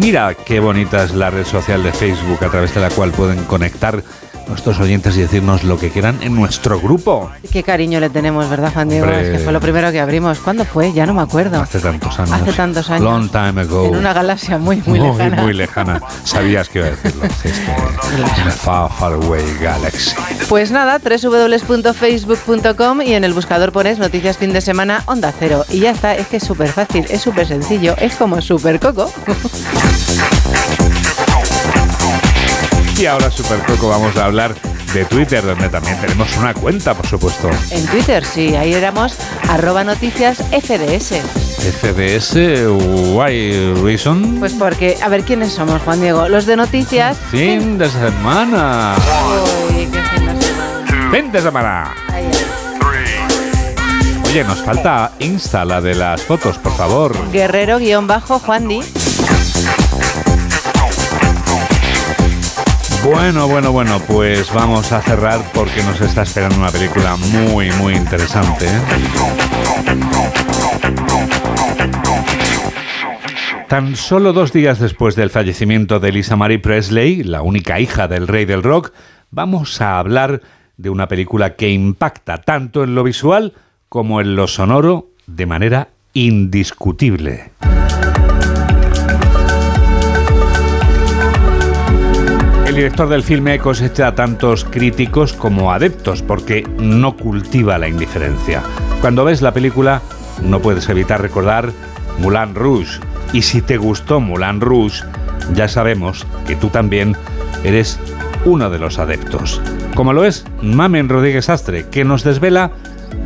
Mira 0.00 0.34
qué 0.34 0.60
bonita 0.60 1.04
es 1.04 1.14
la 1.14 1.28
red 1.28 1.44
social 1.44 1.82
de 1.82 1.92
Facebook 1.92 2.42
a 2.42 2.48
través 2.48 2.74
de 2.74 2.80
la 2.80 2.88
cual 2.88 3.10
pueden 3.12 3.44
conectar 3.44 4.02
nuestros 4.50 4.78
oyentes 4.80 5.16
y 5.16 5.20
decirnos 5.20 5.62
lo 5.64 5.78
que 5.78 5.90
quieran 5.90 6.18
en 6.22 6.34
nuestro 6.34 6.80
grupo. 6.80 7.30
Qué 7.52 7.62
cariño 7.62 8.00
le 8.00 8.10
tenemos, 8.10 8.48
¿verdad, 8.50 8.72
Juan 8.72 8.88
Diego? 8.88 9.06
Hombre. 9.06 9.30
Es 9.32 9.38
que 9.38 9.44
fue 9.44 9.52
lo 9.52 9.60
primero 9.60 9.90
que 9.92 10.00
abrimos. 10.00 10.38
¿Cuándo 10.40 10.64
fue? 10.64 10.92
Ya 10.92 11.06
no 11.06 11.14
me 11.14 11.22
acuerdo. 11.22 11.60
Hace 11.62 11.78
tantos 11.80 12.18
años. 12.18 12.32
Hace 12.32 12.52
tantos 12.52 12.90
años. 12.90 13.04
Long 13.04 13.30
time 13.30 13.60
ago. 13.62 13.86
En 13.86 13.96
una 13.96 14.12
galaxia 14.12 14.58
muy, 14.58 14.82
muy, 14.86 14.98
lejana. 14.98 15.42
muy 15.42 15.54
lejana. 15.54 16.00
Sabías 16.24 16.68
que 16.68 16.80
iba 16.80 16.88
a 16.88 16.90
decirlo. 16.90 17.22
Sí, 17.40 17.48
es 17.48 17.58
que- 17.60 18.40
in 18.42 18.48
a 18.48 18.50
far, 18.50 18.90
far 18.92 19.12
away 19.14 19.44
galaxy. 19.60 20.14
Pues 20.48 20.70
nada, 20.72 20.98
www.facebook.com 20.98 23.02
y 23.02 23.14
en 23.14 23.22
el 23.24 23.32
buscador 23.32 23.70
pones 23.72 23.98
noticias 23.98 24.36
fin 24.36 24.52
de 24.52 24.60
semana 24.60 25.02
onda 25.06 25.32
cero. 25.38 25.64
Y 25.70 25.78
ya 25.80 25.92
está, 25.92 26.14
es 26.16 26.26
que 26.26 26.36
es 26.38 26.42
súper 26.44 26.68
fácil, 26.70 27.06
es 27.08 27.20
súper 27.22 27.46
sencillo, 27.46 27.94
es 27.98 28.16
como 28.16 28.40
súper 28.42 28.78
coco. 28.80 29.10
Y 33.00 33.06
ahora, 33.06 33.30
Super 33.30 33.60
Coco, 33.60 33.88
vamos 33.88 34.14
a 34.18 34.26
hablar 34.26 34.54
de 34.92 35.06
Twitter, 35.06 35.42
donde 35.42 35.70
también 35.70 35.98
tenemos 36.02 36.36
una 36.36 36.52
cuenta, 36.52 36.92
por 36.92 37.06
supuesto. 37.06 37.48
En 37.70 37.86
Twitter, 37.86 38.22
sí, 38.26 38.54
ahí 38.54 38.74
éramos 38.74 39.14
arroba 39.48 39.84
noticias 39.84 40.36
FDS. 40.50 41.14
FDS, 41.80 42.36
why 43.14 43.72
reason? 43.82 44.36
Pues 44.38 44.52
porque, 44.52 44.98
a 45.02 45.08
ver, 45.08 45.24
¿quiénes 45.24 45.52
somos, 45.52 45.80
Juan 45.80 46.02
Diego? 46.02 46.28
Los 46.28 46.44
de 46.44 46.56
noticias. 46.56 47.16
Fin 47.30 47.78
de 47.78 47.88
semana. 47.88 48.96
Uy, 49.70 49.86
qué 49.86 50.02
fin 50.02 50.26
de 50.26 50.42
semana. 50.42 51.10
Fin 51.10 51.32
de 51.32 51.40
semana. 51.40 51.94
Oye, 54.26 54.44
nos 54.44 54.58
falta 54.58 55.12
Insta, 55.20 55.64
la 55.64 55.80
de 55.80 55.94
las 55.94 56.20
fotos, 56.20 56.58
por 56.58 56.76
favor. 56.76 57.16
Guerrero-Juan 57.32 58.68
Di. 58.68 58.82
Bueno, 63.04 63.48
bueno, 63.48 63.72
bueno, 63.72 63.98
pues 64.06 64.52
vamos 64.52 64.92
a 64.92 65.00
cerrar 65.00 65.40
porque 65.54 65.82
nos 65.82 66.00
está 66.02 66.22
esperando 66.22 66.58
una 66.58 66.70
película 66.70 67.16
muy, 67.16 67.70
muy 67.72 67.94
interesante. 67.94 68.66
¿eh? 68.66 68.80
Tan 73.68 73.96
solo 73.96 74.34
dos 74.34 74.52
días 74.52 74.80
después 74.80 75.16
del 75.16 75.30
fallecimiento 75.30 75.98
de 75.98 76.12
Lisa 76.12 76.36
Marie 76.36 76.58
Presley, 76.58 77.22
la 77.22 77.40
única 77.40 77.80
hija 77.80 78.06
del 78.06 78.28
rey 78.28 78.44
del 78.44 78.62
rock, 78.62 78.92
vamos 79.30 79.80
a 79.80 79.98
hablar 79.98 80.42
de 80.76 80.90
una 80.90 81.08
película 81.08 81.56
que 81.56 81.70
impacta 81.70 82.38
tanto 82.38 82.84
en 82.84 82.94
lo 82.94 83.02
visual 83.02 83.54
como 83.88 84.20
en 84.20 84.36
lo 84.36 84.46
sonoro 84.46 85.08
de 85.26 85.46
manera 85.46 85.88
indiscutible. 86.12 87.52
Director 92.80 93.10
del 93.10 93.22
filme 93.22 93.58
cosecha 93.58 94.14
tantos 94.14 94.64
críticos 94.64 95.34
como 95.34 95.70
adeptos 95.70 96.22
porque 96.22 96.66
no 96.78 97.14
cultiva 97.14 97.76
la 97.76 97.88
indiferencia. 97.88 98.62
Cuando 99.02 99.22
ves 99.26 99.42
la 99.42 99.52
película 99.52 100.00
no 100.42 100.60
puedes 100.60 100.88
evitar 100.88 101.20
recordar 101.20 101.72
Moulin 102.20 102.54
Rouge. 102.54 102.98
Y 103.34 103.42
si 103.42 103.60
te 103.60 103.76
gustó 103.76 104.18
Moulin 104.18 104.62
Rouge, 104.62 105.04
ya 105.52 105.68
sabemos 105.68 106.26
que 106.46 106.56
tú 106.56 106.68
también 106.68 107.16
eres 107.64 108.00
uno 108.46 108.70
de 108.70 108.78
los 108.78 108.98
adeptos. 108.98 109.60
Como 109.94 110.14
lo 110.14 110.24
es 110.24 110.46
Mamen 110.62 111.10
Rodríguez 111.10 111.50
Astre, 111.50 111.86
que 111.90 112.06
nos 112.06 112.24
desvela 112.24 112.70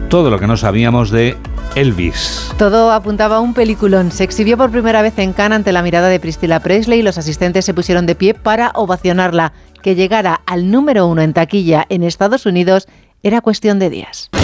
todo 0.09 0.31
lo 0.31 0.41
que 0.41 0.49
no 0.49 0.57
sabíamos 0.57 1.13
de 1.13 1.37
Elvis. 1.75 2.53
Todo 2.59 2.93
apuntaba 2.93 3.37
a 3.37 3.41
un 3.41 3.55
peliculón. 3.55 4.13
Se 4.13 4.25
exhibió 4.25 4.57
por 4.57 4.71
primera 4.71 5.03
vez 5.03 5.19
en 5.19 5.33
Cannes 5.33 5.57
ante 5.57 5.73
la 5.73 5.83
mirada 5.83 6.09
de 6.09 6.21
Priscilla 6.21 6.61
Presley 6.61 7.01
y 7.01 7.03
los 7.03 7.19
asistentes 7.19 7.65
se 7.65 7.75
pusieron 7.75 8.07
de 8.07 8.15
pie 8.15 8.35
para 8.35 8.71
ovacionarla. 8.75 9.53
Que 9.83 9.95
llegara 9.95 10.41
al 10.47 10.71
número 10.71 11.07
uno 11.07 11.23
en 11.23 11.33
taquilla 11.33 11.87
en 11.89 12.03
Estados 12.03 12.47
Unidos 12.47 12.87
era 13.23 13.41
cuestión 13.41 13.79
de 13.79 13.91
días. 13.91 14.29
¿Por 14.33 14.41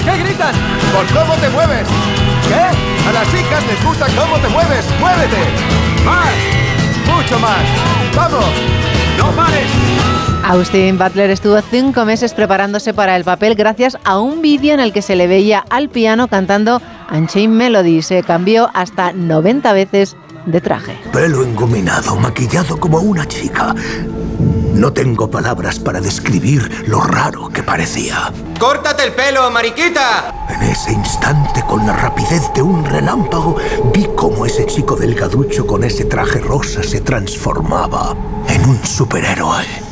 qué 0.00 0.16
gritan? 0.18 0.54
¿Por 0.92 1.06
cómo 1.06 1.34
te 1.34 1.48
mueves? 1.50 1.86
¿Qué? 2.48 3.08
A 3.08 3.12
las 3.12 3.30
chicas 3.30 3.64
les 3.66 3.84
gusta 3.84 4.06
cómo 4.08 4.38
te 4.38 4.48
mueves. 4.48 4.84
¡Muévete! 5.00 5.36
¡Más! 6.04 6.32
¡Mucho 7.06 7.38
más! 7.38 7.62
¡Vamos! 8.16 8.44
¡No 9.18 9.30
pares! 9.32 9.70
Austin 10.50 10.98
Butler 10.98 11.30
estuvo 11.30 11.60
cinco 11.62 12.04
meses 12.04 12.34
preparándose 12.34 12.92
para 12.92 13.14
el 13.14 13.22
papel 13.22 13.54
gracias 13.54 13.96
a 14.02 14.18
un 14.18 14.42
vídeo 14.42 14.74
en 14.74 14.80
el 14.80 14.92
que 14.92 15.00
se 15.00 15.14
le 15.14 15.28
veía 15.28 15.64
al 15.70 15.88
piano 15.88 16.26
cantando 16.26 16.82
Unchained 17.12 17.56
Melody. 17.56 18.02
Se 18.02 18.24
cambió 18.24 18.68
hasta 18.74 19.12
90 19.12 19.72
veces 19.72 20.16
de 20.46 20.60
traje. 20.60 20.98
Pelo 21.12 21.44
engominado, 21.44 22.16
maquillado 22.16 22.80
como 22.80 22.98
una 22.98 23.28
chica. 23.28 23.76
No 24.74 24.92
tengo 24.92 25.30
palabras 25.30 25.78
para 25.78 26.00
describir 26.00 26.68
lo 26.88 27.00
raro 27.00 27.48
que 27.50 27.62
parecía. 27.62 28.32
¡Córtate 28.58 29.04
el 29.04 29.12
pelo, 29.12 29.48
mariquita! 29.52 30.48
En 30.48 30.62
ese 30.62 30.92
instante, 30.92 31.62
con 31.62 31.86
la 31.86 31.92
rapidez 31.92 32.52
de 32.56 32.62
un 32.62 32.84
relámpago, 32.84 33.54
vi 33.94 34.04
cómo 34.16 34.46
ese 34.46 34.66
chico 34.66 34.96
delgaducho 34.96 35.64
con 35.64 35.84
ese 35.84 36.06
traje 36.06 36.40
rosa 36.40 36.82
se 36.82 37.02
transformaba 37.02 38.16
en 38.48 38.68
un 38.68 38.84
superhéroe. 38.84 39.89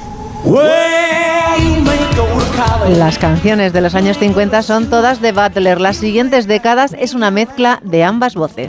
Las 2.96 3.18
canciones 3.18 3.72
de 3.72 3.80
los 3.80 3.94
años 3.94 4.18
50 4.18 4.62
son 4.62 4.88
todas 4.88 5.20
de 5.20 5.32
Butler. 5.32 5.80
Las 5.80 5.96
siguientes 5.96 6.46
décadas 6.46 6.96
es 6.98 7.14
una 7.14 7.30
mezcla 7.30 7.80
de 7.82 8.04
ambas 8.04 8.34
voces. 8.34 8.68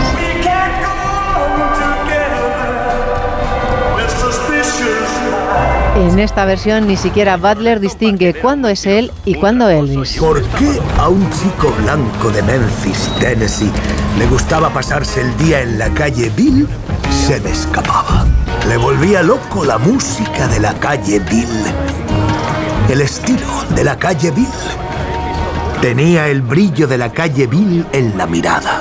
En 5.96 6.18
esta 6.18 6.46
versión 6.46 6.88
ni 6.88 6.96
siquiera 6.96 7.36
Butler 7.38 7.80
distingue 7.80 8.34
cuándo 8.34 8.70
es 8.70 8.86
él 8.86 9.12
y 9.26 9.36
cuándo 9.36 9.70
Elvis. 9.70 10.18
¿Por 10.18 10.42
qué 10.42 10.80
a 10.98 11.10
un 11.10 11.30
chico 11.32 11.74
blanco 11.82 12.30
de 12.32 12.42
Memphis, 12.42 13.10
Tennessee, 13.20 13.72
le 14.18 14.26
gustaba 14.28 14.70
pasarse 14.70 15.22
el 15.22 15.38
día 15.38 15.62
en 15.62 15.78
la 15.78 15.90
calle 15.90 16.32
Bill? 16.36 16.68
Se 17.28 17.40
me 17.42 17.52
escapaba. 17.52 18.26
Le 18.70 18.78
volvía 18.78 19.24
loco 19.24 19.66
la 19.66 19.80
música 19.80 20.48
de 20.48 20.60
la 20.60 20.76
calle 20.76 21.18
Bill. 21.18 21.50
El 22.88 23.02
estilo 23.02 23.66
de 23.76 23.84
la 23.84 23.98
calle 23.98 24.30
Bill. 24.30 24.46
Tenía 25.82 26.28
el 26.28 26.44
brillo 26.44 26.86
de 26.86 27.00
la 27.00 27.12
calle 27.12 27.48
Bill 27.48 27.84
en 27.92 28.16
la 28.16 28.28
mirada. 28.28 28.80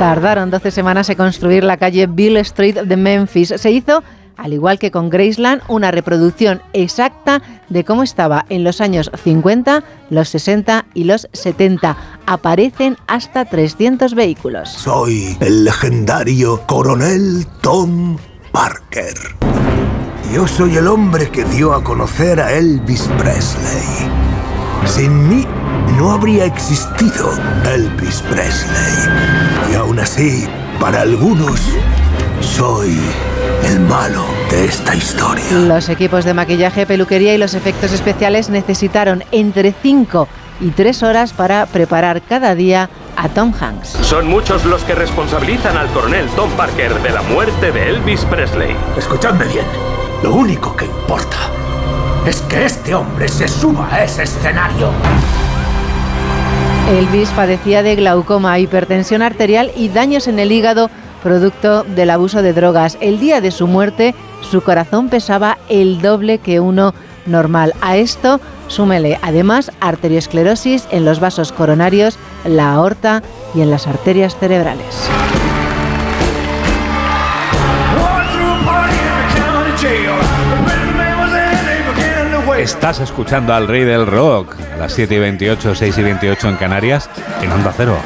Tardaron 0.00 0.50
12 0.50 0.72
semanas 0.72 1.08
en 1.10 1.16
construir 1.16 1.62
la 1.62 1.76
calle 1.76 2.08
Bill 2.08 2.36
Street 2.38 2.74
de 2.86 2.96
Memphis. 2.96 3.54
Se 3.56 3.70
hizo, 3.70 4.02
al 4.36 4.52
igual 4.52 4.78
que 4.78 4.90
con 4.90 5.10
Graceland, 5.10 5.62
una 5.68 5.90
reproducción 5.90 6.62
exacta 6.72 7.42
de 7.68 7.84
cómo 7.84 8.02
estaba 8.02 8.44
en 8.48 8.64
los 8.64 8.80
años 8.80 9.10
50, 9.22 9.84
los 10.10 10.28
60 10.28 10.86
y 10.94 11.04
los 11.04 11.28
70. 11.32 11.96
Aparecen 12.26 12.96
hasta 13.06 13.44
300 13.44 14.14
vehículos. 14.14 14.68
Soy 14.70 15.36
el 15.40 15.64
legendario 15.64 16.62
coronel 16.66 17.46
Tom 17.60 18.16
Parker. 18.52 19.14
Yo 20.32 20.46
soy 20.48 20.76
el 20.76 20.88
hombre 20.88 21.28
que 21.30 21.44
dio 21.44 21.74
a 21.74 21.84
conocer 21.84 22.40
a 22.40 22.52
Elvis 22.52 23.08
Presley. 23.18 24.10
Sin 24.86 25.28
mí 25.28 25.46
no 25.98 26.10
habría 26.10 26.46
existido 26.46 27.32
Elvis 27.66 28.22
Presley. 28.22 29.70
Y 29.70 29.74
aún 29.74 29.98
así, 29.98 30.46
para 30.80 31.02
algunos, 31.02 31.60
soy 32.42 32.98
el 33.64 33.80
malo 33.80 34.24
de 34.50 34.64
esta 34.64 34.94
historia. 34.94 35.44
Los 35.52 35.88
equipos 35.88 36.24
de 36.24 36.34
maquillaje, 36.34 36.86
peluquería 36.86 37.34
y 37.34 37.38
los 37.38 37.54
efectos 37.54 37.92
especiales 37.92 38.50
necesitaron 38.50 39.24
entre 39.30 39.72
5 39.72 40.28
y 40.60 40.70
3 40.70 41.02
horas 41.02 41.32
para 41.32 41.66
preparar 41.66 42.22
cada 42.22 42.54
día 42.54 42.90
a 43.16 43.28
Tom 43.28 43.52
Hanks. 43.58 43.90
Son 44.02 44.26
muchos 44.26 44.64
los 44.64 44.82
que 44.84 44.94
responsabilizan 44.94 45.76
al 45.76 45.88
coronel 45.88 46.26
Tom 46.30 46.50
Parker 46.52 47.00
de 47.02 47.10
la 47.10 47.22
muerte 47.22 47.72
de 47.72 47.90
Elvis 47.90 48.24
Presley. 48.24 48.74
Escuchadme 48.96 49.44
bien, 49.46 49.66
lo 50.22 50.34
único 50.34 50.76
que 50.76 50.86
importa 50.86 51.36
es 52.26 52.40
que 52.42 52.64
este 52.64 52.94
hombre 52.94 53.28
se 53.28 53.48
suba 53.48 53.88
a 53.92 54.04
ese 54.04 54.24
escenario. 54.24 54.90
Elvis 56.90 57.30
padecía 57.30 57.82
de 57.82 57.96
glaucoma, 57.96 58.58
hipertensión 58.58 59.22
arterial 59.22 59.70
y 59.76 59.88
daños 59.88 60.28
en 60.28 60.38
el 60.38 60.52
hígado 60.52 60.90
producto 61.22 61.84
del 61.84 62.10
abuso 62.10 62.42
de 62.42 62.52
drogas. 62.52 62.98
El 63.00 63.20
día 63.20 63.40
de 63.40 63.50
su 63.50 63.66
muerte, 63.66 64.14
su 64.40 64.62
corazón 64.62 65.08
pesaba 65.08 65.58
el 65.68 66.00
doble 66.00 66.38
que 66.38 66.60
uno 66.60 66.94
normal. 67.26 67.74
A 67.80 67.96
esto 67.96 68.40
súmele 68.68 69.18
además 69.22 69.70
arteriosclerosis 69.80 70.86
en 70.90 71.04
los 71.04 71.20
vasos 71.20 71.52
coronarios, 71.52 72.18
la 72.44 72.72
aorta 72.72 73.22
y 73.54 73.60
en 73.60 73.70
las 73.70 73.86
arterias 73.86 74.36
cerebrales. 74.36 75.08
Estás 82.58 83.00
escuchando 83.00 83.54
al 83.54 83.66
Rey 83.66 83.82
del 83.82 84.06
Rock 84.06 84.54
a 84.74 84.76
las 84.76 84.92
7 84.92 85.16
y 85.16 85.18
28, 85.18 85.74
6 85.74 85.98
y 85.98 86.02
28 86.02 86.48
en 86.48 86.56
Canarias, 86.56 87.10
en 87.40 87.50
Onda 87.50 87.72
Cero. 87.76 87.96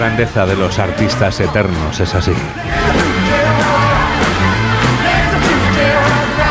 Grandeza 0.00 0.46
de 0.46 0.56
los 0.56 0.78
artistas 0.78 1.38
eternos 1.40 2.00
es 2.00 2.14
así. 2.14 2.32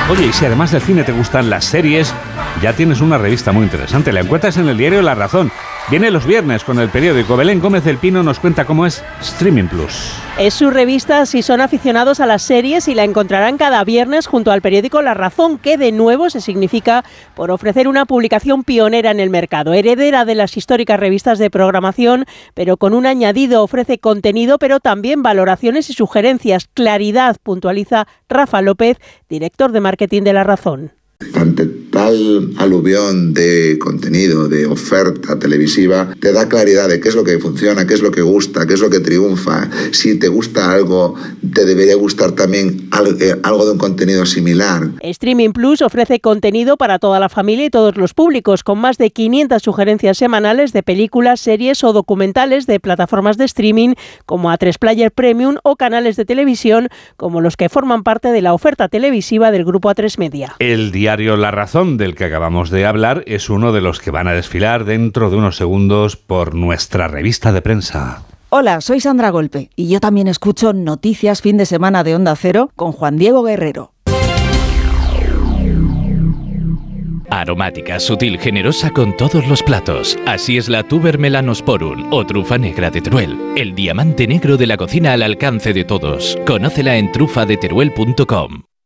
Oye, 0.08 0.28
y 0.28 0.34
si 0.34 0.46
además 0.46 0.70
del 0.70 0.84
cine 0.84 1.04
te 1.04 1.12
gustan 1.12 1.50
las 1.50 1.66
series, 1.66 2.14
ya 2.62 2.74
tienes 2.74 3.02
una 3.02 3.18
revista 3.18 3.52
muy 3.52 3.64
interesante. 3.64 4.12
La 4.12 4.20
encuentras 4.20 4.58
en 4.58 4.70
el 4.70 4.78
diario 4.78 5.02
La 5.02 5.16
Razón. 5.16 5.52
Viene 5.90 6.12
los 6.12 6.28
viernes 6.28 6.64
con 6.64 6.78
el 6.78 6.90
periódico. 6.90 7.36
Belén 7.36 7.60
Gómez 7.60 7.84
del 7.84 7.98
Pino 7.98 8.22
nos 8.22 8.40
cuenta 8.40 8.64
cómo 8.64 8.86
es 8.86 9.04
Streaming 9.22 9.66
Plus. 9.66 10.14
Es 10.38 10.54
su 10.54 10.70
revista 10.70 11.26
si 11.26 11.42
son 11.42 11.62
aficionados 11.62 12.20
a 12.20 12.28
las 12.28 12.44
series 12.44 12.88
y 12.88 12.94
la 12.94 13.04
encontrarán 13.04 13.58
cada 13.58 13.84
viernes 13.84 14.28
junto 14.28 14.52
al 14.52 14.62
periódico 14.62 15.02
La 15.02 15.16
Razón, 15.16 15.58
que 15.58 15.80
de 15.80 15.92
nuevo 15.92 16.30
se 16.30 16.42
significa 16.42 17.04
por 17.34 17.50
ofrecer 17.50 17.88
una 17.88 18.06
publicación 18.06 18.64
pionera 18.64 19.10
en 19.10 19.20
el 19.20 19.32
mercado, 19.32 19.74
heredera 19.74 20.26
de 20.26 20.36
las 20.36 20.56
históricas 20.58 21.00
revistas 21.00 21.40
de 21.40 21.50
programación, 21.50 22.26
pero 22.54 22.78
con 22.78 22.94
un 22.94 23.08
añadido 23.08 23.64
ofrece 23.64 23.98
contenido, 23.98 24.60
pero 24.60 24.80
también 24.80 25.24
valoraciones 25.24 25.90
y 25.90 25.94
sugerencias. 25.94 26.70
Claridad, 26.72 27.38
puntualiza 27.42 28.08
Rafa 28.30 28.62
López, 28.62 29.00
director 29.28 29.72
de 29.72 29.82
marketing 29.82 30.22
de 30.22 30.34
La 30.34 30.44
Razón. 30.44 30.99
Tal 31.92 32.54
aluvión 32.58 33.34
de 33.34 33.78
contenido, 33.80 34.48
de 34.48 34.66
oferta 34.66 35.38
televisiva, 35.40 36.16
te 36.20 36.32
da 36.32 36.48
claridad 36.48 36.88
de 36.88 37.00
qué 37.00 37.10
es 37.10 37.16
lo 37.16 37.24
que 37.24 37.40
funciona, 37.40 37.88
qué 37.88 37.94
es 37.94 38.02
lo 38.02 38.12
que 38.12 38.22
gusta, 38.22 38.66
qué 38.68 38.74
es 38.74 38.80
lo 38.80 38.90
que 38.90 39.00
triunfa. 39.00 39.70
Si 39.92 40.18
te 40.18 40.28
gusta 40.28 40.72
algo, 40.72 41.16
te 41.54 41.66
debería 41.66 41.96
gustar 41.96 42.32
también 42.32 42.90
eh, 43.20 43.36
algo 43.44 43.66
de 43.66 43.72
un 43.72 43.78
contenido 43.78 44.26
similar. 44.26 44.90
Streaming 45.02 45.52
Plus 45.52 45.82
ofrece 45.82 46.20
contenido 46.20 46.78
para 46.78 47.00
toda 47.00 47.20
la 47.20 47.30
familia 47.30 47.66
y 47.66 47.70
todos 47.70 47.98
los 47.98 48.14
públicos, 48.14 48.64
con 48.64 48.80
más 48.80 48.98
de 48.98 49.10
500 49.12 49.62
sugerencias 49.62 50.18
semanales 50.18 50.74
de 50.74 50.84
películas, 50.84 51.40
series 51.40 51.84
o 51.84 51.94
documentales 51.94 52.68
de 52.68 52.80
plataformas 52.80 53.38
de 53.38 53.46
streaming 53.46 53.96
como 54.26 54.50
A3 54.52 54.78
Player 54.78 55.12
Premium 55.12 55.58
o 55.64 55.76
canales 55.76 56.16
de 56.16 56.26
televisión 56.26 56.90
como 57.18 57.42
los 57.42 57.58
que 57.58 57.70
forman 57.70 58.04
parte 58.04 58.30
de 58.30 58.42
la 58.42 58.54
oferta 58.54 58.90
televisiva 58.90 59.52
del 59.52 59.66
grupo 59.66 59.90
A3 59.90 60.18
Media. 60.18 60.56
El 60.60 60.92
diario 61.10 61.38
La 61.38 61.50
Razón, 61.50 61.98
del 61.98 62.14
que 62.14 62.26
acabamos 62.26 62.70
de 62.70 62.86
hablar, 62.86 63.24
es 63.26 63.50
uno 63.50 63.72
de 63.72 63.82
los 63.82 64.00
que 64.00 64.12
van 64.12 64.28
a 64.28 64.34
desfilar 64.34 64.86
dentro 64.86 65.32
de 65.32 65.38
unos 65.38 65.56
segundos 65.56 66.18
por 66.18 66.54
nuestra 66.54 67.08
revista 67.08 67.52
de 67.52 67.64
prensa. 67.64 68.22
Hola, 68.50 68.80
soy 68.80 69.00
Sandra 69.00 69.32
Golpe 69.32 69.72
y 69.76 69.90
yo 69.90 70.02
también 70.02 70.28
escucho 70.28 70.72
Noticias 70.72 71.42
Fin 71.42 71.58
de 71.58 71.66
Semana 71.66 72.04
de 72.04 72.14
Onda 72.14 72.36
Cero 72.36 72.70
con 72.76 72.92
Juan 72.92 73.18
Diego 73.18 73.42
Guerrero. 73.42 73.92
Aromática, 77.32 78.00
sutil, 78.00 78.38
generosa 78.38 78.92
con 78.92 79.18
todos 79.18 79.48
los 79.48 79.64
platos. 79.64 80.16
Así 80.28 80.58
es 80.58 80.70
la 80.70 80.84
Tuber 80.84 81.18
Melanosporum 81.18 82.14
o 82.14 82.24
trufa 82.24 82.60
negra 82.60 82.92
de 82.92 83.02
Teruel. 83.02 83.36
El 83.56 83.74
diamante 83.74 84.28
negro 84.28 84.58
de 84.58 84.68
la 84.68 84.78
cocina 84.78 85.14
al 85.14 85.24
alcance 85.24 85.74
de 85.74 85.86
todos. 85.86 86.38
Conócela 86.46 86.98
en 86.98 87.12
trufadeteruel.com. 87.12 88.69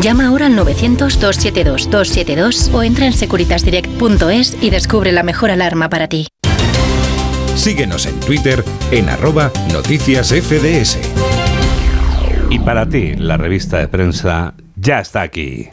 Llama 0.00 0.26
ahora 0.26 0.46
al 0.46 0.56
900-272-272 0.56 2.74
o 2.74 2.82
entra 2.82 3.06
en 3.06 3.12
securitasdirect.es 3.12 4.56
y 4.60 4.70
descubre 4.70 5.12
la 5.12 5.22
mejor 5.22 5.50
alarma 5.50 5.88
para 5.88 6.08
ti. 6.08 6.26
Síguenos 7.54 8.06
en 8.06 8.18
Twitter 8.20 8.64
en 8.90 9.08
arroba 9.08 9.52
noticias 9.72 10.28
FDS. 10.28 10.98
Y 12.50 12.58
para 12.58 12.86
ti, 12.86 13.14
la 13.16 13.38
revista 13.38 13.78
de 13.78 13.88
prensa 13.88 14.52
ya 14.76 15.00
está 15.00 15.22
aquí. 15.22 15.68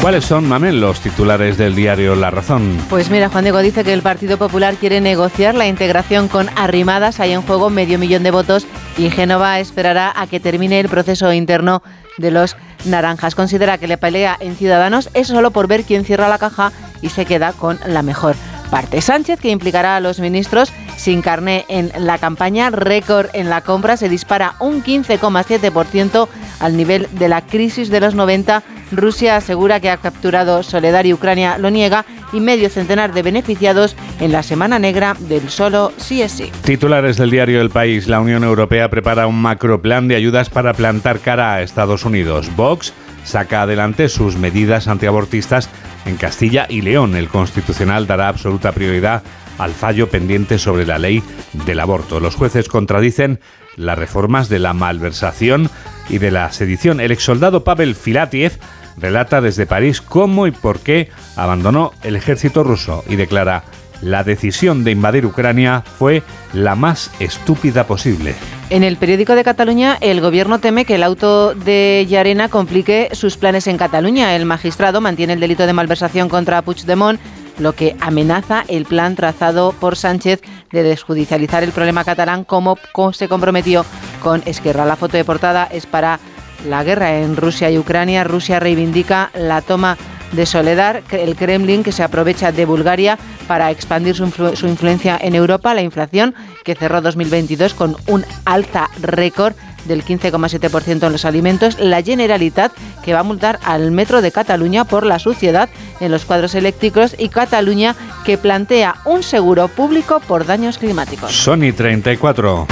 ¿Cuáles 0.00 0.24
son, 0.24 0.48
Mamen, 0.48 0.80
los 0.80 1.00
titulares 1.00 1.58
del 1.58 1.74
diario 1.74 2.14
La 2.14 2.30
Razón? 2.30 2.78
Pues 2.88 3.10
mira, 3.10 3.28
Juan 3.28 3.42
Diego 3.42 3.58
dice 3.58 3.82
que 3.82 3.92
el 3.92 4.00
Partido 4.00 4.38
Popular 4.38 4.76
quiere 4.76 5.00
negociar 5.00 5.56
la 5.56 5.66
integración 5.66 6.28
con 6.28 6.48
Arrimadas. 6.56 7.18
Hay 7.18 7.32
en 7.32 7.42
juego 7.42 7.68
medio 7.68 7.98
millón 7.98 8.22
de 8.22 8.30
votos 8.30 8.64
y 8.96 9.10
Génova 9.10 9.58
esperará 9.58 10.12
a 10.14 10.28
que 10.28 10.38
termine 10.38 10.78
el 10.78 10.88
proceso 10.88 11.32
interno 11.32 11.82
de 12.16 12.30
los 12.30 12.56
naranjas. 12.84 13.34
Considera 13.34 13.76
que 13.76 13.88
le 13.88 13.98
pelea 13.98 14.36
en 14.38 14.54
Ciudadanos 14.54 15.10
es 15.14 15.26
solo 15.26 15.50
por 15.50 15.66
ver 15.66 15.82
quién 15.82 16.04
cierra 16.04 16.28
la 16.28 16.38
caja 16.38 16.70
y 17.02 17.08
se 17.08 17.26
queda 17.26 17.52
con 17.52 17.78
la 17.84 18.02
mejor 18.02 18.36
parte. 18.68 19.00
Sánchez, 19.00 19.40
que 19.40 19.50
implicará 19.50 19.96
a 19.96 20.00
los 20.00 20.20
ministros 20.20 20.72
sin 20.96 21.22
carné 21.22 21.64
en 21.68 21.90
la 21.98 22.18
campaña, 22.18 22.70
récord 22.70 23.28
en 23.32 23.50
la 23.50 23.60
compra, 23.60 23.96
se 23.96 24.08
dispara 24.08 24.54
un 24.60 24.82
15,7% 24.82 26.28
al 26.60 26.76
nivel 26.76 27.08
de 27.12 27.28
la 27.28 27.42
crisis 27.42 27.88
de 27.88 28.00
los 28.00 28.14
90. 28.14 28.62
Rusia 28.92 29.36
asegura 29.36 29.80
que 29.80 29.90
ha 29.90 29.98
capturado 29.98 30.62
Soledad 30.62 31.04
y 31.04 31.12
Ucrania 31.12 31.58
lo 31.58 31.70
niega 31.70 32.04
y 32.32 32.40
medio 32.40 32.68
centenar 32.70 33.12
de 33.12 33.22
beneficiados 33.22 33.96
en 34.20 34.32
la 34.32 34.42
Semana 34.42 34.78
Negra 34.78 35.14
del 35.18 35.48
solo 35.50 35.92
sí 35.96 36.22
es. 36.22 36.42
Titulares 36.62 37.16
del 37.16 37.30
diario 37.30 37.60
El 37.60 37.70
País. 37.70 38.08
La 38.08 38.20
Unión 38.20 38.44
Europea 38.44 38.88
prepara 38.90 39.26
un 39.26 39.40
macroplan 39.40 40.08
de 40.08 40.16
ayudas 40.16 40.50
para 40.50 40.74
plantar 40.74 41.20
cara 41.20 41.54
a 41.54 41.62
Estados 41.62 42.04
Unidos. 42.04 42.54
Vox 42.56 42.92
saca 43.24 43.62
adelante 43.62 44.08
sus 44.08 44.36
medidas 44.36 44.88
antiabortistas 44.88 45.68
en 46.08 46.16
Castilla 46.16 46.66
y 46.68 46.80
León. 46.80 47.14
El 47.14 47.28
Constitucional 47.28 48.06
dará 48.06 48.28
absoluta 48.28 48.72
prioridad 48.72 49.22
al 49.58 49.72
fallo 49.72 50.08
pendiente 50.08 50.58
sobre 50.58 50.86
la 50.86 50.98
ley 50.98 51.22
del 51.66 51.80
aborto. 51.80 52.20
Los 52.20 52.34
jueces 52.34 52.68
contradicen 52.68 53.40
las 53.76 53.98
reformas 53.98 54.48
de 54.48 54.58
la 54.58 54.72
malversación 54.72 55.70
y 56.08 56.18
de 56.18 56.30
la 56.30 56.50
sedición. 56.50 57.00
El 57.00 57.12
exsoldado 57.12 57.64
Pavel 57.64 57.94
Filatiev 57.94 58.58
relata 58.96 59.40
desde 59.40 59.66
París 59.66 60.00
cómo 60.00 60.46
y 60.46 60.50
por 60.50 60.80
qué 60.80 61.10
abandonó 61.36 61.92
el 62.02 62.16
ejército 62.16 62.64
ruso 62.64 63.04
y 63.08 63.16
declara 63.16 63.64
la 64.02 64.24
decisión 64.24 64.84
de 64.84 64.92
invadir 64.92 65.26
Ucrania 65.26 65.82
fue 65.98 66.22
la 66.52 66.74
más 66.74 67.10
estúpida 67.18 67.86
posible. 67.86 68.34
En 68.70 68.84
el 68.84 68.96
periódico 68.96 69.34
de 69.34 69.44
Cataluña, 69.44 69.96
el 70.00 70.20
gobierno 70.20 70.58
teme 70.58 70.84
que 70.84 70.96
el 70.96 71.02
auto 71.02 71.54
de 71.54 72.06
Llarena 72.08 72.48
complique 72.48 73.08
sus 73.12 73.36
planes 73.36 73.66
en 73.66 73.78
Cataluña. 73.78 74.36
El 74.36 74.44
magistrado 74.44 75.00
mantiene 75.00 75.32
el 75.32 75.40
delito 75.40 75.66
de 75.66 75.72
malversación 75.72 76.28
contra 76.28 76.62
Puigdemont, 76.62 77.18
lo 77.58 77.72
que 77.74 77.96
amenaza 78.00 78.64
el 78.68 78.84
plan 78.84 79.16
trazado 79.16 79.72
por 79.72 79.96
Sánchez 79.96 80.42
de 80.70 80.82
desjudicializar 80.82 81.64
el 81.64 81.72
problema 81.72 82.04
catalán 82.04 82.44
como 82.44 82.76
se 83.12 83.28
comprometió 83.28 83.84
con 84.22 84.42
Esquerra. 84.44 84.84
La 84.84 84.96
foto 84.96 85.16
de 85.16 85.24
portada 85.24 85.64
es 85.64 85.86
para 85.86 86.20
la 86.68 86.84
guerra 86.84 87.18
en 87.18 87.36
Rusia 87.36 87.70
y 87.70 87.78
Ucrania. 87.78 88.24
Rusia 88.24 88.60
reivindica 88.60 89.30
la 89.34 89.62
toma 89.62 89.96
de 90.32 90.46
Soledad, 90.46 91.02
el 91.10 91.36
Kremlin 91.36 91.82
que 91.82 91.92
se 91.92 92.02
aprovecha 92.02 92.52
de 92.52 92.64
Bulgaria 92.64 93.18
para 93.46 93.70
expandir 93.70 94.14
su, 94.14 94.24
influencia 94.66 95.18
en 95.20 95.34
Europa, 95.34 95.74
la 95.74 95.82
inflación 95.82 96.34
que 96.64 96.74
cerró 96.74 97.00
2022 97.00 97.74
con 97.74 97.96
un 98.06 98.24
alta 98.44 98.90
récord 99.00 99.54
del 99.86 100.04
15,7% 100.04 101.06
en 101.06 101.12
los 101.12 101.24
alimentos, 101.24 101.78
la 101.78 102.02
Generalitat 102.02 102.72
que 103.02 103.14
va 103.14 103.20
a 103.20 103.22
multar 103.22 103.58
al 103.64 103.90
Metro 103.90 104.20
de 104.20 104.32
Cataluña 104.32 104.84
por 104.84 105.06
la 105.06 105.18
suciedad 105.18 105.68
en 106.00 106.10
los 106.10 106.24
cuadros 106.24 106.54
eléctricos 106.54 107.14
y 107.18 107.30
Cataluña 107.30 107.96
que 108.24 108.36
plantea 108.36 108.96
un 109.04 109.22
seguro 109.22 109.68
público 109.68 110.20
por 110.20 110.44
daños 110.44 110.78
climáticos. 110.78 111.32
Sony 111.32 111.72
34. 111.74 112.66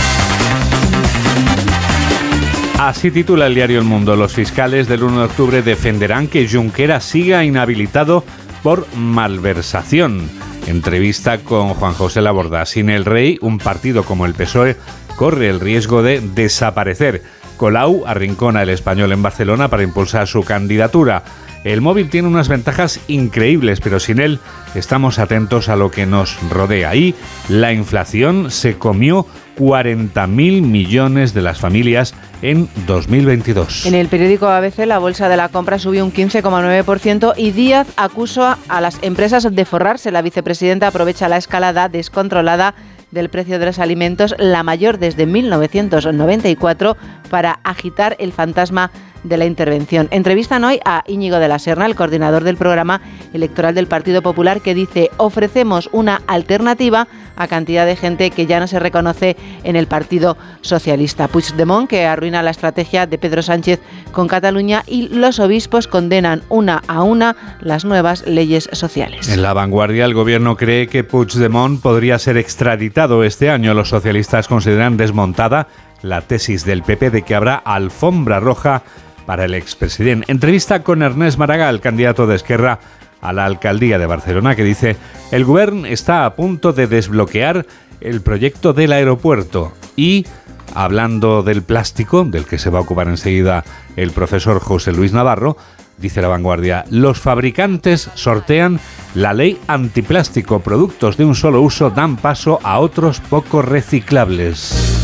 Así 2.79 3.11
titula 3.11 3.47
el 3.47 3.55
diario 3.55 3.79
El 3.79 3.85
Mundo. 3.85 4.17
Los 4.17 4.35
fiscales 4.35 4.87
del 4.87 5.03
1 5.03 5.21
de 5.21 5.25
octubre 5.25 5.63
defenderán 5.63 6.29
que 6.29 6.47
Junquera 6.47 7.01
siga 7.01 7.43
inhabilitado 7.43 8.23
por 8.63 8.87
malversación. 8.95 10.29
Entrevista 10.67 11.39
con 11.39 11.71
Juan 11.71 11.95
José 11.95 12.21
Laborda. 12.21 12.67
Sin 12.67 12.91
el 12.91 13.07
rey, 13.07 13.39
un 13.41 13.57
partido 13.57 14.05
como 14.05 14.27
el 14.27 14.35
PSOE 14.35 14.77
corre 15.17 15.49
el 15.49 15.61
riesgo 15.61 16.03
de 16.03 16.21
desaparecer. 16.21 17.23
Colau 17.57 18.05
arrincona 18.07 18.63
el 18.63 18.69
español 18.69 19.11
en 19.13 19.23
Barcelona 19.23 19.69
para 19.69 19.83
impulsar 19.83 20.29
su 20.29 20.43
candidatura. 20.43 21.25
El 21.67 21.81
móvil 21.81 22.09
tiene 22.09 22.29
unas 22.29 22.49
ventajas 22.49 23.01
increíbles, 23.09 23.81
pero 23.81 23.99
sin 23.99 24.21
él 24.21 24.39
estamos 24.77 25.19
atentos 25.19 25.69
a 25.69 25.75
lo 25.75 25.91
que 25.91 26.07
nos 26.07 26.39
rodea. 26.49 26.95
Y 26.95 27.17
la 27.49 27.73
inflación 27.73 28.53
se 28.53 28.79
comió 28.79 29.27
40.000 29.59 30.63
millones 30.63 31.35
de 31.35 31.43
las 31.43 31.59
familias 31.59 32.15
en 32.41 32.69
2022. 32.87 33.85
En 33.87 33.97
el 33.97 34.07
periódico 34.07 34.47
ABC 34.47 34.87
la 34.87 35.01
bolsa 35.01 35.29
de 35.29 35.37
la 35.37 35.49
compra 35.49 35.81
subió 35.81 36.05
un 36.05 36.13
15,9% 36.13 37.33
y 37.37 37.51
Díaz 37.51 37.89
acusó 37.97 38.57
a 38.69 38.81
las 38.81 39.03
empresas 39.03 39.53
de 39.53 39.65
forrarse. 39.65 40.13
La 40.13 40.23
vicepresidenta 40.23 40.87
aprovecha 40.87 41.29
la 41.29 41.37
escalada 41.37 41.89
descontrolada 41.89 42.77
del 43.11 43.29
precio 43.29 43.59
de 43.59 43.67
los 43.67 43.81
alimentos, 43.81 44.37
la 44.39 44.63
mayor 44.63 44.99
desde 44.99 45.27
1994, 45.27 46.97
para 47.29 47.59
agitar 47.65 48.15
el 48.21 48.33
fantasma 48.33 48.93
de 49.29 49.37
la 49.37 49.47
intervención. 49.47 50.09
Entrevistan 50.11 50.65
hoy 50.65 50.81
a 50.85 51.05
Íñigo 51.07 51.39
de 51.39 51.49
la 51.49 51.59
Serna, 51.59 51.87
el 51.87 51.95
coordinador 51.95 52.45
del 52.45 52.57
programa 52.57 53.01
electoral 53.33 53.75
del 53.75 53.87
Partido 53.87 54.23
Popular, 54.23 54.61
que 54.61 54.75
dice 54.75 55.11
ofrecemos 55.17 55.89
una 55.93 56.23
alternativa 56.27 57.09
a 57.37 57.49
cantidad 57.49 57.87
de 57.87 57.97
gente 57.97 58.31
que 58.31 58.47
ya 58.47 58.61
no 58.61 58.67
se 58.67 58.79
reconoce 58.79 59.37
en 59.63 59.77
el 59.77 59.87
Partido 59.87 60.37
Socialista. 60.63 61.29
Puigdemont, 61.29 61.89
que 61.89 62.07
arruina 62.07 62.43
la 62.43 62.51
estrategia 62.51 63.07
de 63.07 63.19
Pedro 63.19 63.43
Sánchez 63.43 63.81
con 64.13 64.29
Cataluña 64.29 64.83
y 64.87 65.09
los 65.09 65.39
obispos 65.39 65.87
condenan 65.87 66.43
una 66.49 66.83
a 66.89 67.03
una 67.03 67.37
las 67.61 67.85
nuevas 67.85 68.27
leyes 68.27 68.69
sociales. 68.73 69.29
En 69.29 69.43
la 69.43 69.53
vanguardia, 69.53 70.05
el 70.05 70.15
gobierno 70.15 70.57
cree 70.57 70.89
que 70.89 71.05
Puigdemont 71.05 71.81
podría 71.81 72.19
ser 72.19 72.37
extraditado 72.37 73.25
este 73.25 73.51
año. 73.51 73.75
Los 73.75 73.91
socialistas 73.91 74.49
consideran 74.49 74.97
desmontada 74.97 75.69
la 76.03 76.23
tesis 76.23 76.65
del 76.65 76.83
PP 76.83 77.11
de 77.11 77.23
que 77.23 77.35
habrá 77.35 77.57
alfombra 77.57 78.41
roja 78.41 78.83
para 79.27 79.45
el 79.45 79.55
expresidente. 79.55 80.31
Entrevista 80.31 80.83
con 80.83 81.03
Ernest 81.03 81.39
Maragall, 81.39 81.81
candidato 81.81 82.27
de 82.27 82.37
Esquerra 82.37 82.79
a 83.21 83.33
la 83.33 83.45
alcaldía 83.45 83.99
de 83.99 84.07
Barcelona 84.07 84.55
que 84.55 84.65
dice 84.65 84.97
el 85.33 85.45
gobierno 85.45 85.87
está 85.87 86.25
a 86.25 86.35
punto 86.35 86.73
de 86.73 86.87
desbloquear 86.87 87.67
el 88.01 88.21
proyecto 88.21 88.73
del 88.73 88.93
aeropuerto 88.93 89.73
y 89.97 90.27
hablando 90.75 91.43
del 91.43 91.63
plástico, 91.63 92.25
del 92.25 92.45
que 92.45 92.59
se 92.59 92.71
va 92.71 92.79
a 92.79 92.83
ocupar 92.83 93.09
enseguida 93.09 93.65
el 93.97 94.11
profesor 94.11 94.61
José 94.61 94.93
Luis 94.93 95.13
Navarro, 95.13 95.57
dice 95.97 96.21
la 96.21 96.29
vanguardia, 96.29 96.85
los 96.91 97.19
fabricantes 97.19 98.11
sortean 98.15 98.79
la 99.15 99.33
ley 99.33 99.59
antiplástico. 99.67 100.61
Productos 100.61 101.17
de 101.17 101.25
un 101.25 101.35
solo 101.35 101.63
uso 101.63 101.91
dan 101.91 102.17
paso 102.17 102.61
a 102.63 102.79
otros 102.79 103.21
poco 103.21 103.63
reciclables. 103.63 104.96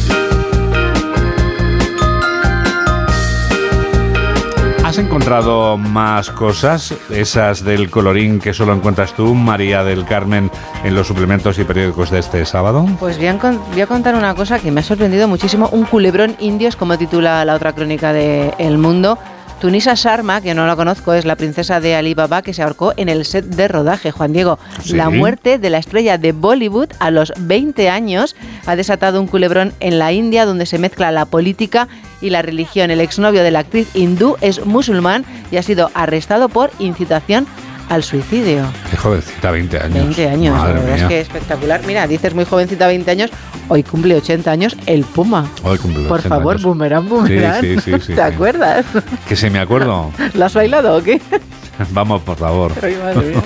¿Has 4.92 4.98
encontrado 4.98 5.78
más 5.78 6.30
cosas? 6.30 6.94
Esas 7.08 7.64
del 7.64 7.88
colorín 7.88 8.38
que 8.38 8.52
solo 8.52 8.74
encuentras 8.74 9.14
tú, 9.14 9.34
María 9.34 9.82
del 9.84 10.04
Carmen, 10.04 10.50
en 10.84 10.94
los 10.94 11.06
suplementos 11.06 11.58
y 11.58 11.64
periódicos 11.64 12.10
de 12.10 12.18
este 12.18 12.44
sábado. 12.44 12.84
Pues 13.00 13.16
voy 13.16 13.28
a, 13.28 13.86
contar 13.86 14.14
una 14.14 14.34
cosa 14.34 14.58
que 14.58 14.70
me 14.70 14.80
ha 14.80 14.82
sorprendido 14.82 15.28
muchísimo. 15.28 15.70
Un 15.72 15.86
culebrón 15.86 16.36
indio 16.40 16.68
es 16.68 16.76
como 16.76 16.98
titula 16.98 17.42
la 17.46 17.54
otra 17.54 17.72
crónica 17.72 18.12
de 18.12 18.52
El 18.58 18.76
Mundo. 18.76 19.16
Tunisa 19.62 19.94
Sharma, 19.94 20.40
que 20.40 20.54
no 20.54 20.66
la 20.66 20.74
conozco, 20.74 21.14
es 21.14 21.24
la 21.24 21.36
princesa 21.36 21.78
de 21.78 21.94
Alibaba 21.94 22.42
que 22.42 22.52
se 22.52 22.64
ahorcó 22.64 22.94
en 22.96 23.08
el 23.08 23.24
set 23.24 23.44
de 23.44 23.68
rodaje, 23.68 24.10
Juan 24.10 24.32
Diego. 24.32 24.58
La 24.90 25.08
muerte 25.08 25.58
de 25.58 25.70
la 25.70 25.78
estrella 25.78 26.18
de 26.18 26.32
Bollywood 26.32 26.88
a 26.98 27.12
los 27.12 27.32
20 27.38 27.88
años 27.88 28.34
ha 28.66 28.74
desatado 28.74 29.20
un 29.20 29.28
culebrón 29.28 29.72
en 29.78 30.00
la 30.00 30.10
India 30.10 30.46
donde 30.46 30.66
se 30.66 30.80
mezcla 30.80 31.12
la 31.12 31.26
política 31.26 31.86
y 32.20 32.30
la 32.30 32.42
religión. 32.42 32.90
El 32.90 33.00
exnovio 33.00 33.44
de 33.44 33.52
la 33.52 33.60
actriz 33.60 33.88
hindú 33.94 34.36
es 34.40 34.66
musulmán 34.66 35.24
y 35.52 35.58
ha 35.58 35.62
sido 35.62 35.92
arrestado 35.94 36.48
por 36.48 36.72
incitación 36.80 37.46
al 37.92 38.02
suicidio. 38.02 38.64
Qué 38.90 38.96
jovencita, 38.96 39.50
20 39.50 39.76
años. 39.78 39.94
20 40.16 40.28
años, 40.28 40.56
Madre 40.56 40.74
la 40.74 40.80
verdad 40.80 40.94
mía. 40.96 41.02
es 41.04 41.08
que 41.08 41.20
espectacular. 41.20 41.80
Mira, 41.86 42.06
dices 42.06 42.34
muy 42.34 42.44
jovencita, 42.46 42.86
20 42.86 43.10
años, 43.10 43.30
hoy 43.68 43.82
cumple 43.82 44.14
80 44.16 44.50
años 44.50 44.76
el 44.86 45.04
Puma. 45.04 45.46
Hoy 45.62 45.76
cumple 45.78 46.04
Por 46.08 46.20
80 46.20 46.28
favor, 46.36 46.54
años. 46.54 46.62
boomerang, 46.64 47.08
boomerang. 47.08 47.60
Sí, 47.60 47.76
sí, 47.80 47.92
sí, 48.00 48.12
¿Te 48.14 48.22
acuerdas? 48.22 48.86
Que 49.28 49.36
se 49.36 49.50
me 49.50 49.58
acuerdo. 49.60 50.10
¿Lo 50.34 50.44
has 50.46 50.54
bailado 50.54 50.96
o 50.96 51.02
qué? 51.02 51.20
Vamos, 51.90 52.22
por 52.22 52.36
favor. 52.38 52.72
Ay, 52.82 52.96
madre 53.02 53.28
mía. 53.30 53.42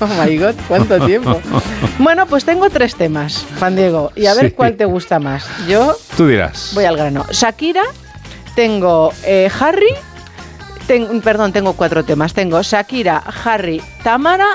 Oh 0.00 0.06
my 0.24 0.36
god, 0.36 0.54
cuánto 0.68 1.04
tiempo. 1.06 1.40
Bueno, 1.98 2.26
pues 2.26 2.44
tengo 2.44 2.68
tres 2.70 2.94
temas, 2.96 3.44
Juan 3.58 3.76
Diego, 3.76 4.10
y 4.16 4.26
a 4.26 4.34
ver 4.34 4.46
Sí. 4.46 4.50
cuál 4.52 4.76
te 4.76 4.84
gusta 4.84 5.18
más. 5.20 5.46
Yo 5.68 5.96
Tú 6.16 6.26
dirás. 6.26 6.72
voy 6.74 6.84
al 6.84 6.96
grano. 6.96 7.24
Shakira, 7.30 7.82
tengo 8.56 9.12
eh, 9.24 9.48
Harry, 9.60 9.94
ten- 10.86 11.20
perdón, 11.20 11.52
tengo 11.52 11.72
cuatro 11.74 12.04
temas. 12.04 12.34
Tengo 12.34 12.62
Shakira, 12.62 13.22
Harry, 13.44 13.80
Tamara 14.02 14.46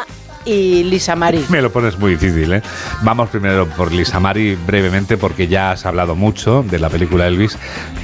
y 0.45 0.83
Lisa 0.83 1.15
Marie. 1.15 1.43
Me 1.49 1.61
lo 1.61 1.71
pones 1.71 1.99
muy 1.99 2.11
difícil, 2.11 2.53
¿eh? 2.53 2.61
Vamos 3.01 3.29
primero 3.29 3.67
por 3.67 3.91
Lisa 3.91 4.19
Mari 4.19 4.55
brevemente 4.55 5.17
porque 5.17 5.47
ya 5.49 5.71
has 5.71 5.85
hablado 5.85 6.15
mucho 6.15 6.63
de 6.63 6.79
la 6.79 6.89
película 6.89 7.27
Elvis, 7.27 7.57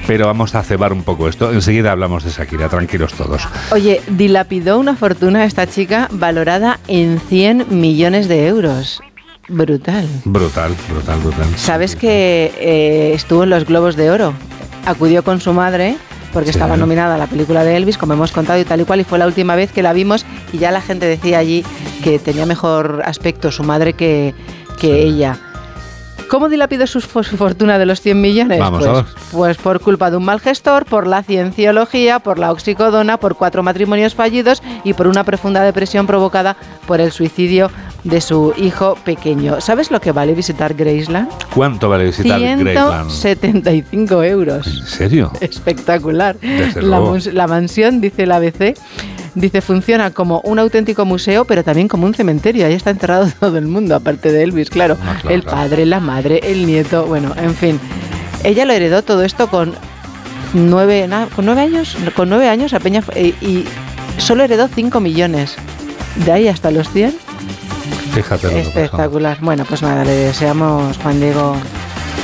pero 0.08 0.26
vamos 0.28 0.54
a 0.56 0.62
cebar 0.64 0.92
un 0.92 1.04
poco 1.04 1.30
esto. 1.30 1.54
Enseguida 1.54 1.94
hablamos 1.94 2.24
de 2.26 2.32
Shakira, 2.32 2.68
tranquilos 2.68 3.14
todos. 3.14 3.48
Oye, 3.72 4.02
dilapidó 4.10 4.78
una 4.78 4.96
fortuna 4.98 5.46
esta 5.46 5.68
chica 5.68 6.10
valorada 6.12 6.80
en 6.90 7.22
100 7.22 7.68
millones 7.70 8.28
de 8.28 8.48
euros. 8.48 9.02
Brutal. 9.48 10.06
Brutal, 10.26 10.74
brutal, 10.90 11.20
brutal. 11.22 11.46
¿Sabes 11.58 11.96
que 11.96 12.52
eh, 12.60 13.12
estuvo 13.14 13.44
en 13.44 13.52
los 13.52 13.66
Globos 13.66 13.96
de 13.96 14.10
Oro? 14.12 14.34
Acudió 14.86 15.24
con 15.24 15.40
su 15.40 15.54
madre 15.54 15.96
porque 16.34 16.52
Sí. 16.52 16.58
estaba 16.58 16.76
nominada 16.78 17.16
a 17.16 17.18
la 17.18 17.28
película 17.28 17.64
de 17.64 17.78
Elvis, 17.78 17.98
como 17.98 18.14
hemos 18.14 18.32
contado 18.32 18.60
y 18.60 18.66
tal 18.66 18.82
y 18.82 18.86
cual, 18.86 19.00
y 19.02 19.04
fue 19.04 19.20
la 19.20 19.28
última 19.28 19.56
vez 19.56 19.72
que 19.72 19.82
la 19.84 19.94
vimos 19.94 20.26
y 20.52 20.58
ya 20.58 20.72
la 20.72 20.82
gente 20.82 21.06
decía 21.06 21.38
allí 21.40 21.64
que 22.04 22.20
tenía 22.20 22.46
mejor 22.46 23.02
aspecto 23.06 23.52
su 23.52 23.64
madre 23.64 23.94
que, 23.94 24.34
que 24.80 25.04
ella. 25.04 25.38
¿Cómo 26.30 26.50
dilapidó 26.50 26.88
su, 26.88 27.00
fo- 27.00 27.24
su 27.24 27.38
fortuna 27.38 27.78
de 27.78 27.86
los 27.86 28.02
100 28.02 28.20
millones? 28.20 28.60
Vamos 28.60 28.84
pues, 28.84 29.06
pues 29.32 29.58
por 29.58 29.80
culpa 29.82 30.10
de 30.10 30.18
un 30.18 30.26
mal 30.26 30.40
gestor, 30.40 30.86
por 30.86 31.06
la 31.06 31.22
cienciología, 31.22 32.20
por 32.20 32.40
la 32.40 32.52
oxicodona, 32.52 33.18
por 33.18 33.36
cuatro 33.36 33.62
matrimonios 33.62 34.16
fallidos 34.16 34.64
y 34.84 34.94
por 34.94 35.06
una 35.06 35.24
profunda 35.24 35.62
depresión 35.62 36.08
provocada 36.08 36.56
por 36.88 37.00
el 37.02 37.12
suicidio 37.12 37.70
de 38.04 38.20
su 38.22 38.54
hijo 38.58 38.96
pequeño. 39.06 39.62
¿Sabes 39.62 39.90
lo 39.92 40.02
que 40.02 40.12
vale 40.12 40.34
visitar 40.34 40.74
Graceland? 40.74 41.30
¿Cuánto 41.54 41.88
vale 41.90 42.06
visitar 42.06 42.40
Graceland? 42.40 43.10
175 43.10 44.24
euros. 44.24 44.68
¿En 44.68 44.86
serio? 44.88 45.32
Espectacular. 45.40 46.36
La, 46.76 47.00
la 47.32 47.48
mansión, 47.48 48.02
dice 48.02 48.24
el 48.24 48.32
ABC, 48.32 48.76
dice 49.36 49.62
funciona 49.62 50.12
como 50.12 50.42
un 50.42 50.60
auténtico 50.60 51.06
museo, 51.06 51.46
pero 51.46 51.64
también 51.64 51.88
como 51.88 52.06
un 52.06 52.14
cementerio. 52.14 52.66
Ahí 52.66 52.74
está 52.74 52.90
enterrado 52.90 53.28
todo 53.40 53.58
el 53.58 53.68
mundo, 53.68 53.96
aparte 53.96 54.32
de 54.32 54.44
Elvis, 54.44 54.70
claro. 54.70 54.98
Ah, 55.02 55.18
claro, 55.22 55.36
el 55.36 55.44
claro. 55.44 55.58
padre, 55.58 55.86
la 55.86 56.00
madre, 56.00 56.40
el 56.44 56.66
nieto, 56.66 57.06
bueno, 57.06 57.34
en 57.42 57.56
fin. 57.56 57.80
Ella 58.44 58.66
lo 58.66 58.74
heredó 58.74 59.02
todo 59.04 59.24
esto 59.24 59.48
con 59.48 59.74
nueve, 60.54 61.08
na- 61.08 61.28
con 61.34 61.46
nueve 61.46 61.62
años, 61.62 61.96
con 62.16 62.28
nueve 62.30 62.50
años 62.50 62.74
a 62.74 62.80
Peña 62.82 63.02
y, 63.16 63.28
y 63.46 63.66
solo 64.18 64.44
heredó 64.44 64.68
5 64.68 65.00
millones. 65.00 65.56
De 66.26 66.32
ahí 66.32 66.48
hasta 66.48 66.70
los 66.70 66.90
100, 66.92 67.16
Fíjate 68.14 68.52
lo 68.52 68.58
espectacular. 68.58 69.38
Bueno, 69.42 69.66
pues 69.66 69.82
nada, 69.82 70.04
le 70.04 70.12
deseamos, 70.12 70.98
Juan 70.98 71.20
Diego, 71.20 71.56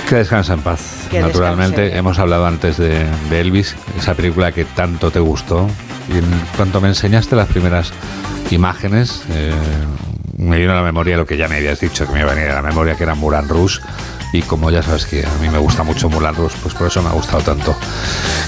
Que 0.07 0.15
descansa 0.15 0.53
en 0.53 0.61
paz. 0.61 1.07
Que 1.09 1.19
Naturalmente, 1.19 1.81
descanse. 1.81 1.99
hemos 1.99 2.19
hablado 2.19 2.45
antes 2.45 2.77
de, 2.77 3.05
de 3.29 3.41
Elvis, 3.41 3.75
esa 3.97 4.13
película 4.13 4.51
que 4.51 4.65
tanto 4.65 5.11
te 5.11 5.19
gustó. 5.19 5.67
Y 6.13 6.17
en 6.17 6.25
cuanto 6.55 6.81
me 6.81 6.87
enseñaste 6.87 7.35
las 7.35 7.47
primeras 7.47 7.91
imágenes, 8.51 9.23
eh, 9.31 9.51
me 10.37 10.57
vino 10.57 10.71
a 10.71 10.75
la 10.75 10.81
memoria 10.81 11.17
lo 11.17 11.25
que 11.25 11.37
ya 11.37 11.47
me 11.47 11.57
habías 11.57 11.79
dicho, 11.79 12.05
que 12.07 12.13
me 12.13 12.21
iba 12.21 12.31
a 12.31 12.35
venir 12.35 12.49
a 12.49 12.55
la 12.55 12.61
memoria, 12.61 12.95
que 12.95 13.03
era 13.03 13.13
Moulin 13.15 13.47
Rouge. 13.47 13.79
Y 14.31 14.43
como 14.43 14.69
ya 14.69 14.83
sabes 14.83 15.05
que 15.07 15.25
a 15.25 15.33
mí 15.41 15.49
me 15.49 15.57
gusta 15.57 15.81
mucho 15.83 16.07
Moulin 16.09 16.35
Rouge, 16.35 16.55
pues 16.61 16.75
por 16.75 16.87
eso 16.87 17.01
me 17.01 17.09
ha 17.09 17.13
gustado 17.13 17.41
tanto 17.41 17.75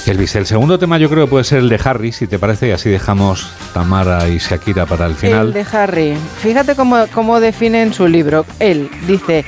Elvis. 0.06 0.36
El 0.36 0.46
segundo 0.46 0.78
tema 0.78 1.00
yo 1.00 1.10
creo 1.10 1.26
que 1.26 1.30
puede 1.32 1.44
ser 1.44 1.58
el 1.60 1.70
de 1.70 1.80
Harry, 1.84 2.12
si 2.12 2.28
te 2.28 2.38
parece, 2.38 2.68
y 2.68 2.72
así 2.72 2.90
dejamos 2.90 3.50
Tamara 3.74 4.28
y 4.30 4.38
Shakira 4.38 4.86
para 4.86 5.08
el 5.08 5.16
final. 5.16 5.48
El 5.48 5.54
de 5.54 5.66
Harry. 5.72 6.18
Fíjate 6.42 6.76
cómo, 6.76 7.06
cómo 7.14 7.40
define 7.40 7.82
en 7.82 7.94
su 7.94 8.08
libro. 8.08 8.46
Él 8.60 8.92
dice, 9.08 9.44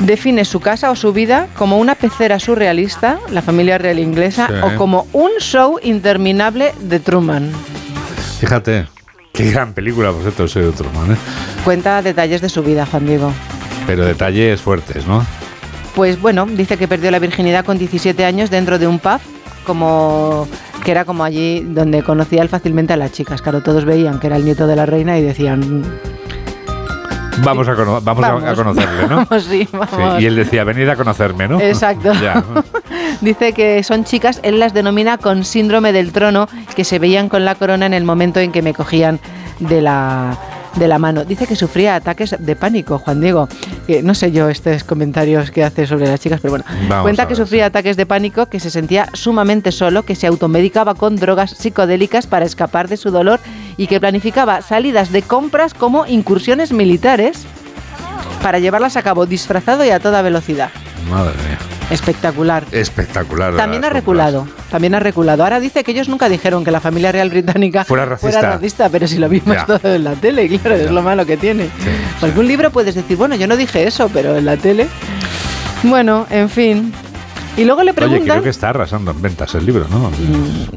define 0.00 0.44
su 0.44 0.60
casa 0.60 0.90
o 0.90 0.96
su 0.96 1.14
vida 1.14 1.48
como 1.56 1.78
una 1.78 1.94
pecera 1.94 2.38
surrealista, 2.38 3.18
la 3.30 3.40
familia 3.40 3.78
real 3.78 3.98
inglesa, 3.98 4.48
Sí. 4.48 4.54
o 4.62 4.76
como 4.76 5.06
un 5.14 5.30
show 5.40 5.78
interminable 5.82 6.74
de 6.80 7.00
Truman. 7.00 7.50
Fíjate, 8.38 8.86
qué 9.32 9.50
gran 9.50 9.72
película, 9.72 10.12
por 10.12 10.20
cierto, 10.20 10.46
soy 10.46 10.64
de 10.64 10.72
Truman, 10.72 11.12
¿eh? 11.12 11.16
Cuenta 11.64 12.02
detalles 12.02 12.42
de 12.42 12.50
su 12.50 12.62
vida, 12.62 12.84
Juan 12.84 13.06
Diego. 13.06 13.32
Pero 13.88 14.04
detalles 14.04 14.60
fuertes, 14.60 15.04
¿no? 15.06 15.24
Pues 15.96 16.20
bueno, 16.20 16.46
dice 16.46 16.76
que 16.76 16.86
perdió 16.86 17.10
la 17.10 17.18
virginidad 17.18 17.64
con 17.64 17.76
17 17.78 18.24
años 18.24 18.50
dentro 18.50 18.78
de 18.78 18.86
un 18.86 19.00
pub, 19.00 19.18
como 19.66 20.46
que 20.84 20.92
era 20.92 21.04
como 21.04 21.24
allí 21.24 21.60
donde 21.60 22.02
conocía 22.04 22.42
él 22.42 22.48
fácilmente 22.48 22.92
a 22.92 22.96
las 22.96 23.10
chicas. 23.12 23.42
Claro, 23.42 23.62
todos 23.62 23.84
veían 23.84 24.20
que 24.20 24.28
era 24.28 24.36
el 24.36 24.44
nieto 24.44 24.66
de 24.68 24.76
la 24.76 24.86
reina 24.86 25.18
y 25.18 25.22
decían, 25.22 25.82
Vamos 27.44 27.68
a, 27.68 27.74
cono- 27.76 28.00
vamos 28.02 28.24
a- 28.24 28.32
Vamos. 28.34 28.54
conocerle, 28.56 29.06
¿no? 29.08 29.16
vamos, 29.30 29.44
sí, 29.44 29.64
Sí, 29.64 29.68
vamos. 29.72 30.20
y 30.20 30.26
él 30.26 30.34
decía, 30.36 30.64
venid 30.64 30.88
a 30.88 30.96
conocerme, 30.96 31.46
¿no? 31.48 31.60
Exacto. 31.60 32.12
Ya. 32.14 32.42
Dice 33.20 33.52
que 33.52 33.82
son 33.84 34.04
chicas, 34.04 34.40
él 34.42 34.58
las 34.58 34.74
denomina 34.74 35.18
con 35.18 35.44
síndrome 35.44 35.92
del 35.92 36.12
trono, 36.12 36.48
que 36.76 36.84
se 36.84 36.98
veían 36.98 37.28
con 37.28 37.44
la 37.44 37.54
corona 37.54 37.86
en 37.86 37.94
el 37.94 38.04
momento 38.04 38.40
en 38.40 38.50
que 38.52 38.60
me 38.60 38.74
cogían 38.74 39.20
de 39.60 39.80
la, 39.80 40.36
de 40.76 40.88
la 40.88 40.98
mano. 40.98 41.24
Dice 41.24 41.46
que 41.46 41.56
sufría 41.56 41.94
ataques 41.94 42.36
de 42.38 42.56
pánico, 42.56 42.98
Juan 42.98 43.20
Diego. 43.20 43.48
Que 43.86 44.02
no 44.02 44.14
sé 44.14 44.32
yo 44.32 44.48
estos 44.48 44.84
comentarios 44.84 45.50
que 45.50 45.64
hace 45.64 45.86
sobre 45.86 46.06
las 46.06 46.20
chicas, 46.20 46.40
pero 46.40 46.52
bueno. 46.52 46.64
Vamos 46.88 47.02
Cuenta 47.02 47.26
que 47.26 47.34
sufría 47.34 47.66
ataques 47.66 47.96
de 47.96 48.06
pánico, 48.06 48.46
que 48.46 48.60
se 48.60 48.70
sentía 48.70 49.08
sumamente 49.12 49.72
solo, 49.72 50.04
que 50.04 50.14
se 50.14 50.26
automedicaba 50.26 50.94
con 50.94 51.16
drogas 51.16 51.50
psicodélicas 51.52 52.26
para 52.26 52.44
escapar 52.44 52.88
de 52.88 52.96
su 52.96 53.10
dolor 53.10 53.40
y 53.76 53.86
que 53.86 54.00
planificaba 54.00 54.62
salidas 54.62 55.12
de 55.12 55.22
compras 55.22 55.74
como 55.74 56.06
incursiones 56.06 56.72
militares 56.72 57.46
para 58.42 58.58
llevarlas 58.58 58.96
a 58.96 59.02
cabo 59.02 59.26
disfrazado 59.26 59.84
y 59.84 59.90
a 59.90 60.00
toda 60.00 60.22
velocidad. 60.22 60.70
Madre 61.10 61.34
mía. 61.48 61.77
Espectacular. 61.90 62.64
Espectacular. 62.72 63.56
También 63.56 63.84
ha 63.84 63.90
reculado, 63.90 64.46
también 64.70 64.94
ha 64.94 65.00
reculado. 65.00 65.42
Ahora 65.44 65.58
dice 65.60 65.84
que 65.84 65.92
ellos 65.92 66.08
nunca 66.08 66.28
dijeron 66.28 66.64
que 66.64 66.70
la 66.70 66.80
familia 66.80 67.12
real 67.12 67.30
británica 67.30 67.84
Fuera 67.84 68.04
racista. 68.04 68.40
racista, 68.42 68.88
pero 68.90 69.08
si 69.08 69.16
lo 69.18 69.28
vimos 69.28 69.54
Ya. 69.56 69.64
todo 69.66 69.94
en 69.94 70.04
la 70.04 70.14
tele, 70.14 70.48
claro, 70.58 70.76
es 70.76 70.90
lo 70.90 71.02
malo 71.02 71.24
que 71.24 71.36
tiene. 71.36 71.68
Algún 72.20 72.46
libro 72.46 72.70
puedes 72.70 72.94
decir, 72.94 73.16
bueno, 73.16 73.36
yo 73.36 73.46
no 73.46 73.56
dije 73.56 73.86
eso, 73.86 74.10
pero 74.12 74.36
en 74.36 74.44
la 74.44 74.56
tele. 74.56 74.86
Bueno, 75.82 76.26
en 76.30 76.48
fin. 76.50 76.92
Y 77.56 77.64
luego 77.64 77.82
le 77.82 77.90
Oye, 77.90 77.96
preguntan. 77.96 78.26
creo 78.26 78.42
que 78.42 78.50
está 78.50 78.68
arrasando 78.70 79.10
en 79.10 79.22
ventas 79.22 79.54
el 79.54 79.64
libro, 79.66 79.86
¿no? 79.90 80.10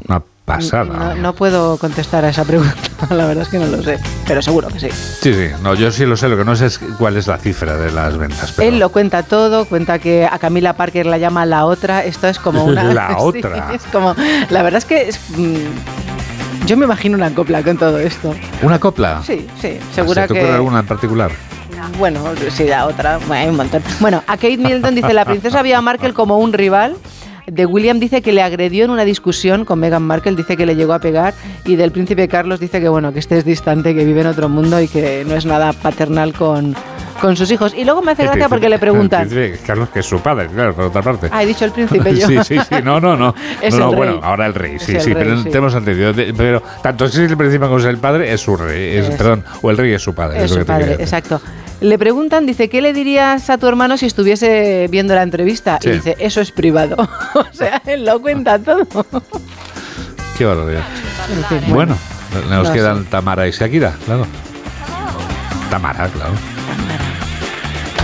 Una 0.08 0.22
pasada. 0.56 0.84
no, 0.84 1.14
no 1.16 1.34
puedo 1.34 1.76
contestar 1.78 2.24
a 2.24 2.28
esa 2.30 2.44
pregunta, 2.44 2.74
la 3.10 3.26
verdad 3.26 3.42
es 3.42 3.48
que 3.48 3.58
no 3.58 3.66
lo 3.66 3.82
sé, 3.82 3.98
pero 4.26 4.42
seguro 4.42 4.68
que 4.68 4.80
sí. 4.80 4.88
Sí, 4.90 5.32
sí. 5.34 5.48
No, 5.62 5.74
yo 5.74 5.90
sí 5.90 6.04
lo 6.06 6.16
sé. 6.16 6.28
Lo 6.28 6.36
que 6.36 6.44
no 6.44 6.54
sé 6.56 6.66
es 6.66 6.78
cuál 6.98 7.16
es 7.16 7.26
la 7.26 7.38
cifra 7.38 7.76
de 7.76 7.90
las 7.90 8.16
ventas. 8.16 8.52
Pero 8.56 8.68
Él 8.68 8.78
lo 8.78 8.88
cuenta 8.90 9.22
todo, 9.22 9.64
cuenta 9.66 9.98
que 9.98 10.26
a 10.30 10.38
Camila 10.38 10.74
Parker 10.74 11.06
la 11.06 11.18
llama 11.18 11.44
la 11.46 11.64
otra. 11.66 12.04
Esto 12.04 12.28
es 12.28 12.38
como 12.38 12.64
una. 12.66 12.84
La 12.84 13.08
Sí, 13.12 13.14
otra. 13.18 13.72
es 13.74 13.82
como. 13.92 14.14
La 14.50 14.62
verdad 14.62 14.78
es 14.78 14.84
que 14.84 15.08
es, 15.08 15.18
mm, 15.36 16.66
Yo 16.66 16.76
me 16.76 16.84
imagino 16.84 17.16
una 17.16 17.30
copla 17.34 17.62
con 17.62 17.76
todo 17.76 17.98
esto. 17.98 18.34
¿Una 18.62 18.78
copla? 18.78 19.22
Sí, 19.26 19.46
sí, 19.60 19.78
segura 19.94 20.22
¿Se 20.28 20.34
te 20.34 20.40
que... 20.40 20.50
alguna 20.50 20.80
en 20.80 20.86
particular? 20.86 21.30
Bueno, 21.98 22.20
sí, 22.50 22.64
la 22.64 22.86
otra, 22.86 23.18
hay 23.30 23.48
un 23.48 23.56
montón. 23.56 23.82
Bueno, 23.98 24.22
a 24.28 24.36
Kate 24.36 24.56
Middleton 24.56 24.94
dice, 24.94 25.12
la 25.12 25.24
princesa 25.24 25.62
vio 25.62 25.76
a 25.76 25.80
Markle 25.82 26.12
como 26.14 26.38
un 26.38 26.52
rival. 26.52 26.96
De 27.46 27.66
William 27.66 27.98
dice 27.98 28.22
que 28.22 28.32
le 28.32 28.40
agredió 28.42 28.84
en 28.84 28.90
una 28.90 29.04
discusión 29.04 29.64
con 29.64 29.78
Meghan 29.80 30.02
Markle, 30.02 30.36
dice 30.36 30.56
que 30.56 30.64
le 30.66 30.76
llegó 30.76 30.92
a 30.92 31.00
pegar. 31.00 31.34
Y 31.64 31.76
del 31.76 31.90
príncipe 31.92 32.28
Carlos 32.28 32.60
dice 32.60 32.80
que, 32.80 32.88
bueno, 32.88 33.12
que 33.12 33.18
este 33.18 33.38
es 33.38 33.44
distante, 33.44 33.94
que 33.94 34.04
vive 34.04 34.20
en 34.20 34.28
otro 34.28 34.48
mundo 34.48 34.80
y 34.80 34.88
que 34.88 35.24
no 35.26 35.34
es 35.34 35.44
nada 35.44 35.72
paternal 35.72 36.32
con, 36.34 36.74
con 37.20 37.36
sus 37.36 37.50
hijos. 37.50 37.74
Y 37.76 37.84
luego 37.84 38.00
me 38.02 38.12
hace 38.12 38.22
gracia 38.24 38.48
porque 38.48 38.68
le 38.68 38.78
preguntan... 38.80 39.22
el 39.22 39.28
príncipe 39.28 39.66
Carlos, 39.66 39.88
que 39.90 40.00
es 40.00 40.06
su 40.06 40.20
padre, 40.20 40.46
claro, 40.48 40.74
por 40.74 40.84
otra 40.84 41.02
parte. 41.02 41.28
Ah, 41.32 41.42
he 41.42 41.46
dicho 41.46 41.64
el 41.64 41.72
príncipe 41.72 42.14
yo. 42.16 42.28
Sí, 42.28 42.38
sí, 42.44 42.58
sí, 42.58 42.76
no, 42.84 43.00
no, 43.00 43.16
no. 43.16 43.34
Es 43.62 43.74
no, 43.74 43.92
bueno, 43.92 44.20
ahora 44.22 44.46
el 44.46 44.54
rey, 44.54 44.78
sí, 44.78 44.94
el 44.94 45.00
sí, 45.00 45.12
rey, 45.12 45.24
pero 45.24 45.38
sí. 45.38 45.44
tenemos 45.44 45.74
entendido. 45.74 46.12
Pero 46.36 46.62
tanto 46.82 47.08
si 47.08 47.22
es 47.24 47.30
el 47.30 47.36
príncipe 47.36 47.64
como 47.66 47.78
es 47.78 47.84
el 47.86 47.98
padre, 47.98 48.32
es 48.32 48.40
su 48.40 48.56
rey, 48.56 48.98
es, 48.98 49.08
Es- 49.08 49.16
perdón, 49.16 49.44
o 49.62 49.70
el 49.70 49.76
rey 49.78 49.92
es 49.92 50.02
su 50.02 50.14
padre. 50.14 50.44
Es 50.44 50.50
su 50.50 50.58
que 50.58 50.64
padre, 50.64 50.92
exacto. 50.94 51.40
Le 51.82 51.98
preguntan, 51.98 52.46
dice, 52.46 52.68
¿qué 52.68 52.80
le 52.80 52.92
dirías 52.92 53.50
a 53.50 53.58
tu 53.58 53.66
hermano 53.66 53.96
si 53.96 54.06
estuviese 54.06 54.86
viendo 54.88 55.14
la 55.14 55.22
entrevista? 55.22 55.78
Sí. 55.82 55.88
Y 55.88 55.92
dice, 55.92 56.16
eso 56.20 56.40
es 56.40 56.52
privado. 56.52 56.96
o 57.34 57.44
sea, 57.52 57.82
él 57.86 58.04
lo 58.04 58.20
cuenta 58.22 58.58
todo. 58.58 58.86
Qué 60.38 60.44
barbaridad. 60.44 60.84
En 61.30 61.44
fin, 61.44 61.74
Bueno, 61.74 61.96
nos 62.48 62.68
no 62.68 62.72
quedan 62.72 63.04
Tamara 63.06 63.48
y 63.48 63.50
Shakira, 63.50 63.94
claro. 64.06 64.26
Tamara, 65.70 66.08
claro. 66.08 66.32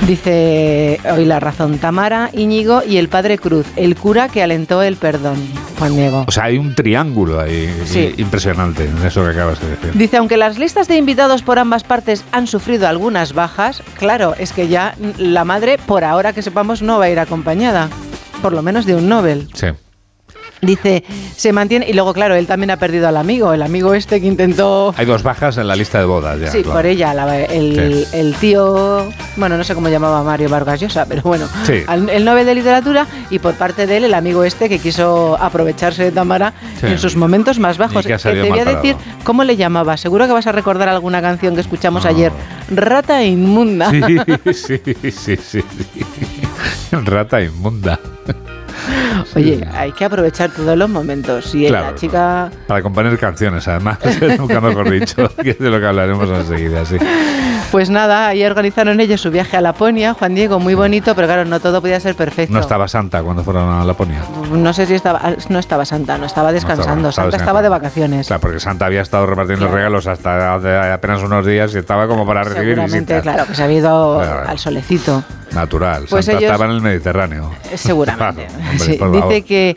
Dice 0.06 1.00
hoy 1.12 1.24
la 1.24 1.38
razón 1.40 1.78
Tamara, 1.78 2.30
Íñigo 2.32 2.82
y 2.86 2.96
el 2.96 3.08
padre 3.08 3.36
Cruz, 3.36 3.66
el 3.76 3.94
cura 3.96 4.28
que 4.28 4.42
alentó 4.42 4.82
el 4.82 4.96
perdón, 4.96 5.36
Juan 5.78 5.96
Diego. 5.96 6.24
O 6.26 6.30
sea, 6.30 6.44
hay 6.44 6.56
un 6.56 6.74
triángulo 6.74 7.40
ahí 7.40 7.68
Sí. 7.84 8.14
impresionante 8.16 8.84
en 8.84 8.96
eso 9.04 9.22
que 9.24 9.30
acabas 9.30 9.60
de 9.60 9.68
decir. 9.70 9.90
Dice, 9.94 10.16
aunque 10.16 10.36
las 10.36 10.58
listas 10.58 10.88
de 10.88 10.96
invitados 10.96 11.42
por 11.42 11.58
ambas 11.58 11.84
partes 11.84 12.24
han 12.32 12.46
sufrido 12.46 12.88
algunas 12.88 13.34
bajas, 13.34 13.82
claro, 13.98 14.34
es 14.38 14.52
que 14.52 14.68
ya 14.68 14.94
la 15.18 15.44
madre, 15.44 15.78
por 15.78 16.04
ahora 16.04 16.32
que 16.32 16.42
sepamos, 16.42 16.80
no 16.80 16.98
va 16.98 17.06
a 17.06 17.10
ir 17.10 17.18
acompañada, 17.18 17.88
por 18.40 18.52
lo 18.52 18.62
menos 18.62 18.86
de 18.86 18.94
un 18.94 19.08
Nobel. 19.08 19.48
Sí. 19.54 19.66
Dice, 20.60 21.04
se 21.36 21.52
mantiene, 21.52 21.88
y 21.88 21.92
luego, 21.92 22.12
claro, 22.12 22.34
él 22.34 22.46
también 22.46 22.70
ha 22.70 22.76
perdido 22.78 23.06
al 23.08 23.16
amigo, 23.16 23.52
el 23.52 23.62
amigo 23.62 23.94
este 23.94 24.20
que 24.20 24.26
intentó... 24.26 24.92
Hay 24.96 25.06
dos 25.06 25.22
bajas 25.22 25.56
en 25.58 25.68
la 25.68 25.76
lista 25.76 25.98
de 25.98 26.04
bodas 26.04 26.40
ya. 26.40 26.50
Sí, 26.50 26.62
claro. 26.62 26.78
por 26.78 26.86
ella, 26.86 27.14
la- 27.14 27.38
el, 27.44 28.04
Sí. 28.10 28.16
el 28.18 28.34
tío, 28.34 29.08
bueno, 29.36 29.56
no 29.56 29.64
sé 29.64 29.74
cómo 29.74 29.88
llamaba 29.88 30.22
Mario 30.22 30.48
Vargas 30.48 30.80
Llosa, 30.80 31.06
pero 31.08 31.22
bueno, 31.22 31.46
Sí. 31.64 31.82
al- 31.86 32.08
el 32.10 32.24
Nobel 32.24 32.44
de 32.46 32.54
Literatura 32.56 33.06
y 33.30 33.38
por 33.38 33.54
parte 33.54 33.86
de 33.86 33.98
él 33.98 34.04
el 34.04 34.14
amigo 34.14 34.42
este 34.44 34.68
que 34.68 34.78
quiso 34.78 35.36
aprovecharse 35.40 36.02
de 36.04 36.10
Tamara 36.10 36.52
Sí. 36.80 36.86
en 36.86 36.98
sus 36.98 37.14
momentos 37.16 37.58
más 37.58 37.78
bajos. 37.78 38.06
Que 38.06 38.16
te 38.18 38.48
voy 38.48 38.58
a 38.58 38.64
decir 38.64 38.96
cómo 39.24 39.44
le 39.44 39.56
llamaba, 39.56 39.96
seguro 39.96 40.26
que 40.26 40.32
vas 40.32 40.46
a 40.46 40.52
recordar 40.52 40.88
alguna 40.88 41.22
canción 41.22 41.54
que 41.54 41.60
escuchamos 41.60 42.04
ayer, 42.04 42.32
Rata 42.70 43.22
Inmunda. 43.24 43.90
Sí, 44.52 44.80
sí, 44.84 45.10
sí, 45.12 45.36
sí. 45.36 45.62
Rata 46.90 47.40
inmunda. 47.42 47.98
Oye, 49.34 49.66
hay 49.74 49.92
que 49.92 50.04
aprovechar 50.04 50.50
todos 50.50 50.76
los 50.76 50.88
momentos. 50.88 51.54
Y 51.54 51.66
Claro. 51.68 51.90
la 51.90 51.94
chica... 51.94 52.50
Para 52.66 52.82
componer 52.82 53.18
canciones, 53.18 53.66
además, 53.68 53.98
nunca 54.38 54.60
mejor 54.60 54.90
dicho, 54.90 55.28
que 55.42 55.50
es 55.50 55.58
de 55.58 55.70
lo 55.70 55.78
que 55.80 55.86
hablaremos 55.86 56.28
enseguida, 56.28 56.84
sí. 56.84 56.96
Pues 57.70 57.90
nada, 57.90 58.28
ahí 58.28 58.42
organizaron 58.44 58.98
ellos 59.00 59.20
su 59.20 59.30
viaje 59.30 59.56
a 59.56 59.60
Laponia, 59.60 60.14
Juan 60.14 60.34
Diego, 60.34 60.58
muy 60.58 60.74
bonito, 60.74 61.14
pero 61.14 61.26
claro, 61.26 61.44
no 61.44 61.60
todo 61.60 61.80
podía 61.82 62.00
ser 62.00 62.14
perfecto. 62.14 62.54
No 62.54 62.60
estaba 62.60 62.88
Santa 62.88 63.22
cuando 63.22 63.44
fueron 63.44 63.68
a 63.70 63.84
Laponia. 63.84 64.22
No 64.50 64.72
sé 64.72 64.86
si 64.86 64.94
estaba, 64.94 65.20
no 65.50 65.58
estaba 65.58 65.84
Santa, 65.84 66.16
no 66.16 66.24
estaba 66.24 66.50
descansando, 66.52 67.10
estaba 67.10 67.26
Santa 67.30 67.36
estaba 67.36 67.60
de 67.60 67.68
vacaciones. 67.68 68.26
Claro, 68.28 68.40
porque 68.40 68.58
Santa 68.60 68.86
había 68.86 69.02
estado 69.02 69.26
repartiendo 69.26 69.66
Claro. 69.66 69.76
regalos 69.76 70.06
hasta 70.06 70.54
hace 70.54 70.74
apenas 70.92 71.22
unos 71.22 71.44
días 71.44 71.74
y 71.74 71.78
estaba 71.78 72.06
como 72.08 72.26
para 72.26 72.42
recibir 72.44 72.74
Seguramente, 72.76 73.14
visitas. 73.16 73.22
claro, 73.22 73.46
que 73.46 73.54
se 73.54 73.62
había 73.62 73.78
ido 73.78 74.18
Claro. 74.22 74.48
al 74.48 74.58
solecito. 74.58 75.22
Natural. 75.52 76.04
Pues 76.08 76.26
Santa 76.26 76.38
ellos- 76.40 76.50
estaba 76.52 76.64
en 76.70 76.76
el 76.76 76.80
Mediterráneo. 76.82 77.50
Eh, 77.70 77.76
Seguramente. 77.78 78.46
Claro, 78.56 78.70
hombre, 78.70 78.78
Sí, 78.78 78.92
por 78.94 79.12
dice 79.12 79.42
que, 79.42 79.76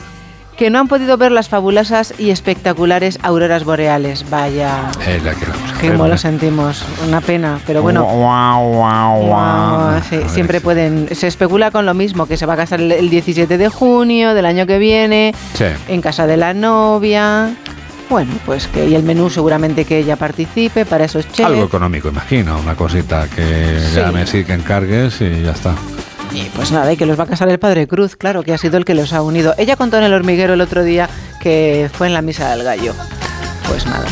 que 0.57 0.69
no 0.69 0.79
han 0.79 0.87
podido 0.87 1.17
ver 1.17 1.31
las 1.31 1.49
fabulosas 1.49 2.13
y 2.19 2.29
espectaculares 2.29 3.17
auroras 3.23 3.63
boreales. 3.63 4.29
Vaya, 4.29 4.91
Eh, 5.07 5.19
la 5.23 5.31
que 5.33 5.45
qué 5.81 6.17
sentimos. 6.17 6.83
Una 7.07 7.21
pena, 7.21 7.59
pero 7.65 7.81
bueno. 7.81 8.03
Guau, 8.03 8.73
guau, 8.73 9.21
guau. 9.21 9.27
Guau, 9.27 10.01
sí, 10.07 10.15
A 10.15 10.19
ver, 10.19 10.29
siempre 10.29 10.59
sí. 10.59 10.63
pueden. 10.63 11.07
Se 11.15 11.27
especula 11.27 11.71
con 11.71 11.85
lo 11.85 11.93
mismo, 11.93 12.27
que 12.27 12.37
se 12.37 12.45
va 12.45 12.53
a 12.53 12.57
casar 12.57 12.79
el, 12.81 12.91
el 12.91 13.09
17 13.09 13.57
de 13.57 13.69
junio 13.69 14.33
del 14.35 14.45
año 14.45 14.67
que 14.67 14.77
viene, 14.77 15.33
en 15.87 16.01
casa 16.01 16.27
de 16.27 16.37
la 16.37 16.53
novia. 16.53 17.55
Bueno, 18.11 18.33
pues 18.45 18.67
que 18.67 18.87
y 18.89 18.93
el 18.95 19.03
menú 19.03 19.29
seguramente 19.29 19.85
que 19.85 19.97
ella 19.97 20.17
participe 20.17 20.85
para 20.85 21.05
esos 21.05 21.25
chefs. 21.31 21.47
Algo 21.49 21.63
económico, 21.63 22.09
imagino, 22.09 22.59
una 22.59 22.75
cosita 22.75 23.27
que 23.33 23.79
Sí. 23.89 23.95
llame 23.95 24.27
sí, 24.27 24.43
que 24.43 24.51
encargues 24.53 25.21
y 25.21 25.41
ya 25.41 25.51
está. 25.51 25.73
Y 26.33 26.43
pues 26.53 26.71
nada, 26.73 26.91
y 26.91 26.97
que 26.97 27.05
los 27.05 27.17
va 27.17 27.23
a 27.23 27.27
casar 27.27 27.47
el 27.49 27.57
padre 27.57 27.87
Cruz, 27.87 28.17
claro, 28.17 28.43
que 28.43 28.53
ha 28.53 28.57
sido 28.57 28.77
el 28.77 28.83
que 28.83 28.95
los 28.95 29.13
ha 29.13 29.21
unido. 29.21 29.55
Ella 29.57 29.77
contó 29.77 29.97
en 29.97 30.03
el 30.03 30.13
hormiguero 30.13 30.53
el 30.55 30.61
otro 30.61 30.83
día 30.83 31.09
que 31.39 31.89
fue 31.93 32.07
en 32.07 32.13
la 32.13 32.21
misa 32.21 32.49
del 32.53 32.63
gallo. 32.63 32.93
Pues 33.67 33.85
nada. 33.85 34.05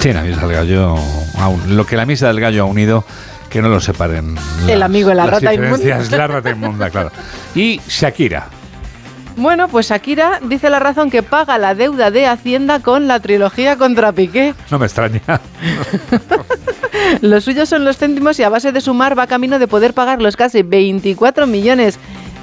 Sí, 0.00 0.12
la 0.12 0.22
misa 0.22 0.40
del 0.46 0.52
gallo, 0.52 0.96
aún- 1.38 1.76
lo 1.76 1.86
que 1.86 1.96
la 1.96 2.06
misa 2.06 2.26
del 2.26 2.40
gallo 2.40 2.62
ha 2.62 2.66
unido, 2.66 3.04
que 3.48 3.62
no 3.62 3.68
lo 3.68 3.78
separen. 3.80 4.36
El 4.68 4.82
amigo 4.82 5.10
la 5.14 5.24
las 5.26 5.34
rata 5.34 5.54
inmunda. 5.54 5.98
La 6.10 6.26
rata 6.26 6.50
inmunda, 6.50 6.90
claro. 6.90 7.12
Y 7.54 7.80
Shakira. 7.88 8.48
Bueno, 9.36 9.68
pues 9.68 9.88
Shakira 9.88 10.40
dice 10.42 10.68
la 10.70 10.78
razón 10.80 11.10
que 11.10 11.22
paga 11.22 11.56
la 11.58 11.74
deuda 11.74 12.10
de 12.10 12.26
Hacienda 12.26 12.80
con 12.80 13.08
la 13.08 13.20
trilogía 13.20 13.76
contra 13.76 14.12
Piqué. 14.12 14.54
No 14.70 14.78
me 14.78 14.86
extraña. 14.86 15.20
Los 17.22 17.44
suyos 17.44 17.68
son 17.68 17.84
los 17.84 17.96
céntimos 17.96 18.38
y 18.38 18.42
a 18.42 18.48
base 18.48 18.72
de 18.72 18.80
sumar 18.80 19.18
va 19.18 19.26
camino 19.26 19.58
de 19.58 19.66
poder 19.68 19.94
pagar 19.94 20.20
los 20.20 20.36
casi 20.36 20.62
24 20.62 21.46
millones 21.46 21.98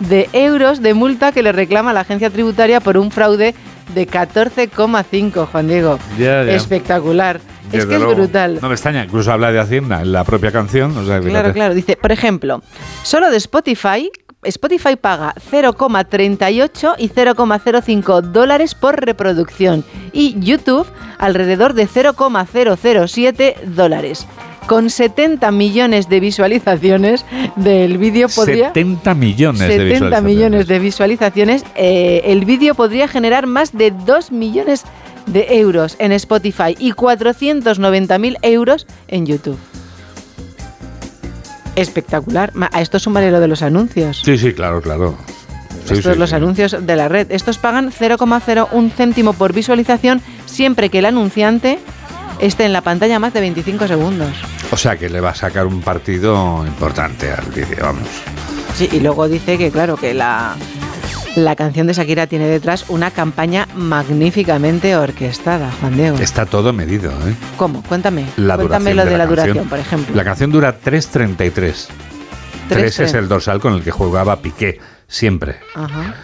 de 0.10 0.30
euros 0.34 0.82
de 0.82 0.94
multa 0.94 1.32
que 1.32 1.44
le 1.44 1.52
reclama 1.52 1.94
la 1.94 2.02
agencia 2.02 2.30
tributaria 2.30 2.80
por 2.80 2.98
un 2.98 3.12
fraude 3.12 3.54
de 3.94 4.08
14,5, 4.08 5.48
Juan 5.48 5.68
Diego. 5.68 6.00
Ya, 6.18 6.44
ya. 6.44 6.54
Espectacular. 6.54 7.40
es 7.72 7.86
que 7.86 7.96
es 7.96 8.06
brutal. 8.06 8.60
No 8.62 8.68
me 8.70 8.76
extraña, 8.76 9.04
incluso 9.04 9.32
habla 9.32 9.52
de 9.52 9.60
Hacienda 9.60 10.02
en 10.02 10.12
la 10.12 10.24
propia 10.24 10.52
canción. 10.52 10.96
O 10.98 11.06
sea, 11.06 11.20
Claro, 11.20 11.54
claro. 11.54 11.74
Dice, 11.74 11.98
por 11.98 12.12
ejemplo, 12.12 12.62
solo 13.04 13.30
de 13.30 13.38
Spotify, 13.38 14.10
Spotify 14.48 14.96
paga 14.96 15.34
0,38 15.52 16.96
y 16.98 17.10
0,05 17.10 18.22
dólares 18.22 18.76
por 18.76 19.04
reproducción 19.04 19.84
y 20.14 20.40
YouTube 20.40 20.88
alrededor 21.18 21.74
de 21.74 21.88
0,007 21.88 23.58
dólares. 23.66 24.28
Con 24.68 24.90
70 24.90 25.50
millones 25.52 26.10
de 26.10 26.20
visualizaciones 26.20 27.26
del 27.56 27.98
vídeo 27.98 28.28
podría... 28.28 28.68
70 28.68 29.14
millones 29.14 29.60
de 29.62 29.68
70 29.68 29.84
visualizaciones. 29.86 30.24
millones 30.24 30.68
de 30.68 30.80
visualizaciones, 30.80 31.64
eh, 31.76 32.22
el 32.26 32.44
vídeo 32.44 32.76
podría 32.76 33.08
generar 33.08 33.48
más 33.48 33.72
de 33.72 33.92
2 33.92 34.32
millones 34.32 34.84
de 35.26 35.60
euros 35.60 35.96
en 36.00 36.12
Spotify 36.12 36.76
y 36.78 36.92
490.000 36.92 38.38
euros 38.42 38.88
en 39.08 39.26
YouTube. 39.26 39.58
Espectacular. 41.78 42.52
A 42.72 42.82
esto 42.82 43.00
sumaré 43.00 43.32
lo 43.32 43.40
de 43.40 43.48
los 43.48 43.62
anuncios. 43.62 44.22
Sí, 44.26 44.38
sí, 44.38 44.54
claro, 44.54 44.82
claro. 44.82 45.16
Sí, 45.86 45.94
Estos 45.94 46.14
sí, 46.14 46.20
los 46.20 46.32
sí. 46.32 46.36
anuncios 46.36 46.76
de 46.86 46.96
la 46.96 47.08
red. 47.08 47.32
Estos 47.32 47.58
pagan 47.58 47.92
0,01 47.92 48.92
céntimo 48.92 49.34
por 49.34 49.54
visualización 49.54 50.22
siempre 50.46 50.90
que 50.90 51.00
el 51.00 51.06
anunciante 51.06 51.80
esté 52.40 52.66
en 52.66 52.74
la 52.74 52.82
pantalla 52.82 53.20
más 53.20 53.34
de 53.34 53.40
25 53.42 53.88
segundos. 53.88 54.30
O 54.72 54.78
sea 54.78 54.98
que 54.98 55.10
le 55.10 55.22
va 55.22 55.30
a 55.30 55.36
sacar 55.36 55.66
un 55.66 55.82
partido 55.82 56.66
importante 56.68 57.32
al 57.32 57.46
vídeo, 57.52 57.78
vamos. 57.82 58.08
Sí, 58.76 58.90
y 58.92 59.00
luego 59.00 59.28
dice 59.30 59.58
que, 59.58 59.72
claro, 59.72 59.96
que 59.96 60.14
la, 60.14 60.56
la 61.38 61.56
canción 61.56 61.86
de 61.86 61.94
Shakira 61.94 62.26
tiene 62.26 62.48
detrás 62.48 62.86
una 62.88 63.12
campaña 63.12 63.68
magníficamente 63.76 64.96
orquestada, 64.96 65.72
Juan 65.80 65.96
Diego. 65.96 66.18
Está 66.18 66.48
todo 66.48 66.74
medido, 66.74 67.12
¿eh? 67.12 67.36
¿Cómo? 67.58 67.84
Cuéntame. 67.84 68.26
La 68.38 68.56
Cuéntame 68.56 68.96
lo 68.96 69.06
de 69.06 69.12
de, 69.12 69.18
la 69.20 69.26
la 69.26 69.30
duración, 69.30 69.70
por 69.70 69.78
ejemplo. 69.78 70.16
La 70.16 70.24
canción 70.24 70.52
dura 70.52 70.80
3.33. 70.84 71.88
3 72.70 73.00
es 73.00 73.14
el 73.14 73.28
dorsal 73.28 73.60
con 73.60 73.74
el 73.74 73.84
que 73.84 73.92
jugaba 73.92 74.42
Piqué, 74.42 74.80
siempre. 75.08 75.60
Ajá. 75.76 76.16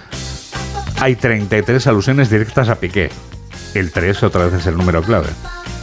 Hay 0.99 1.16
33 1.16 1.86
alusiones 1.86 2.32
directas 2.32 2.70
a 2.70 2.76
Piqué. 2.76 3.11
El 3.76 3.91
3 3.91 4.24
otra 4.24 4.45
vez 4.45 4.55
es 4.55 4.66
el 4.66 4.76
número 4.76 5.03
clave. 5.03 5.28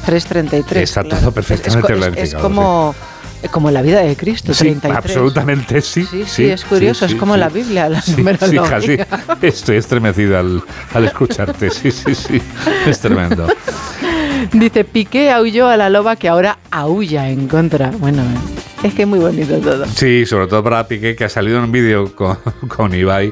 3.33. 0.07 0.77
Está 0.77 1.05
claro. 1.05 1.21
todo 1.21 1.33
perfectamente 1.33 2.21
es, 2.21 2.35
es- 2.35 2.35
como, 2.35 2.97
como 3.51 3.71
la 3.71 3.83
vida 3.83 4.01
de 4.01 4.17
Cristo, 4.17 4.53
Sí, 4.55 4.65
33. 4.65 4.97
absolutamente 4.97 5.81
sí. 5.81 6.05
Sí, 6.05 6.25
sí, 6.27 6.45
es 6.47 6.65
curioso, 6.65 7.07
es 7.07 7.15
como 7.15 7.37
la 7.37 7.49
Biblia, 7.49 7.89
la 7.89 8.03
sí, 8.03 8.13
numerología. 8.17 8.65
Casi. 8.69 8.99
Estoy 9.47 9.77
estremecido 9.77 10.39
al, 10.39 10.63
al 10.95 11.05
escucharte. 11.07 11.71
Sí, 11.71 11.91
sí, 11.91 12.15
sí. 12.15 12.41
Es 12.87 12.99
tremendo. 13.01 13.47
Dice, 14.53 14.85
Piqué 14.85 15.31
aulló 15.31 15.69
a 15.69 15.77
la 15.77 15.89
loba 15.91 16.17
que 16.17 16.29
ahora 16.29 16.59
aulla 16.71 17.29
en 17.29 17.47
contra. 17.49 17.91
Bueno, 17.91 18.23
Es 18.83 18.95
que 18.95 19.03
es 19.03 19.09
muy 19.09 19.19
bonito 19.19 19.59
todo. 19.59 19.85
Sí, 19.87 20.25
sobre 20.27 20.47
todo 20.47 20.63
para 20.65 20.89
Piqué, 20.89 21.15
que 21.15 21.25
ha 21.25 21.29
salido 21.29 21.59
en 21.59 21.65
un 21.65 21.73
vídeo 21.73 22.15
con, 22.15 22.39
con 22.69 22.95
Ibai, 22.95 23.31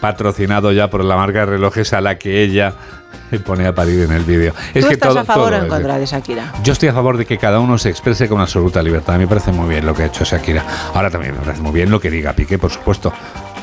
patrocinado 0.00 0.72
ya 0.72 0.88
por 0.90 1.04
la 1.04 1.16
marca 1.16 1.40
de 1.40 1.46
relojes 1.46 1.92
a 1.92 2.00
la 2.00 2.18
que 2.18 2.42
ella 2.42 2.74
pone 3.44 3.66
a 3.66 3.74
parir 3.74 4.02
en 4.02 4.12
el 4.12 4.24
vídeo. 4.24 4.54
Es 4.74 4.82
¿Tú 4.82 4.88
que 4.88 4.94
estás 4.94 5.16
a 5.16 5.24
favor 5.24 5.52
o 5.52 5.56
en 5.56 5.68
contra 5.68 5.98
de 5.98 6.06
Shakira? 6.06 6.52
Yo 6.62 6.72
estoy 6.72 6.88
a 6.88 6.94
favor 6.94 7.16
de 7.18 7.26
que 7.26 7.36
cada 7.36 7.60
uno 7.60 7.76
se 7.76 7.90
exprese 7.90 8.28
con 8.28 8.40
absoluta 8.40 8.82
libertad. 8.82 9.16
A 9.16 9.18
mí 9.18 9.24
me 9.24 9.28
parece 9.28 9.52
muy 9.52 9.68
bien 9.68 9.84
lo 9.84 9.94
que 9.94 10.04
ha 10.04 10.06
hecho 10.06 10.24
Shakira. 10.24 10.64
Ahora 10.94 11.10
también 11.10 11.34
me 11.34 11.40
parece 11.40 11.60
muy 11.60 11.72
bien 11.72 11.90
lo 11.90 12.00
que 12.00 12.10
diga 12.10 12.32
Piqué, 12.32 12.58
por 12.58 12.70
supuesto. 12.70 13.12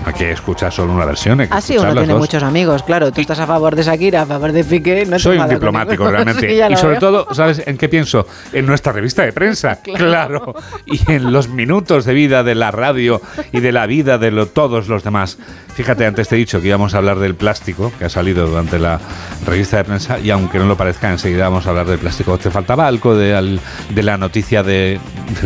No 0.02 0.08
hay 0.08 0.14
que 0.14 0.32
escuchar 0.32 0.72
solo 0.72 0.94
una 0.94 1.06
versión. 1.06 1.40
Hay 1.40 1.48
que 1.48 1.54
Así 1.54 1.78
uno 1.78 1.94
tiene 1.94 2.14
muchos 2.14 2.44
amigos, 2.44 2.84
claro. 2.84 3.12
Tú 3.12 3.22
estás 3.22 3.40
a 3.40 3.48
favor 3.48 3.76
de 3.76 3.84
Shakira, 3.84 4.24
a 4.24 4.26
favor 4.26 4.52
de 4.52 4.64
Piqué. 4.64 5.06
No 5.06 5.18
Soy 5.18 5.38
un 5.38 5.50
diplomático, 5.50 6.08
realmente. 6.12 6.54
y 6.70 6.76
sobre 6.76 6.98
todo, 6.98 7.34
¿sabes 7.34 7.64
en 7.66 7.78
qué 7.78 7.90
pienso? 7.90 8.28
En 8.54 8.66
nuestra 8.66 8.92
revista 8.92 9.24
de 9.24 9.34
prensa, 9.34 9.80
claro. 9.84 10.54
Y 10.86 11.12
en 11.12 11.32
los 11.32 11.48
minutos 11.50 12.06
de 12.06 12.14
vida 12.14 12.44
de 12.44 12.56
la 12.56 12.72
radio 12.72 13.22
y 13.52 13.62
de 13.62 13.72
la 13.72 13.86
vida 13.88 14.18
de 14.18 14.46
todos 14.48 14.88
los 14.88 15.04
demás. 15.04 15.38
Fíjate, 15.74 16.06
antes 16.06 16.25
te 16.28 16.36
he 16.36 16.38
dicho 16.38 16.62
que 16.62 16.68
íbamos 16.68 16.94
a 16.94 16.98
hablar 16.98 17.20
del 17.20 17.36
plástico 17.36 17.92
que 17.98 18.06
ha 18.06 18.10
salido 18.10 18.48
durante 18.48 18.80
la 18.80 19.00
revista 19.46 19.78
de 19.78 19.84
prensa 19.84 20.20
y 20.20 20.30
aunque 20.30 20.58
no 20.58 20.66
lo 20.66 20.78
parezca, 20.78 21.12
enseguida 21.12 21.46
vamos 21.46 21.66
a 21.68 21.70
hablar 21.70 21.88
del 21.88 22.00
plástico. 22.00 22.38
¿Te 22.38 22.52
faltaba 22.52 22.88
algo 22.88 23.16
de, 23.16 23.60
de 23.90 24.04
la 24.04 24.18
noticia 24.18 24.64
de, 24.64 25.00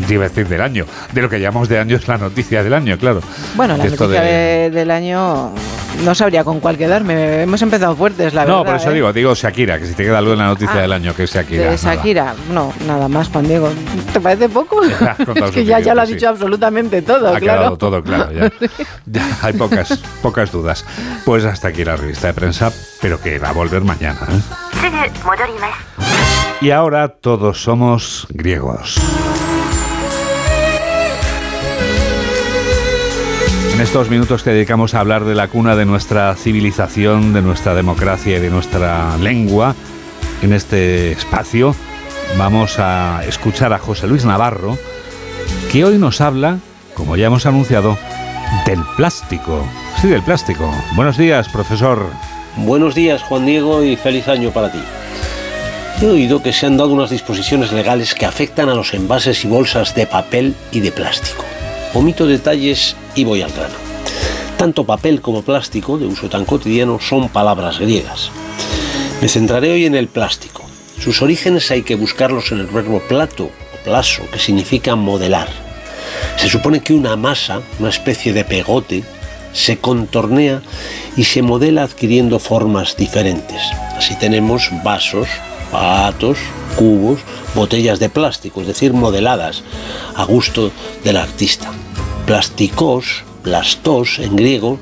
iba 0.10 0.26
a 0.26 0.30
decir 0.30 0.48
del 0.48 0.62
año, 0.62 0.86
de 1.12 1.22
lo 1.22 1.30
que 1.30 1.40
llamamos 1.40 1.70
de 1.70 1.80
año 1.80 1.96
es 1.96 2.08
la 2.08 2.18
noticia 2.18 2.64
del 2.64 2.74
año, 2.74 2.98
claro? 2.98 3.22
Bueno, 3.56 3.78
la 3.78 3.86
noticia 3.86 4.22
del 4.70 4.92
año 4.92 5.54
no 6.04 6.16
sabría 6.16 6.44
con 6.44 6.60
cuál 6.60 6.78
quedarme. 6.78 7.44
Hemos 7.44 7.62
empezado 7.62 7.96
fuertes, 7.96 8.34
la 8.34 8.42
verdad. 8.42 8.58
No, 8.58 8.66
por 8.66 8.76
eso 8.76 8.92
¿eh? 8.92 8.94
digo, 8.94 9.14
digo 9.14 9.34
Shakira, 9.34 9.80
que 9.80 9.86
si 9.86 9.94
te 9.94 10.04
queda 10.04 10.20
algo 10.20 10.34
en 10.34 10.40
la 10.40 10.48
noticia 10.48 10.76
ah, 10.76 10.82
del 10.82 10.92
año, 10.92 11.16
que 11.16 11.24
es 11.24 11.34
Shakira. 11.34 11.72
De 11.72 11.78
Shakira, 11.78 12.36
no, 12.52 12.74
nada 12.88 13.08
más, 13.08 13.30
Juan 13.30 13.48
Diego. 13.48 13.70
¿Te 14.14 14.20
parece 14.20 14.50
poco? 14.50 14.82
es 14.84 15.52
que 15.52 15.66
ya, 15.66 15.80
ya 15.80 15.94
lo 15.94 16.02
has 16.02 16.10
dicho 16.10 16.30
absolutamente 16.30 17.02
todo, 17.02 17.36
ha 17.36 17.40
quedado 17.40 17.78
todo 17.78 18.04
claro, 18.04 18.32
ya. 19.06 19.38
hay 19.42 19.54
pocas, 19.54 19.98
pocas 20.22 20.52
dudas. 20.52 20.86
Pues 21.26 21.46
hasta 21.46 21.70
aquí 21.70 21.84
la 21.84 21.96
revista 21.96 22.28
de 22.28 22.34
prensa, 22.34 22.72
pero 23.02 23.20
que 23.20 23.40
va 23.40 23.50
a 23.50 23.54
volver 23.54 23.84
mañana. 23.84 24.20
¿eh? 24.30 24.40
Y 26.62 26.72
ahora 26.72 27.08
todos 27.08 27.62
somos 27.62 28.28
griegos. 28.30 29.00
En 33.80 33.84
estos 33.84 34.10
minutos 34.10 34.44
que 34.44 34.50
dedicamos 34.50 34.94
a 34.94 35.00
hablar 35.00 35.24
de 35.24 35.36
la 35.36 35.48
cuna 35.48 35.78
de 35.78 35.86
nuestra 35.86 36.36
civilización, 36.36 37.32
de 37.32 37.42
nuestra 37.42 37.74
democracia 37.74 38.36
y 38.36 38.42
de 38.42 38.50
nuestra 38.50 39.16
lengua, 39.20 39.74
en 40.42 40.52
este 40.52 41.14
espacio 41.14 41.74
vamos 42.38 42.78
a 42.78 43.24
escuchar 43.26 43.72
a 43.72 43.78
José 43.78 44.08
Luis 44.08 44.26
Navarro, 44.26 44.78
que 45.72 45.86
hoy 45.86 45.98
nos 45.98 46.20
habla, 46.20 46.60
como 46.94 47.16
ya 47.16 47.28
hemos 47.28 47.46
anunciado, 47.46 47.98
del 48.66 48.82
plástico. 48.98 49.66
Sí, 50.02 50.10
del 50.10 50.24
plástico. 50.24 50.70
Buenos 50.98 51.18
días, 51.18 51.48
profesor. 51.48 52.06
Buenos 52.58 52.96
días, 52.96 53.24
Juan 53.24 53.46
Diego, 53.46 53.82
y 53.82 53.96
feliz 53.96 54.28
año 54.28 54.52
para 54.52 54.74
ti. 54.74 54.80
He 56.02 56.06
oído 56.06 56.44
que 56.44 56.52
se 56.52 56.66
han 56.66 56.76
dado 56.76 56.90
unas 56.90 57.12
disposiciones 57.12 57.72
legales 57.72 58.14
que 58.14 58.26
afectan 58.26 58.68
a 58.68 58.76
los 58.76 58.94
envases 58.94 59.46
y 59.46 59.48
bolsas 59.48 59.96
de 59.96 60.06
papel 60.06 60.54
y 60.74 60.82
de 60.82 60.92
plástico. 60.92 61.46
Omito 61.94 62.28
detalles 62.28 62.98
y 63.20 63.26
voy 63.26 63.42
al 63.42 63.52
grano. 63.52 63.76
Tanto 64.58 64.86
papel 64.86 65.22
como 65.22 65.42
plástico, 65.42 65.98
de 65.98 66.06
uso 66.06 66.30
tan 66.30 66.46
cotidiano, 66.46 67.00
son 67.00 67.30
palabras 67.30 67.80
griegas. 67.80 68.32
Me 69.22 69.28
centraré 69.28 69.72
hoy 69.72 69.86
en 69.86 69.96
el 69.96 70.08
plástico. 70.08 70.64
Sus 71.00 71.22
orígenes 71.22 71.72
hay 71.72 71.82
que 71.82 71.96
buscarlos 71.96 72.52
en 72.52 72.60
el 72.60 72.68
verbo 72.68 73.02
plato 73.08 73.46
o 73.46 73.84
plaso, 73.84 74.24
que 74.32 74.40
significa 74.40 74.96
modelar. 74.96 75.50
Se 76.38 76.50
supone 76.50 76.82
que 76.82 76.94
una 76.94 77.16
masa, 77.16 77.62
una 77.80 77.90
especie 77.90 78.34
de 78.34 78.46
pegote, 78.46 79.04
se 79.54 79.78
contornea 79.78 80.62
y 81.18 81.24
se 81.24 81.42
modela 81.42 81.84
adquiriendo 81.84 82.40
formas 82.40 82.96
diferentes. 82.96 83.62
Así 83.98 84.16
tenemos 84.16 84.70
vasos, 84.84 85.28
patos, 85.72 86.38
cubos, 86.78 87.20
botellas 87.56 88.00
de 88.00 88.10
plástico, 88.10 88.62
es 88.62 88.68
decir, 88.68 88.94
modeladas 88.94 89.64
a 90.16 90.24
gusto 90.24 90.72
del 91.04 91.18
artista. 91.18 91.72
Plásticos, 92.30 93.24
plastos 93.42 94.20
en 94.20 94.36
griego, 94.36 94.78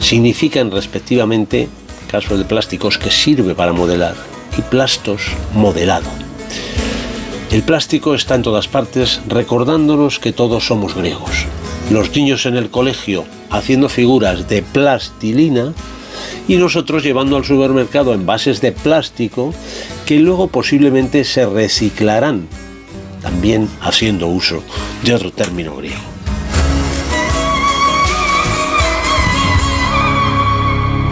significan 0.00 0.72
respectivamente, 0.72 1.68
caso 2.10 2.36
de 2.36 2.44
plásticos, 2.44 2.98
que 2.98 3.12
sirve 3.12 3.54
para 3.54 3.72
modelar, 3.72 4.16
y 4.58 4.62
plastos, 4.62 5.22
modelado. 5.54 6.08
El 7.52 7.62
plástico 7.62 8.12
está 8.12 8.34
en 8.34 8.42
todas 8.42 8.66
partes 8.66 9.20
recordándonos 9.28 10.18
que 10.18 10.32
todos 10.32 10.66
somos 10.66 10.96
griegos. 10.96 11.46
Los 11.92 12.10
niños 12.16 12.44
en 12.44 12.56
el 12.56 12.70
colegio 12.70 13.24
haciendo 13.50 13.88
figuras 13.88 14.48
de 14.48 14.62
plastilina 14.62 15.74
y 16.48 16.56
nosotros 16.56 17.04
llevando 17.04 17.36
al 17.36 17.44
supermercado 17.44 18.14
envases 18.14 18.60
de 18.60 18.72
plástico 18.72 19.54
que 20.06 20.18
luego 20.18 20.48
posiblemente 20.48 21.22
se 21.22 21.46
reciclarán, 21.46 22.48
también 23.22 23.68
haciendo 23.80 24.26
uso 24.26 24.64
de 25.04 25.14
otro 25.14 25.30
término 25.30 25.76
griego. 25.76 26.17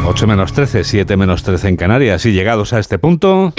8 0.09 0.27
menos 0.29 0.53
13, 0.53 0.85
7 0.85 1.17
menos 1.17 1.43
13 1.43 1.69
en 1.69 1.77
Canarias 1.77 2.25
y 2.27 2.33
llegados 2.33 2.73
a 2.73 2.79
este 2.79 2.99
punto... 2.99 3.53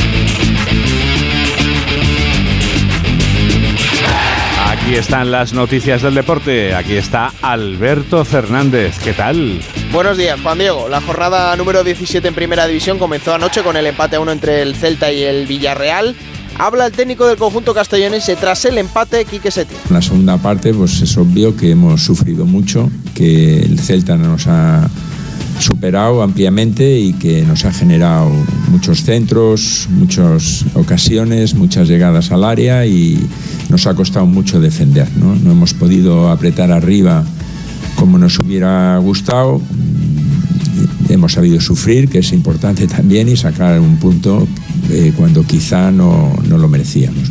Aquí 4.65 4.95
están 4.95 5.31
las 5.31 5.51
noticias 5.51 6.01
del 6.01 6.15
deporte. 6.15 6.73
Aquí 6.73 6.95
está 6.95 7.33
Alberto 7.41 8.23
Fernández. 8.23 8.97
¿Qué 9.03 9.11
tal? 9.11 9.59
Buenos 9.91 10.17
días, 10.17 10.39
Juan 10.41 10.59
Diego. 10.59 10.87
La 10.87 11.01
jornada 11.01 11.53
número 11.57 11.83
17 11.83 12.25
en 12.25 12.33
Primera 12.33 12.65
División 12.65 12.97
comenzó 12.97 13.33
anoche 13.33 13.61
con 13.63 13.75
el 13.75 13.85
empate 13.85 14.15
a 14.15 14.21
uno 14.21 14.31
entre 14.31 14.61
el 14.61 14.75
Celta 14.75 15.11
y 15.11 15.23
el 15.23 15.45
Villarreal. 15.45 16.15
Habla 16.57 16.85
el 16.85 16.93
técnico 16.93 17.27
del 17.27 17.37
conjunto 17.37 17.73
castellonense 17.73 18.37
tras 18.37 18.63
el 18.63 18.77
empate, 18.77 19.25
Quique 19.25 19.51
Setién. 19.51 19.79
En 19.89 19.93
la 19.93 20.01
segunda 20.01 20.37
parte, 20.37 20.73
pues 20.73 21.01
es 21.01 21.17
obvio 21.17 21.55
que 21.57 21.71
hemos 21.71 22.03
sufrido 22.03 22.45
mucho, 22.45 22.89
que 23.13 23.59
el 23.59 23.79
Celta 23.79 24.15
nos 24.15 24.47
ha 24.47 24.89
superado 25.59 26.21
ampliamente 26.21 26.99
y 26.99 27.13
que 27.13 27.43
nos 27.43 27.65
ha 27.65 27.71
generado 27.71 28.29
muchos 28.69 29.03
centros, 29.03 29.87
muchas 29.89 30.65
ocasiones, 30.73 31.55
muchas 31.55 31.87
llegadas 31.87 32.31
al 32.31 32.43
área 32.43 32.85
y 32.85 33.19
nos 33.69 33.87
ha 33.87 33.95
costado 33.95 34.25
mucho 34.25 34.59
defender. 34.59 35.07
No, 35.17 35.35
no 35.35 35.51
hemos 35.51 35.73
podido 35.73 36.29
apretar 36.29 36.71
arriba 36.71 37.23
como 37.95 38.17
nos 38.17 38.39
hubiera 38.39 38.97
gustado. 38.99 39.61
Hemos 41.09 41.33
sabido 41.33 41.59
sufrir, 41.59 42.09
que 42.09 42.19
es 42.19 42.31
importante 42.31 42.87
también, 42.87 43.27
y 43.29 43.35
sacar 43.35 43.79
un 43.79 43.97
punto 43.97 44.47
eh, 44.89 45.13
cuando 45.15 45.43
quizá 45.43 45.91
no, 45.91 46.33
no 46.47 46.57
lo 46.57 46.67
merecíamos. 46.67 47.29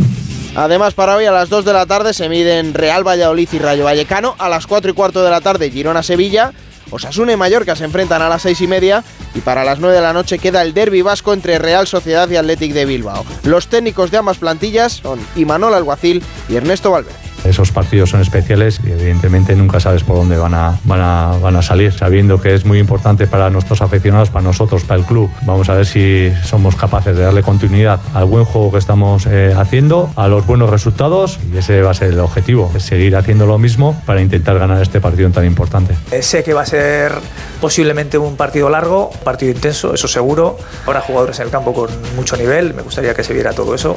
Además, 0.55 0.95
para 0.95 1.16
hoy 1.16 1.27
a 1.27 1.33
las 1.33 1.51
2 1.51 1.66
de 1.66 1.72
la 1.74 1.85
tarde 1.85 2.14
se 2.14 2.29
miden 2.31 2.72
Real 2.72 3.07
Valladolid 3.07 3.49
y 3.53 3.59
Rayo 3.59 3.85
Vallecano. 3.85 4.35
A 4.39 4.49
las 4.49 4.66
4 4.66 4.91
y 4.91 4.95
cuarto 4.95 5.22
de 5.22 5.31
la 5.31 5.43
tarde, 5.43 5.70
Girona-Sevilla. 5.70 6.53
Osasuna 6.91 7.32
y 7.32 7.37
Mallorca 7.37 7.76
se 7.76 7.84
enfrentan 7.84 8.22
a 8.22 8.28
las 8.28 8.43
seis 8.43 8.61
y 8.61 8.66
media 8.66 9.05
y 9.34 9.41
para 9.41 9.64
las 9.64 9.78
9 9.78 9.95
de 9.95 10.03
la 10.03 10.12
noche 10.12 10.39
queda 10.39 10.62
el 10.62 10.74
derby 10.74 11.03
vasco 11.03 11.32
entre 11.32 11.59
Real 11.59 11.87
Sociedad 11.87 12.28
y 12.30 12.37
Athletic 12.37 12.72
de 12.72 12.84
Bilbao. 12.84 13.24
Los 13.43 13.68
técnicos 13.68 14.11
de 14.11 14.18
ambas 14.18 14.39
plantillas 14.39 14.93
son 14.93 15.20
Imanol 15.37 15.74
Alguacil 15.74 16.22
y 16.49 16.57
Ernesto 16.57 16.91
Valverde. 16.91 17.26
Esos 17.49 17.73
partidos 17.73 18.11
son 18.11 18.21
especiales 18.21 18.81
y 18.85 18.91
evidentemente 18.91 19.55
nunca 19.55 19.81
sabes 19.81 20.03
por 20.03 20.17
dónde 20.17 20.37
van 20.37 20.55
a, 20.55 20.79
van, 20.85 21.01
a, 21.01 21.39
van 21.41 21.57
a 21.57 21.63
salir, 21.63 21.93
sabiendo 21.93 22.41
que 22.41 22.55
es 22.55 22.65
muy 22.65 22.79
importante 22.79 23.27
para 23.27 23.51
nuestros 23.51 23.83
aficionados, 23.83 24.31
para 24.31 24.43
nosotros, 24.43 24.85
para 24.85 25.01
el 25.01 25.07
club. 25.07 25.31
Vamos 25.43 25.69
a 25.69 25.75
ver 25.75 25.87
si 25.87 26.33
somos 26.45 26.77
capaces 26.77 27.17
de 27.17 27.23
darle 27.23 27.43
continuidad 27.43 28.01
al 28.15 28.25
buen 28.25 28.45
juego 28.45 28.73
que 28.73 28.79
estamos 28.79 29.27
eh, 29.27 29.55
haciendo, 29.57 30.11
a 30.17 30.29
los 30.29 30.47
buenos 30.47 30.71
resultados 30.71 31.39
y 31.53 31.59
ese 31.59 31.83
va 31.83 31.91
a 31.91 31.95
ser 31.95 32.13
el 32.13 32.21
objetivo, 32.21 32.73
seguir 32.79 33.17
haciendo 33.17 33.47
lo 33.47 33.59
mismo 33.59 34.01
para 34.07 34.21
intentar 34.21 34.59
ganar 34.59 34.83
este 34.83 35.01
partido 35.01 35.31
tan 35.31 35.45
importante. 35.45 35.95
Eh, 36.11 36.23
sé 36.23 36.43
que 36.43 36.55
va 36.55 36.63
a 36.63 36.67
ser 36.67 37.13
posiblemente 37.61 38.19
un 38.19 38.37
partido 38.37 38.69
largo, 38.69 39.11
un 39.11 39.21
partido 39.21 39.53
intenso, 39.53 39.95
eso 39.95 40.09
seguro. 40.09 40.59
Habrá 40.87 41.01
jugadores 41.01 41.39
en 41.39 41.47
el 41.47 41.51
campo 41.51 41.73
con 41.73 41.91
mucho 42.17 42.37
nivel, 42.37 42.75
me 42.75 42.83
gustaría 42.83 43.15
que 43.15 43.23
se 43.23 43.33
viera 43.33 43.53
todo 43.53 43.75
eso. 43.75 43.97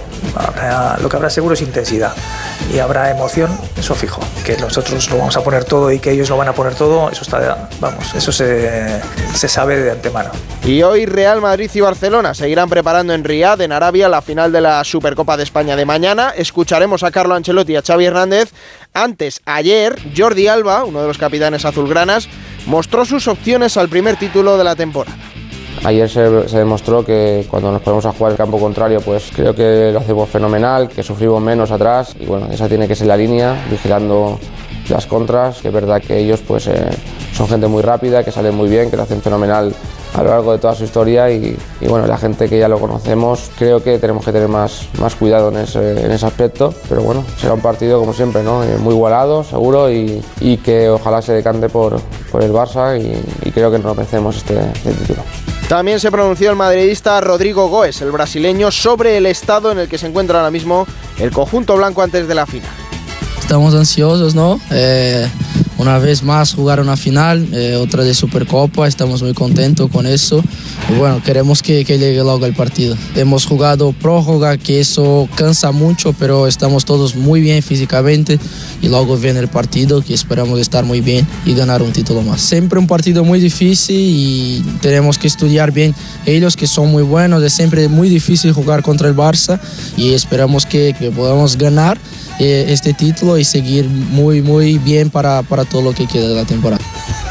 lo 1.02 1.10
que 1.10 1.16
habrá 1.16 1.30
seguro 1.30 1.54
es 1.54 1.62
intensidad 1.62 2.14
y 2.74 2.80
habrá 2.80 3.10
emoción 3.10 3.39
eso 3.78 3.96
fijo. 3.96 4.22
Que 4.44 4.58
nosotros 4.58 5.10
lo 5.10 5.18
vamos 5.18 5.38
a 5.38 5.44
poner 5.44 5.64
todo 5.66 5.92
y 5.92 6.00
que 6.00 6.12
ellos 6.12 6.30
lo 6.30 6.38
van 6.38 6.48
a 6.48 6.54
poner 6.54 6.76
todo, 6.76 7.10
eso 7.10 7.24
está, 7.24 7.70
vamos, 7.80 8.14
eso 8.16 8.32
se, 8.32 9.02
se 9.34 9.48
sabe 9.48 9.78
de 9.78 9.92
antemano. 9.92 10.32
Y 10.64 10.82
hoy 10.84 11.06
Real 11.06 11.42
Madrid 11.42 11.70
y 11.74 11.80
Barcelona 11.80 12.34
seguirán 12.34 12.70
preparando 12.70 13.14
en 13.14 13.24
Riyadh, 13.24 13.62
en 13.62 13.72
Arabia, 13.72 14.10
la 14.10 14.22
final 14.22 14.52
de 14.52 14.62
la 14.62 14.84
Supercopa 14.84 15.38
de 15.38 15.44
España 15.44 15.76
de 15.76 15.86
mañana. 15.86 16.34
Escucharemos 16.36 17.04
a 17.04 17.12
Carlo 17.12 17.36
Ancelotti 17.36 17.74
y 17.74 17.76
a 17.78 17.82
Xavi 17.82 18.06
Hernández. 18.06 18.52
Antes, 18.94 19.42
ayer, 19.46 19.98
Jordi 20.16 20.48
Alba, 20.48 20.84
uno 20.84 21.02
de 21.02 21.08
los 21.08 21.18
capitanes 21.18 21.66
azulgranas, 21.66 22.28
mostró 22.66 23.06
sus 23.06 23.28
opciones 23.28 23.78
al 23.78 23.90
primer 23.90 24.18
título 24.18 24.58
de 24.58 24.64
la 24.64 24.76
temporada. 24.76 25.18
Ayer 25.86 26.10
se, 26.10 26.22
demostró 26.58 27.06
que 27.06 27.46
cuando 27.50 27.72
nos 27.72 27.82
ponemos 27.82 28.06
a 28.06 28.12
jugar 28.12 28.34
el 28.34 28.38
campo 28.38 28.60
contrario, 28.60 29.00
pues 29.02 29.32
creo 29.34 29.56
que 29.56 29.92
lo 29.94 30.00
hacemos 30.00 30.30
fenomenal, 30.30 30.90
que 30.90 31.04
sufrimos 31.04 31.42
menos 31.42 31.72
atrás 31.72 32.16
y 32.20 32.26
bueno, 32.26 32.48
esa 32.52 32.68
tiene 32.68 32.88
que 32.88 32.96
ser 32.96 33.08
la 33.08 33.16
línea, 33.16 33.56
vigilando 33.70 34.38
las 34.90 35.06
contras, 35.06 35.62
que 35.62 35.70
es 35.70 35.74
verdad 35.74 36.02
que 36.02 36.18
ellos 36.18 36.42
pues 36.46 36.68
eh, 36.68 36.90
son 37.34 37.48
gente 37.48 37.68
muy 37.68 37.82
rápida, 37.82 38.24
que 38.24 38.32
salen 38.32 38.56
muy 38.56 38.68
bien, 38.68 38.90
que 38.90 38.98
lo 38.98 39.04
hacen 39.04 39.22
fenomenal 39.22 39.74
a 40.14 40.24
lo 40.24 40.30
largo 40.30 40.52
de 40.52 40.58
toda 40.58 40.76
su 40.76 40.84
historia 40.84 41.30
y, 41.32 41.56
bueno, 41.88 42.08
la 42.08 42.18
gente 42.18 42.50
que 42.50 42.58
ya 42.58 42.68
lo 42.68 42.80
conocemos 42.80 43.52
creo 43.58 43.82
que 43.84 44.00
tenemos 44.00 44.26
que 44.26 44.32
tener 44.32 44.48
más, 44.48 44.88
más 45.00 45.16
cuidado 45.16 45.50
en 45.50 45.58
ese, 45.58 46.06
en 46.06 46.12
ese 46.12 46.26
aspecto, 46.26 46.74
pero 46.90 47.02
bueno, 47.02 47.24
será 47.38 47.54
un 47.54 47.62
partido 47.62 48.00
como 48.00 48.14
siempre, 48.14 48.44
¿no? 48.44 48.64
Eh, 48.64 48.78
muy 48.80 48.96
igualado, 48.96 49.44
seguro 49.44 49.90
y, 49.92 50.22
que 50.64 50.90
ojalá 50.90 51.22
se 51.22 51.32
decante 51.34 51.70
por, 51.70 52.02
por 52.32 52.44
el 52.44 52.52
Barça 52.52 53.00
y, 53.00 53.52
creo 53.52 53.72
que 53.72 53.80
nos 53.80 53.96
merecemos 53.96 54.38
este, 54.38 54.60
este 54.60 54.92
título. 54.92 55.22
También 55.70 56.00
se 56.00 56.10
pronunció 56.10 56.50
el 56.50 56.56
madridista 56.56 57.22
Rodrigo 57.22 57.68
Goes, 57.68 58.02
el 58.02 58.10
brasileño, 58.12 58.72
sobre 58.72 59.18
el 59.18 59.28
estado 59.28 59.72
en 59.72 59.78
el 59.78 59.88
que 59.88 60.00
se 60.00 60.08
encuentra 60.08 60.40
ahora 60.40 60.50
mismo 60.50 60.88
el 61.20 61.30
conjunto 61.30 61.78
blanco 61.78 62.02
antes 62.02 62.28
de 62.28 62.34
la 62.34 62.48
final. 62.48 62.72
Estamos 63.40 63.76
ansiosos, 63.76 64.34
¿no? 64.34 64.60
Eh, 64.72 65.30
una 65.80 65.98
vez 65.98 66.24
más 66.24 66.54
jugar 66.54 66.82
una 66.82 66.98
final, 66.98 67.48
eh, 67.54 67.78
otra 67.78 68.04
de 68.04 68.14
Supercopa, 68.14 68.86
estamos 68.86 69.24
muy 69.24 69.34
contentos 69.34 69.90
con 69.90 70.06
eso. 70.06 70.44
Y 70.90 71.00
bueno, 71.00 71.24
queremos 71.24 71.64
que, 71.64 71.86
que, 71.86 71.98
llegue 71.98 72.22
luego 72.22 72.46
el 72.46 72.54
partido. 72.54 72.98
Hemos 73.16 73.46
jugado 73.46 73.94
prórroga, 73.94 74.58
que 74.58 74.82
eso 74.82 75.30
cansa 75.36 75.72
mucho, 75.72 76.14
pero 76.20 76.48
estamos 76.48 76.84
todos 76.84 77.16
muy 77.16 77.40
bien 77.40 77.64
físicamente 77.64 78.38
y 78.82 78.90
luego 78.90 79.16
viene 79.16 79.40
el 79.40 79.48
partido, 79.48 80.02
que 80.02 80.14
esperamos 80.14 80.60
estar 80.60 80.84
muy 80.84 81.00
bien 81.00 81.26
y 81.46 81.54
ganar 81.54 81.82
un 81.82 81.94
título 81.94 82.24
más. 82.24 82.42
Siempre 82.42 82.78
un 82.78 82.88
partido 82.88 83.24
muy 83.24 83.40
difícil 83.40 83.96
y 83.98 84.66
tenemos 84.82 85.18
que 85.18 85.28
estudiar 85.28 85.72
bien 85.72 85.96
ellos, 86.26 86.58
que 86.58 86.68
son 86.68 86.92
muy 86.92 87.04
buenos, 87.04 87.42
es 87.42 87.54
siempre 87.54 87.88
muy 87.88 88.10
difícil 88.10 88.52
jugar 88.52 88.84
contra 88.84 89.08
el 89.08 89.16
Barça 89.16 89.58
y 89.96 90.12
esperamos 90.12 90.66
que, 90.66 90.94
que 91.00 91.10
podamos 91.10 91.58
ganar 91.58 91.98
este 92.40 92.94
título 92.94 93.38
y 93.38 93.44
seguir 93.44 93.86
muy, 93.86 94.42
muy 94.42 94.78
bien 94.78 95.10
para, 95.10 95.44
para 95.44 95.66
todo 95.66 95.82
lo 95.82 95.94
que 95.94 96.08
queda 96.08 96.28
de 96.28 96.36
la 96.36 96.46
temporada. 96.46 96.84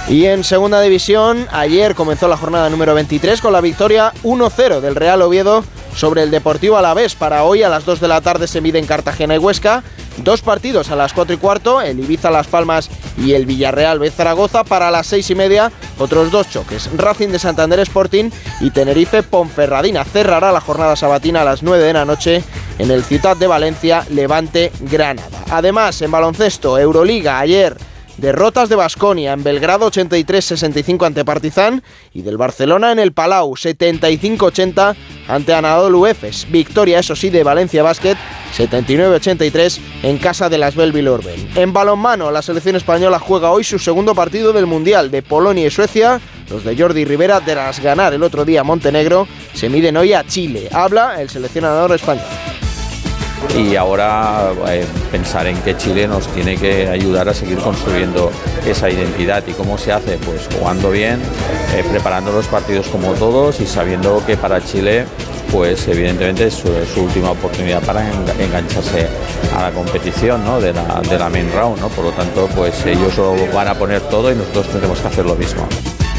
Y 0.09 0.24
en 0.24 0.42
segunda 0.42 0.80
división, 0.80 1.46
ayer 1.50 1.94
comenzó 1.94 2.28
la 2.28 2.36
jornada 2.36 2.70
número 2.70 2.94
23 2.94 3.40
con 3.40 3.52
la 3.52 3.61
victoria 3.61 4.12
1-0 4.22 4.80
del 4.80 4.94
Real 4.94 5.20
Oviedo 5.20 5.64
sobre 5.94 6.22
el 6.22 6.30
Deportivo 6.30 6.78
Alavés. 6.78 7.14
Para 7.14 7.44
hoy 7.44 7.62
a 7.62 7.68
las 7.68 7.84
2 7.84 8.00
de 8.00 8.09
la 8.09 8.20
tarde 8.20 8.46
se 8.46 8.61
mide 8.61 8.78
en 8.78 8.86
Cartagena 8.86 9.34
y 9.34 9.38
Huesca. 9.38 9.82
Dos 10.25 10.43
partidos 10.43 10.91
a 10.91 10.97
las 10.97 11.12
4 11.12 11.35
y 11.35 11.39
cuarto, 11.39 11.81
el 11.81 12.01
Ibiza 12.01 12.31
Las 12.31 12.47
Palmas 12.47 12.91
y 13.16 13.33
el 13.35 13.47
Villarreal 13.47 13.99
B 13.99 14.11
Zaragoza. 14.11 14.64
Para 14.64 14.91
las 14.91 15.07
6 15.07 15.31
y 15.31 15.35
media, 15.35 15.73
otros 15.99 16.31
dos 16.31 16.51
choques, 16.51 16.91
Racing 16.97 17.29
de 17.29 17.39
Santander 17.39 17.81
Sporting 17.81 18.31
y 18.61 18.71
Tenerife 18.71 19.23
Ponferradina. 19.23 20.05
Cerrará 20.05 20.53
la 20.53 20.61
jornada 20.61 20.97
sabatina 20.97 21.43
a 21.43 21.45
las 21.45 21.62
9 21.62 21.83
de 21.85 21.93
la 21.93 22.05
noche 22.05 22.43
en 22.79 22.91
el 22.91 23.05
Ciudad 23.05 23.37
de 23.37 23.47
Valencia, 23.47 24.05
Levante 24.11 24.73
Granada. 24.81 25.45
Además, 25.51 26.01
en 26.03 26.11
baloncesto, 26.11 26.79
Euroliga 26.79 27.39
ayer 27.39 27.77
Derrotas 28.19 28.69
de 28.69 28.75
Basconia 28.75 29.33
en 29.33 29.45
Belgrado 29.45 29.89
83-65 29.91 31.07
ante 31.07 31.25
Partizan 31.25 31.85
y 32.12 32.23
del 32.23 32.37
Barcelona 32.37 32.91
en 32.91 32.99
el 32.99 33.12
Palau 33.12 33.53
75-80 33.53 34.97
ante 35.29 35.55
Anadolu 35.55 36.05
Efes. 36.07 36.51
Victoria, 36.51 36.99
eso 36.99 37.14
sí, 37.14 37.31
de 37.31 37.45
Valencia 37.45 37.85
Basket 37.85 38.16
79-83 38.57 39.79
en 40.03 40.19
casa 40.19 40.49
de 40.49 40.59
las 40.59 40.75
Belville 40.75 41.09
Orben. 41.09 41.49
En 41.55 41.73
balonmano, 41.73 42.33
la 42.33 42.43
selección 42.43 42.75
española 42.75 43.21
juega 43.21 43.53
hoy 43.53 43.62
su 43.62 43.79
segundo 43.79 44.16
partido 44.16 44.53
del 44.53 44.66
Mundial 44.66 45.12
de 45.12 45.23
Polonia 45.23 45.66
y 45.66 45.71
Suecia. 45.71 46.21
Los 46.51 46.64
de 46.64 46.77
Jordi 46.77 47.05
Rivera, 47.05 47.41
tras 47.41 47.79
ganar 47.81 48.14
el 48.14 48.25
otro 48.25 48.45
día 48.45 48.64
Montenegro, 48.64 49.29
se 49.55 49.69
miden 49.69 49.97
hoy 49.97 50.12
a 50.12 50.25
Chile. 50.25 50.69
Habla 50.73 51.21
el 51.21 51.29
seleccionador 51.31 51.93
español 51.93 52.27
y 53.57 53.76
ahora 53.76 54.53
eh, 54.68 54.84
pensar 55.11 55.47
en 55.47 55.57
que 55.59 55.76
Chile 55.76 56.07
nos 56.07 56.26
tiene 56.28 56.57
que 56.57 56.89
ayudar 56.89 57.28
a 57.28 57.34
seguir 57.34 57.59
construyendo 57.59 58.30
esa 58.66 58.91
identidad 58.91 59.43
y 59.47 59.53
cómo 59.53 59.78
se 59.78 59.93
hace 59.93 60.18
pues 60.18 60.49
jugando 60.59 60.91
bien 60.91 61.20
eh, 61.74 61.84
preparando 61.91 62.32
los 62.32 62.47
partidos 62.47 62.89
como 62.89 63.12
todos 63.14 63.61
y 63.61 63.66
sabiendo 63.66 64.22
que 64.26 64.36
para 64.36 64.64
Chile 64.64 65.07
pues 65.51 65.89
evidentemente 65.89 66.47
es 66.47 66.55
su, 66.55 67.01
última 67.01 67.30
oportunidad 67.30 67.82
para 67.82 68.07
engancharse 68.39 69.09
a 69.57 69.62
la 69.62 69.70
competición 69.70 70.45
¿no? 70.45 70.61
de, 70.61 70.72
la, 70.72 71.28
main 71.30 71.51
round 71.53 71.80
¿no? 71.80 71.89
por 71.89 72.05
lo 72.05 72.11
tanto 72.12 72.49
pues 72.55 72.84
ellos 72.84 73.16
lo 73.16 73.34
van 73.53 73.68
a 73.68 73.74
poner 73.74 74.03
todo 74.03 74.30
y 74.30 74.34
nosotros 74.34 74.68
tendremos 74.68 75.01
que 75.01 75.09
hacer 75.09 75.24
lo 75.24 75.36
mismo 75.36 75.66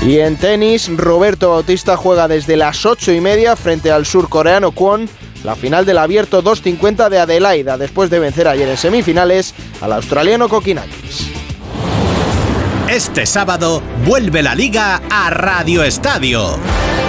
y 0.02 0.20
en 0.20 0.38
tenis, 0.38 0.90
Roberto 0.96 1.50
Bautista 1.50 1.98
juega 1.98 2.30
desde 2.30 2.56
las 2.56 2.86
8 2.86 3.12
y 3.12 3.20
media 3.20 3.58
frente 3.58 3.92
al 3.92 4.06
surcoreano 4.06 4.72
Kwon 4.72 5.10
la 5.44 5.56
final 5.56 5.86
del 5.86 5.98
abierto 5.98 6.42
250 6.42 7.10
de 7.10 7.20
Adelaida 7.20 7.78
después 7.78 8.10
de 8.10 8.20
vencer 8.20 8.48
ayer 8.48 8.68
en 8.68 8.78
semifinales 8.78 9.54
al 9.82 9.94
australiano 9.94 10.50
Kokinakis. 10.50 11.32
Este 12.90 13.26
sábado 13.26 13.82
vuelve 14.06 14.42
la 14.42 14.56
liga 14.56 15.02
a 15.10 15.30
Radio 15.30 15.84
Estadio 15.84 16.58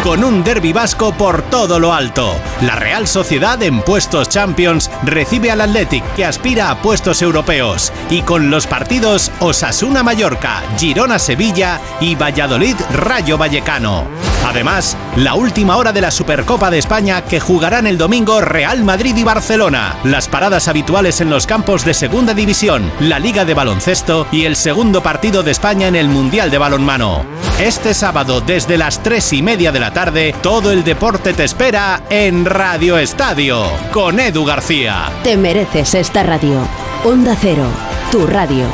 con 0.03 0.25
un 0.25 0.43
derby 0.45 0.73
vasco 0.73 1.13
por 1.13 1.43
todo 1.43 1.79
lo 1.79 1.93
alto. 1.93 2.35
La 2.63 2.77
Real 2.77 3.07
Sociedad 3.07 3.63
en 3.63 3.81
puestos 3.83 4.29
Champions 4.29 4.91
recibe 5.03 5.51
al 5.51 5.61
Athletic 5.61 6.05
que 6.15 6.25
aspira 6.25 6.71
a 6.71 6.81
puestos 6.81 7.23
europeos 7.23 7.93
y 8.09 8.23
con 8.23 8.51
los 8.51 8.67
partidos 8.67 9.31
Osasuna 9.41 10.03
Mallorca, 10.03 10.63
Girona 10.79 11.19
Sevilla 11.19 11.81
y 12.01 12.15
Valladolid 12.15 12.77
Rayo 12.93 13.37
Vallecano. 13.39 14.07
Además, 14.47 14.97
la 15.17 15.35
última 15.35 15.77
hora 15.77 15.93
de 15.93 16.01
la 16.01 16.11
Supercopa 16.11 16.71
de 16.71 16.79
España 16.79 17.23
que 17.23 17.41
jugarán 17.41 17.87
el 17.87 17.99
domingo 17.99 18.41
Real 18.41 18.83
Madrid 18.85 19.15
y 19.17 19.23
Barcelona, 19.23 19.97
las 20.03 20.29
paradas 20.29 20.67
habituales 20.67 21.21
en 21.21 21.29
los 21.31 21.47
campos 21.47 21.85
de 21.85 21.95
Segunda 21.95 22.33
División, 22.33 22.91
la 23.01 23.19
Liga 23.19 23.45
de 23.45 23.55
Baloncesto 23.55 24.27
y 24.33 24.47
el 24.47 24.57
segundo 24.57 25.03
partido 25.03 25.43
de 25.43 25.51
España 25.51 25.89
en 25.89 25.97
el 25.97 26.09
Mundial 26.09 26.51
de 26.51 26.59
Balonmano. 26.59 27.25
Este 27.61 27.93
sábado 27.93 28.41
desde 28.41 28.79
las 28.79 29.03
3 29.03 29.35
y 29.35 29.43
media 29.43 29.73
de 29.73 29.80
la 29.81 29.93
tarde, 29.93 30.35
todo 30.43 30.71
el 30.73 30.85
deporte 30.85 31.33
te 31.33 31.45
espera 31.45 32.03
en 32.11 32.45
Radio 32.45 32.99
Estadio 32.99 33.65
con 33.91 34.21
Edu 34.21 34.45
García. 34.45 35.11
Te 35.25 35.39
mereces 35.39 35.95
esta 35.95 36.23
radio. 36.23 36.61
Onda 37.05 37.35
Cero, 37.41 37.65
tu 38.13 38.27
radio. 38.27 38.67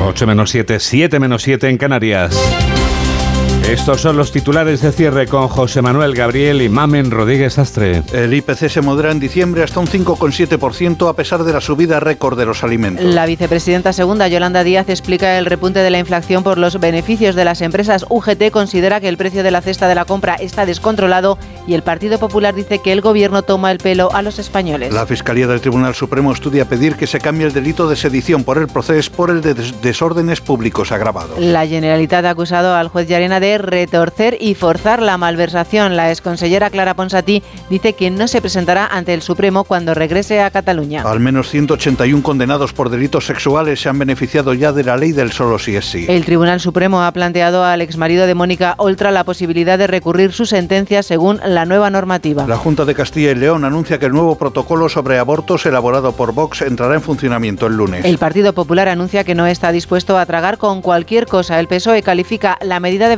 8 0.00 0.26
menos 0.26 0.50
7, 0.50 0.78
7 0.78 1.18
menos 1.18 1.42
7 1.42 1.68
en 1.68 1.78
Canarias. 1.78 2.63
Estos 3.68 4.02
son 4.02 4.18
los 4.18 4.30
titulares 4.30 4.82
de 4.82 4.92
cierre 4.92 5.26
con 5.26 5.48
José 5.48 5.80
Manuel 5.80 6.14
Gabriel 6.14 6.60
y 6.60 6.68
Mamen 6.68 7.10
Rodríguez 7.10 7.58
Astre. 7.58 8.02
El 8.12 8.34
IPC 8.34 8.68
se 8.68 8.82
modera 8.82 9.10
en 9.10 9.18
diciembre 9.18 9.62
hasta 9.62 9.80
un 9.80 9.86
5,7% 9.86 11.08
a 11.08 11.14
pesar 11.14 11.44
de 11.44 11.52
la 11.54 11.62
subida 11.62 11.98
récord 11.98 12.38
de 12.38 12.44
los 12.44 12.62
alimentos. 12.62 13.02
La 13.02 13.24
vicepresidenta 13.24 13.94
segunda, 13.94 14.28
Yolanda 14.28 14.64
Díaz, 14.64 14.90
explica 14.90 15.38
el 15.38 15.46
repunte 15.46 15.78
de 15.78 15.88
la 15.88 15.98
inflación 15.98 16.42
por 16.42 16.58
los 16.58 16.78
beneficios 16.78 17.34
de 17.34 17.46
las 17.46 17.62
empresas. 17.62 18.04
UGT 18.10 18.50
considera 18.50 19.00
que 19.00 19.08
el 19.08 19.16
precio 19.16 19.42
de 19.42 19.50
la 19.50 19.62
cesta 19.62 19.88
de 19.88 19.94
la 19.94 20.04
compra 20.04 20.34
está 20.34 20.66
descontrolado 20.66 21.38
y 21.66 21.72
el 21.72 21.82
Partido 21.82 22.18
Popular 22.18 22.54
dice 22.54 22.80
que 22.80 22.92
el 22.92 23.00
gobierno 23.00 23.42
toma 23.42 23.72
el 23.72 23.78
pelo 23.78 24.12
a 24.12 24.20
los 24.20 24.38
españoles. 24.38 24.92
La 24.92 25.06
Fiscalía 25.06 25.46
del 25.46 25.62
Tribunal 25.62 25.94
Supremo 25.94 26.32
estudia 26.32 26.66
pedir 26.66 26.96
que 26.96 27.06
se 27.06 27.18
cambie 27.18 27.46
el 27.46 27.54
delito 27.54 27.88
de 27.88 27.96
sedición 27.96 28.44
por 28.44 28.58
el 28.58 28.68
proceso 28.68 29.10
por 29.12 29.30
el 29.30 29.40
de 29.40 29.54
desórdenes 29.54 30.42
públicos 30.42 30.92
agravados. 30.92 31.38
La 31.38 31.66
Generalitat 31.66 32.26
ha 32.26 32.30
acusado 32.30 32.74
al 32.74 32.88
juez 32.88 33.08
Yarena 33.08 33.40
de 33.40 33.53
retorcer 33.58 34.36
y 34.40 34.54
forzar 34.54 35.02
la 35.02 35.18
malversación. 35.18 35.96
La 35.96 36.10
exconsellera 36.10 36.70
Clara 36.70 36.94
Ponsatí 36.94 37.42
dice 37.70 37.92
que 37.92 38.10
no 38.10 38.28
se 38.28 38.40
presentará 38.40 38.86
ante 38.86 39.14
el 39.14 39.22
Supremo 39.22 39.64
cuando 39.64 39.94
regrese 39.94 40.40
a 40.40 40.50
Cataluña. 40.50 41.02
Al 41.02 41.20
menos 41.20 41.48
181 41.48 42.22
condenados 42.22 42.72
por 42.72 42.90
delitos 42.90 43.26
sexuales 43.26 43.80
se 43.80 43.88
han 43.88 43.98
beneficiado 43.98 44.54
ya 44.54 44.72
de 44.72 44.84
la 44.84 44.96
ley 44.96 45.12
del 45.12 45.32
solo 45.32 45.58
si 45.58 45.76
es 45.76 45.84
sí. 45.84 46.06
El 46.08 46.24
Tribunal 46.24 46.60
Supremo 46.60 47.02
ha 47.02 47.12
planteado 47.12 47.64
al 47.64 47.80
exmarido 47.80 48.26
de 48.26 48.34
Mónica 48.34 48.74
Oltra 48.78 49.10
la 49.10 49.24
posibilidad 49.24 49.78
de 49.78 49.86
recurrir 49.86 50.32
su 50.32 50.46
sentencia 50.46 51.02
según 51.02 51.40
la 51.44 51.64
nueva 51.64 51.90
normativa. 51.90 52.46
La 52.46 52.56
Junta 52.56 52.84
de 52.84 52.94
Castilla 52.94 53.30
y 53.30 53.34
León 53.34 53.64
anuncia 53.64 53.98
que 53.98 54.06
el 54.06 54.12
nuevo 54.12 54.36
protocolo 54.36 54.88
sobre 54.88 55.18
abortos 55.18 55.66
elaborado 55.66 56.12
por 56.12 56.32
Vox 56.32 56.62
entrará 56.62 56.94
en 56.94 57.02
funcionamiento 57.02 57.66
el 57.66 57.76
lunes. 57.76 58.04
El 58.04 58.18
Partido 58.18 58.52
Popular 58.52 58.88
anuncia 58.88 59.24
que 59.24 59.34
no 59.34 59.46
está 59.46 59.72
dispuesto 59.72 60.18
a 60.18 60.26
tragar 60.26 60.58
con 60.58 60.82
cualquier 60.82 61.26
cosa. 61.26 61.60
El 61.60 61.68
PSOE 61.68 62.02
califica 62.02 62.58
la 62.60 62.80
medida 62.80 63.08
de 63.08 63.16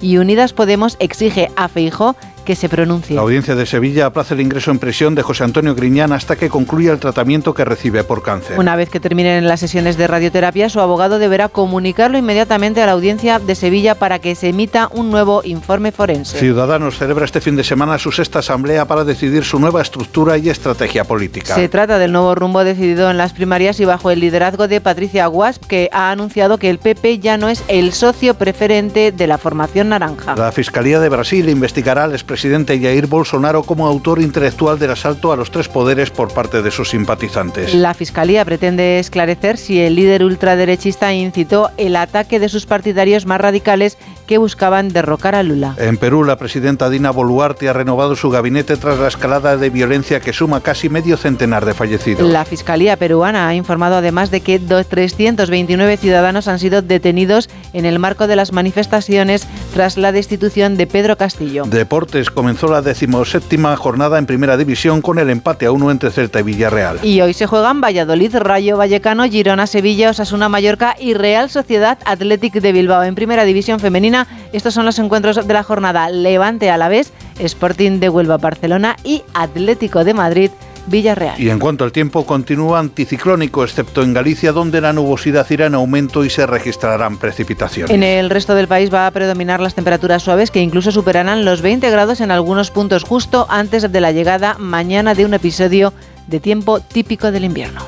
y 0.00 0.18
Unidas 0.18 0.52
Podemos 0.52 0.96
exige 1.00 1.50
a 1.56 1.68
Feijó 1.68 2.16
que 2.44 2.54
se 2.54 2.68
pronuncie. 2.68 3.16
La 3.16 3.22
audiencia 3.22 3.54
de 3.54 3.66
Sevilla 3.66 4.06
aplaza 4.06 4.34
el 4.34 4.40
ingreso 4.40 4.70
en 4.70 4.78
prisión 4.78 5.14
de 5.14 5.22
José 5.22 5.44
Antonio 5.44 5.74
Griñán 5.74 6.12
hasta 6.12 6.36
que 6.36 6.48
concluya 6.48 6.92
el 6.92 6.98
tratamiento 6.98 7.54
que 7.54 7.64
recibe 7.64 8.04
por 8.04 8.22
cáncer. 8.22 8.58
Una 8.58 8.76
vez 8.76 8.90
que 8.90 9.00
terminen 9.00 9.48
las 9.48 9.60
sesiones 9.60 9.96
de 9.96 10.06
radioterapia, 10.06 10.68
su 10.68 10.80
abogado 10.80 11.18
deberá 11.18 11.48
comunicarlo 11.48 12.18
inmediatamente 12.18 12.82
a 12.82 12.86
la 12.86 12.92
audiencia 12.92 13.38
de 13.38 13.54
Sevilla 13.54 13.94
para 13.94 14.18
que 14.18 14.34
se 14.34 14.50
emita 14.50 14.88
un 14.92 15.10
nuevo 15.10 15.42
informe 15.44 15.90
forense. 15.90 16.38
Ciudadanos 16.38 16.98
celebra 16.98 17.24
este 17.24 17.40
fin 17.40 17.56
de 17.56 17.64
semana 17.64 17.98
su 17.98 18.12
sexta 18.12 18.40
asamblea 18.40 18.84
para 18.84 19.04
decidir 19.04 19.44
su 19.44 19.58
nueva 19.58 19.82
estructura 19.82 20.36
y 20.38 20.50
estrategia 20.50 21.04
política. 21.04 21.54
Se 21.54 21.68
trata 21.68 21.98
del 21.98 22.12
nuevo 22.12 22.34
rumbo 22.34 22.62
decidido 22.62 23.10
en 23.10 23.16
las 23.16 23.32
primarias 23.32 23.80
y 23.80 23.84
bajo 23.84 24.10
el 24.10 24.20
liderazgo 24.20 24.68
de 24.68 24.80
Patricia 24.80 25.26
Guasp, 25.26 25.64
que 25.64 25.88
ha 25.92 26.10
anunciado 26.10 26.58
que 26.58 26.70
el 26.70 26.78
PP 26.78 27.18
ya 27.20 27.38
no 27.38 27.48
es 27.48 27.64
el 27.68 27.92
socio 27.92 28.34
preferente 28.34 29.12
de 29.12 29.26
la 29.26 29.38
formación 29.38 29.88
naranja. 29.88 30.36
La 30.36 30.52
Fiscalía 30.52 31.00
de 31.00 31.08
Brasil 31.08 31.48
investigará 31.48 32.04
al 32.04 32.12
expresidente 32.12 32.33
Jair 32.36 33.06
Bolsonaro 33.06 33.62
como 33.62 33.86
autor 33.86 34.20
intelectual 34.20 34.78
del 34.78 34.90
asalto 34.90 35.32
a 35.32 35.36
los 35.36 35.50
tres 35.50 35.68
poderes 35.68 36.10
por 36.10 36.32
parte 36.32 36.62
de 36.62 36.70
sus 36.70 36.90
simpatizantes. 36.90 37.74
La 37.74 37.94
Fiscalía 37.94 38.44
pretende 38.44 38.98
esclarecer 38.98 39.56
si 39.56 39.80
el 39.80 39.96
líder 39.96 40.24
ultraderechista 40.24 41.12
incitó 41.12 41.70
el 41.76 41.96
ataque 41.96 42.38
de 42.38 42.48
sus 42.48 42.66
partidarios 42.66 43.26
más 43.26 43.40
radicales 43.40 43.98
que 44.26 44.38
buscaban 44.38 44.88
derrocar 44.88 45.34
a 45.34 45.42
Lula. 45.42 45.74
En 45.78 45.96
Perú, 45.96 46.24
la 46.24 46.36
presidenta 46.36 46.90
Dina 46.90 47.10
Boluarte 47.10 47.68
ha 47.68 47.72
renovado 47.72 48.16
su 48.16 48.30
gabinete 48.30 48.76
tras 48.76 48.98
la 48.98 49.08
escalada 49.08 49.56
de 49.56 49.70
violencia 49.70 50.20
que 50.20 50.32
suma 50.32 50.60
casi 50.60 50.88
medio 50.88 51.16
centenar 51.16 51.64
de 51.64 51.74
fallecidos. 51.74 52.28
La 52.30 52.44
Fiscalía 52.44 52.96
peruana 52.96 53.48
ha 53.48 53.54
informado 53.54 53.96
además 53.96 54.30
de 54.30 54.40
que 54.40 54.58
329 54.58 55.96
ciudadanos 55.96 56.48
han 56.48 56.58
sido 56.58 56.82
detenidos 56.82 57.50
en 57.72 57.84
el 57.84 57.98
marco 57.98 58.26
de 58.26 58.36
las 58.36 58.52
manifestaciones 58.52 59.46
tras 59.72 59.96
la 59.96 60.12
destitución 60.12 60.76
de 60.76 60.86
Pedro 60.86 61.16
Castillo. 61.16 61.64
Deportes 61.66 62.30
comenzó 62.30 62.68
la 62.68 62.82
decimoséptima 62.82 63.76
jornada 63.76 64.18
en 64.18 64.26
Primera 64.26 64.56
División 64.56 65.02
con 65.02 65.18
el 65.18 65.30
empate 65.30 65.66
a 65.66 65.72
uno 65.72 65.90
entre 65.90 66.10
Celta 66.10 66.40
y 66.40 66.44
Villarreal. 66.44 67.00
Y 67.02 67.20
hoy 67.20 67.34
se 67.34 67.46
juegan 67.46 67.80
Valladolid, 67.80 68.36
Rayo 68.36 68.76
Vallecano, 68.76 69.24
Girona, 69.24 69.66
Sevilla, 69.66 70.10
Osasuna, 70.10 70.48
Mallorca 70.48 70.96
y 70.98 71.14
Real 71.14 71.50
Sociedad 71.50 71.98
Athletic 72.04 72.54
de 72.54 72.72
Bilbao 72.72 73.02
en 73.02 73.14
Primera 73.14 73.44
División 73.44 73.80
Femenina. 73.80 74.13
Estos 74.52 74.74
son 74.74 74.84
los 74.84 74.98
encuentros 74.98 75.46
de 75.46 75.54
la 75.54 75.62
jornada. 75.62 76.08
Levante 76.10 76.70
a 76.70 76.76
la 76.76 76.88
vez, 76.88 77.12
Sporting 77.38 78.00
de 78.00 78.08
Huelva, 78.08 78.36
Barcelona 78.36 78.96
y 79.04 79.22
Atlético 79.34 80.04
de 80.04 80.14
Madrid. 80.14 80.50
Villarreal. 80.86 81.40
Y 81.40 81.48
en 81.48 81.58
cuanto 81.58 81.84
al 81.84 81.92
tiempo, 81.92 82.26
continúa 82.26 82.78
anticiclónico, 82.78 83.64
excepto 83.64 84.02
en 84.02 84.12
Galicia, 84.12 84.52
donde 84.52 84.82
la 84.82 84.92
nubosidad 84.92 85.46
irá 85.50 85.64
en 85.64 85.74
aumento 85.74 86.24
y 86.24 86.30
se 86.30 86.46
registrarán 86.46 87.16
precipitaciones. 87.16 87.90
En 87.90 88.02
el 88.02 88.28
resto 88.28 88.54
del 88.54 88.68
país 88.68 88.92
va 88.92 89.06
a 89.06 89.10
predominar 89.10 89.60
las 89.60 89.74
temperaturas 89.74 90.22
suaves 90.22 90.50
que 90.50 90.60
incluso 90.60 90.92
superarán 90.92 91.46
los 91.46 91.62
20 91.62 91.90
grados 91.90 92.20
en 92.20 92.30
algunos 92.30 92.70
puntos 92.70 93.04
justo 93.04 93.46
antes 93.48 93.90
de 93.90 94.00
la 94.00 94.12
llegada 94.12 94.56
mañana 94.58 95.14
de 95.14 95.24
un 95.24 95.32
episodio 95.32 95.94
de 96.26 96.40
tiempo 96.40 96.80
típico 96.80 97.32
del 97.32 97.44
invierno. 97.44 97.80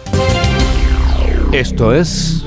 Esto 1.53 1.95
es... 1.95 2.45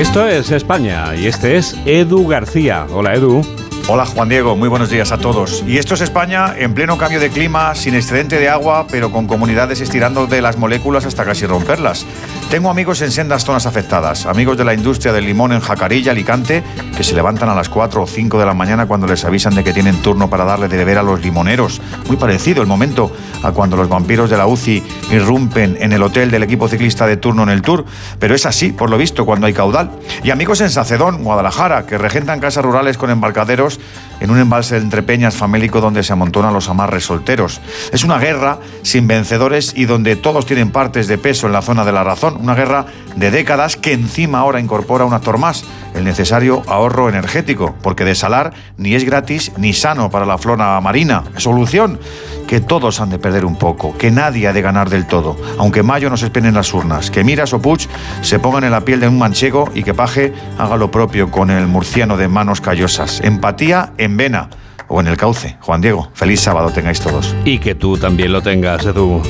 Esto 0.00 0.26
es 0.26 0.50
España 0.50 1.14
y 1.14 1.26
este 1.26 1.58
es 1.58 1.76
Edu 1.84 2.26
García. 2.26 2.86
Hola 2.90 3.12
Edu. 3.12 3.42
Hola 3.86 4.06
Juan 4.06 4.30
Diego, 4.30 4.56
muy 4.56 4.70
buenos 4.70 4.88
días 4.88 5.12
a 5.12 5.18
todos. 5.18 5.62
Y 5.66 5.76
esto 5.76 5.92
es 5.92 6.00
España 6.00 6.54
en 6.56 6.72
pleno 6.72 6.96
cambio 6.96 7.20
de 7.20 7.28
clima, 7.28 7.74
sin 7.74 7.94
excedente 7.94 8.38
de 8.38 8.48
agua, 8.48 8.86
pero 8.90 9.12
con 9.12 9.26
comunidades 9.26 9.82
estirando 9.82 10.26
de 10.26 10.40
las 10.40 10.56
moléculas 10.56 11.04
hasta 11.04 11.26
casi 11.26 11.44
romperlas. 11.44 12.06
Tengo 12.50 12.68
amigos 12.68 13.00
en 13.00 13.12
sendas 13.12 13.44
zonas 13.44 13.66
afectadas, 13.66 14.26
amigos 14.26 14.58
de 14.58 14.64
la 14.64 14.74
industria 14.74 15.12
del 15.12 15.24
limón 15.24 15.52
en 15.52 15.60
Jacarilla, 15.60 16.10
Alicante, 16.10 16.64
que 16.96 17.04
se 17.04 17.14
levantan 17.14 17.48
a 17.48 17.54
las 17.54 17.68
4 17.68 18.02
o 18.02 18.06
5 18.08 18.40
de 18.40 18.44
la 18.44 18.54
mañana 18.54 18.86
cuando 18.86 19.06
les 19.06 19.24
avisan 19.24 19.54
de 19.54 19.62
que 19.62 19.72
tienen 19.72 20.02
turno 20.02 20.28
para 20.28 20.44
darle 20.44 20.66
de 20.66 20.76
beber 20.76 20.98
a 20.98 21.04
los 21.04 21.22
limoneros. 21.22 21.80
Muy 22.08 22.16
parecido 22.16 22.60
el 22.60 22.66
momento 22.66 23.12
a 23.44 23.52
cuando 23.52 23.76
los 23.76 23.88
vampiros 23.88 24.30
de 24.30 24.36
la 24.36 24.48
UCI 24.48 24.82
irrumpen 25.12 25.78
en 25.78 25.92
el 25.92 26.02
hotel 26.02 26.32
del 26.32 26.42
equipo 26.42 26.66
ciclista 26.66 27.06
de 27.06 27.16
turno 27.16 27.44
en 27.44 27.50
el 27.50 27.62
Tour, 27.62 27.84
pero 28.18 28.34
es 28.34 28.44
así, 28.44 28.72
por 28.72 28.90
lo 28.90 28.98
visto, 28.98 29.24
cuando 29.24 29.46
hay 29.46 29.52
caudal. 29.52 29.92
Y 30.24 30.30
amigos 30.30 30.60
en 30.60 30.70
Sacedón, 30.70 31.22
Guadalajara, 31.22 31.86
que 31.86 31.98
regentan 31.98 32.40
casas 32.40 32.64
rurales 32.64 32.98
con 32.98 33.10
embarcaderos 33.10 33.78
en 34.18 34.28
un 34.28 34.38
embalse 34.38 34.76
entre 34.76 35.04
peñas 35.04 35.36
famélico 35.36 35.80
donde 35.80 36.02
se 36.02 36.12
amontonan 36.12 36.52
los 36.52 36.68
amarres 36.68 37.04
solteros. 37.04 37.60
Es 37.92 38.02
una 38.02 38.18
guerra 38.18 38.58
sin 38.82 39.06
vencedores 39.06 39.72
y 39.76 39.84
donde 39.84 40.16
todos 40.16 40.46
tienen 40.46 40.72
partes 40.72 41.06
de 41.06 41.16
peso 41.16 41.46
en 41.46 41.52
la 41.52 41.62
zona 41.62 41.84
de 41.84 41.92
la 41.92 42.02
razón. 42.02 42.39
Una 42.40 42.54
guerra 42.54 42.86
de 43.16 43.30
décadas 43.30 43.76
que 43.76 43.92
encima 43.92 44.40
ahora 44.40 44.60
incorpora 44.60 45.04
un 45.04 45.12
actor 45.12 45.38
más, 45.38 45.64
el 45.94 46.04
necesario 46.04 46.62
ahorro 46.66 47.08
energético, 47.08 47.74
porque 47.82 48.04
desalar 48.04 48.52
ni 48.76 48.94
es 48.94 49.04
gratis 49.04 49.52
ni 49.56 49.72
sano 49.72 50.10
para 50.10 50.26
la 50.26 50.38
flora 50.38 50.80
marina. 50.80 51.24
Solución, 51.36 51.98
que 52.46 52.60
todos 52.60 53.00
han 53.00 53.10
de 53.10 53.18
perder 53.18 53.44
un 53.44 53.56
poco, 53.56 53.96
que 53.96 54.10
nadie 54.10 54.48
ha 54.48 54.52
de 54.52 54.62
ganar 54.62 54.90
del 54.90 55.06
todo, 55.06 55.36
aunque 55.58 55.82
Mayo 55.82 56.10
nos 56.10 56.22
esperen 56.22 56.54
las 56.54 56.72
urnas, 56.74 57.10
que 57.10 57.24
Miras 57.24 57.52
o 57.52 57.60
Puig 57.60 57.88
se 58.22 58.38
pongan 58.38 58.64
en 58.64 58.72
la 58.72 58.80
piel 58.80 59.00
de 59.00 59.08
un 59.08 59.18
manchego 59.18 59.70
y 59.74 59.82
que 59.82 59.94
Paje 59.94 60.32
haga 60.58 60.76
lo 60.76 60.90
propio 60.90 61.30
con 61.30 61.50
el 61.50 61.66
murciano 61.66 62.16
de 62.16 62.28
manos 62.28 62.60
callosas. 62.60 63.20
Empatía 63.22 63.92
en 63.98 64.16
vena 64.16 64.50
o 64.88 65.00
en 65.00 65.06
el 65.06 65.16
cauce. 65.16 65.56
Juan 65.60 65.80
Diego, 65.80 66.10
feliz 66.14 66.40
sábado 66.40 66.70
tengáis 66.70 67.00
todos. 67.00 67.34
Y 67.44 67.58
que 67.58 67.74
tú 67.74 67.96
también 67.96 68.32
lo 68.32 68.42
tengas, 68.42 68.84
Edu. 68.84 69.22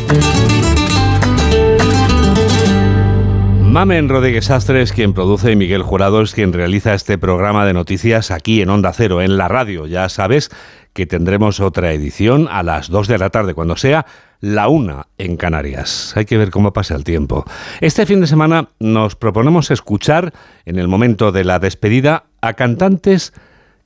Mamen 3.71 4.09
Rodríguez 4.09 4.51
Astres, 4.51 4.93
quien 4.93 5.13
produce, 5.13 5.53
y 5.53 5.57
Miguel 5.57 5.85
Jurado 5.85 6.23
es 6.23 6.35
quien 6.35 6.53
realiza 6.53 6.93
este 6.93 7.19
programa 7.19 7.65
de 7.65 7.73
noticias 7.73 8.33
aquí 8.33 8.63
en 8.63 8.69
Onda 8.69 8.93
Cero, 8.93 9.23
en 9.23 9.37
la 9.37 9.47
radio. 9.47 9.87
Ya 9.87 10.09
sabes 10.09 10.51
que 10.93 11.07
tendremos 11.07 11.61
otra 11.61 11.93
edición 11.93 12.49
a 12.51 12.65
las 12.65 12.89
2 12.89 13.07
de 13.07 13.19
la 13.19 13.31
tarde, 13.31 13.55
cuando 13.55 13.77
sea 13.77 14.07
la 14.41 14.67
una 14.67 15.07
en 15.19 15.37
Canarias. 15.37 16.15
Hay 16.17 16.25
que 16.25 16.37
ver 16.37 16.51
cómo 16.51 16.73
pasa 16.73 16.97
el 16.97 17.05
tiempo. 17.05 17.45
Este 17.81 18.07
fin 18.07 18.21
de 18.21 18.27
semana 18.27 18.71
nos 18.81 19.15
proponemos 19.15 19.71
escuchar, 19.71 20.33
en 20.65 20.77
el 20.77 20.89
momento 20.89 21.31
de 21.31 21.45
la 21.45 21.61
despedida, 21.61 22.25
a 22.41 22.55
cantantes 22.55 23.33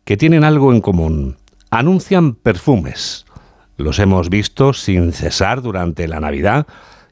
que 0.06 0.16
tienen 0.16 0.44
algo 0.44 0.72
en 0.72 0.80
común. 0.80 1.36
Anuncian 1.68 2.36
perfumes. 2.36 3.26
Los 3.76 3.98
hemos 3.98 4.30
visto 4.30 4.72
sin 4.72 5.12
cesar 5.12 5.60
durante 5.60 6.08
la 6.08 6.20
Navidad 6.20 6.66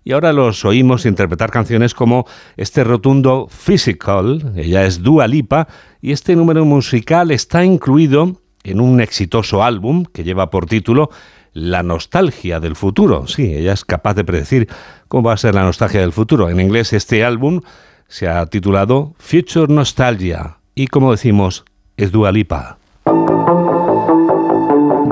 y 0.04 0.12
ahora 0.12 0.32
los 0.32 0.64
oímos 0.64 1.06
interpretar 1.06 1.50
canciones 1.50 1.94
como 1.94 2.26
este 2.56 2.84
rotundo 2.84 3.48
Physical, 3.48 4.52
ella 4.56 4.84
es 4.84 5.02
Dua 5.02 5.26
Lipa, 5.26 5.68
y 6.00 6.12
este 6.12 6.34
número 6.34 6.64
musical 6.64 7.30
está 7.30 7.64
incluido 7.64 8.40
en 8.64 8.80
un 8.80 9.00
exitoso 9.00 9.62
álbum 9.62 10.04
que 10.04 10.24
lleva 10.24 10.50
por 10.50 10.66
título 10.66 11.10
La 11.52 11.82
nostalgia 11.82 12.60
del 12.60 12.76
futuro. 12.76 13.26
Sí, 13.26 13.54
ella 13.54 13.72
es 13.72 13.84
capaz 13.84 14.14
de 14.14 14.24
predecir 14.24 14.68
cómo 15.08 15.28
va 15.28 15.34
a 15.34 15.38
ser 15.38 15.54
la 15.54 15.62
nostalgia 15.62 16.00
del 16.00 16.12
futuro. 16.12 16.48
En 16.48 16.60
inglés 16.60 16.92
este 16.92 17.24
álbum 17.24 17.60
se 18.08 18.28
ha 18.28 18.44
titulado 18.46 19.14
Future 19.18 19.72
Nostalgia 19.72 20.58
y 20.74 20.86
como 20.88 21.10
decimos, 21.10 21.64
es 21.96 22.10
Dua 22.12 22.32
Lipa. 22.32 22.78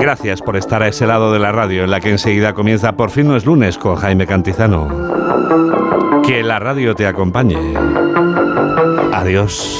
Gracias 0.01 0.41
por 0.41 0.57
estar 0.57 0.81
a 0.81 0.87
ese 0.87 1.05
lado 1.05 1.31
de 1.31 1.37
la 1.37 1.51
radio 1.51 1.83
en 1.83 1.91
la 1.91 1.99
que 1.99 2.09
enseguida 2.09 2.53
comienza 2.53 2.93
Por 2.93 3.11
fin 3.11 3.27
no 3.27 3.35
es 3.35 3.45
lunes 3.45 3.77
con 3.77 3.95
Jaime 3.95 4.25
Cantizano. 4.25 4.87
Que 6.23 6.41
la 6.41 6.57
radio 6.57 6.95
te 6.95 7.05
acompañe. 7.05 7.75
Adiós. 9.13 9.79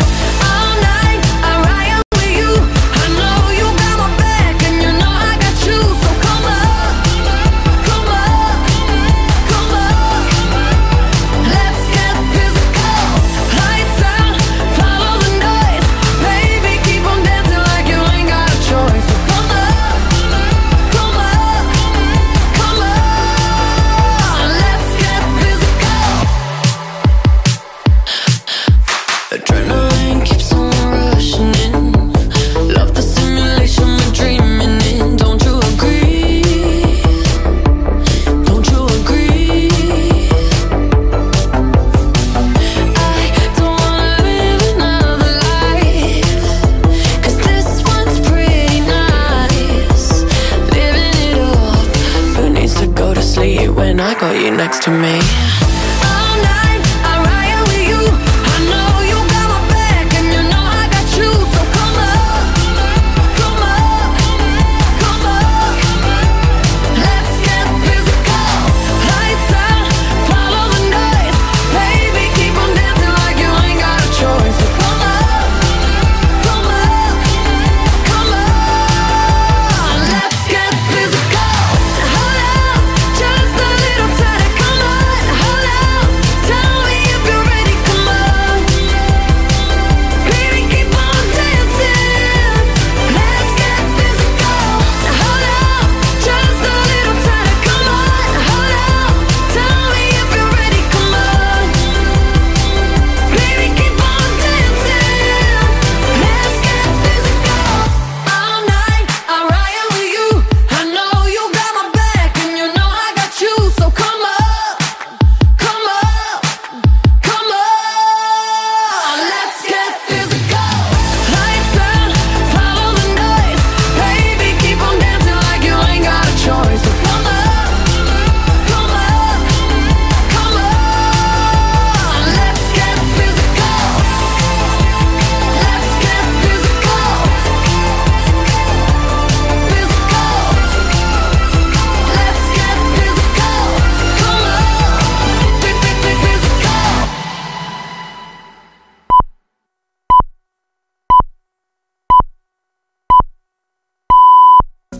Next 54.71 54.85
to 54.85 54.91
me. 54.91 55.50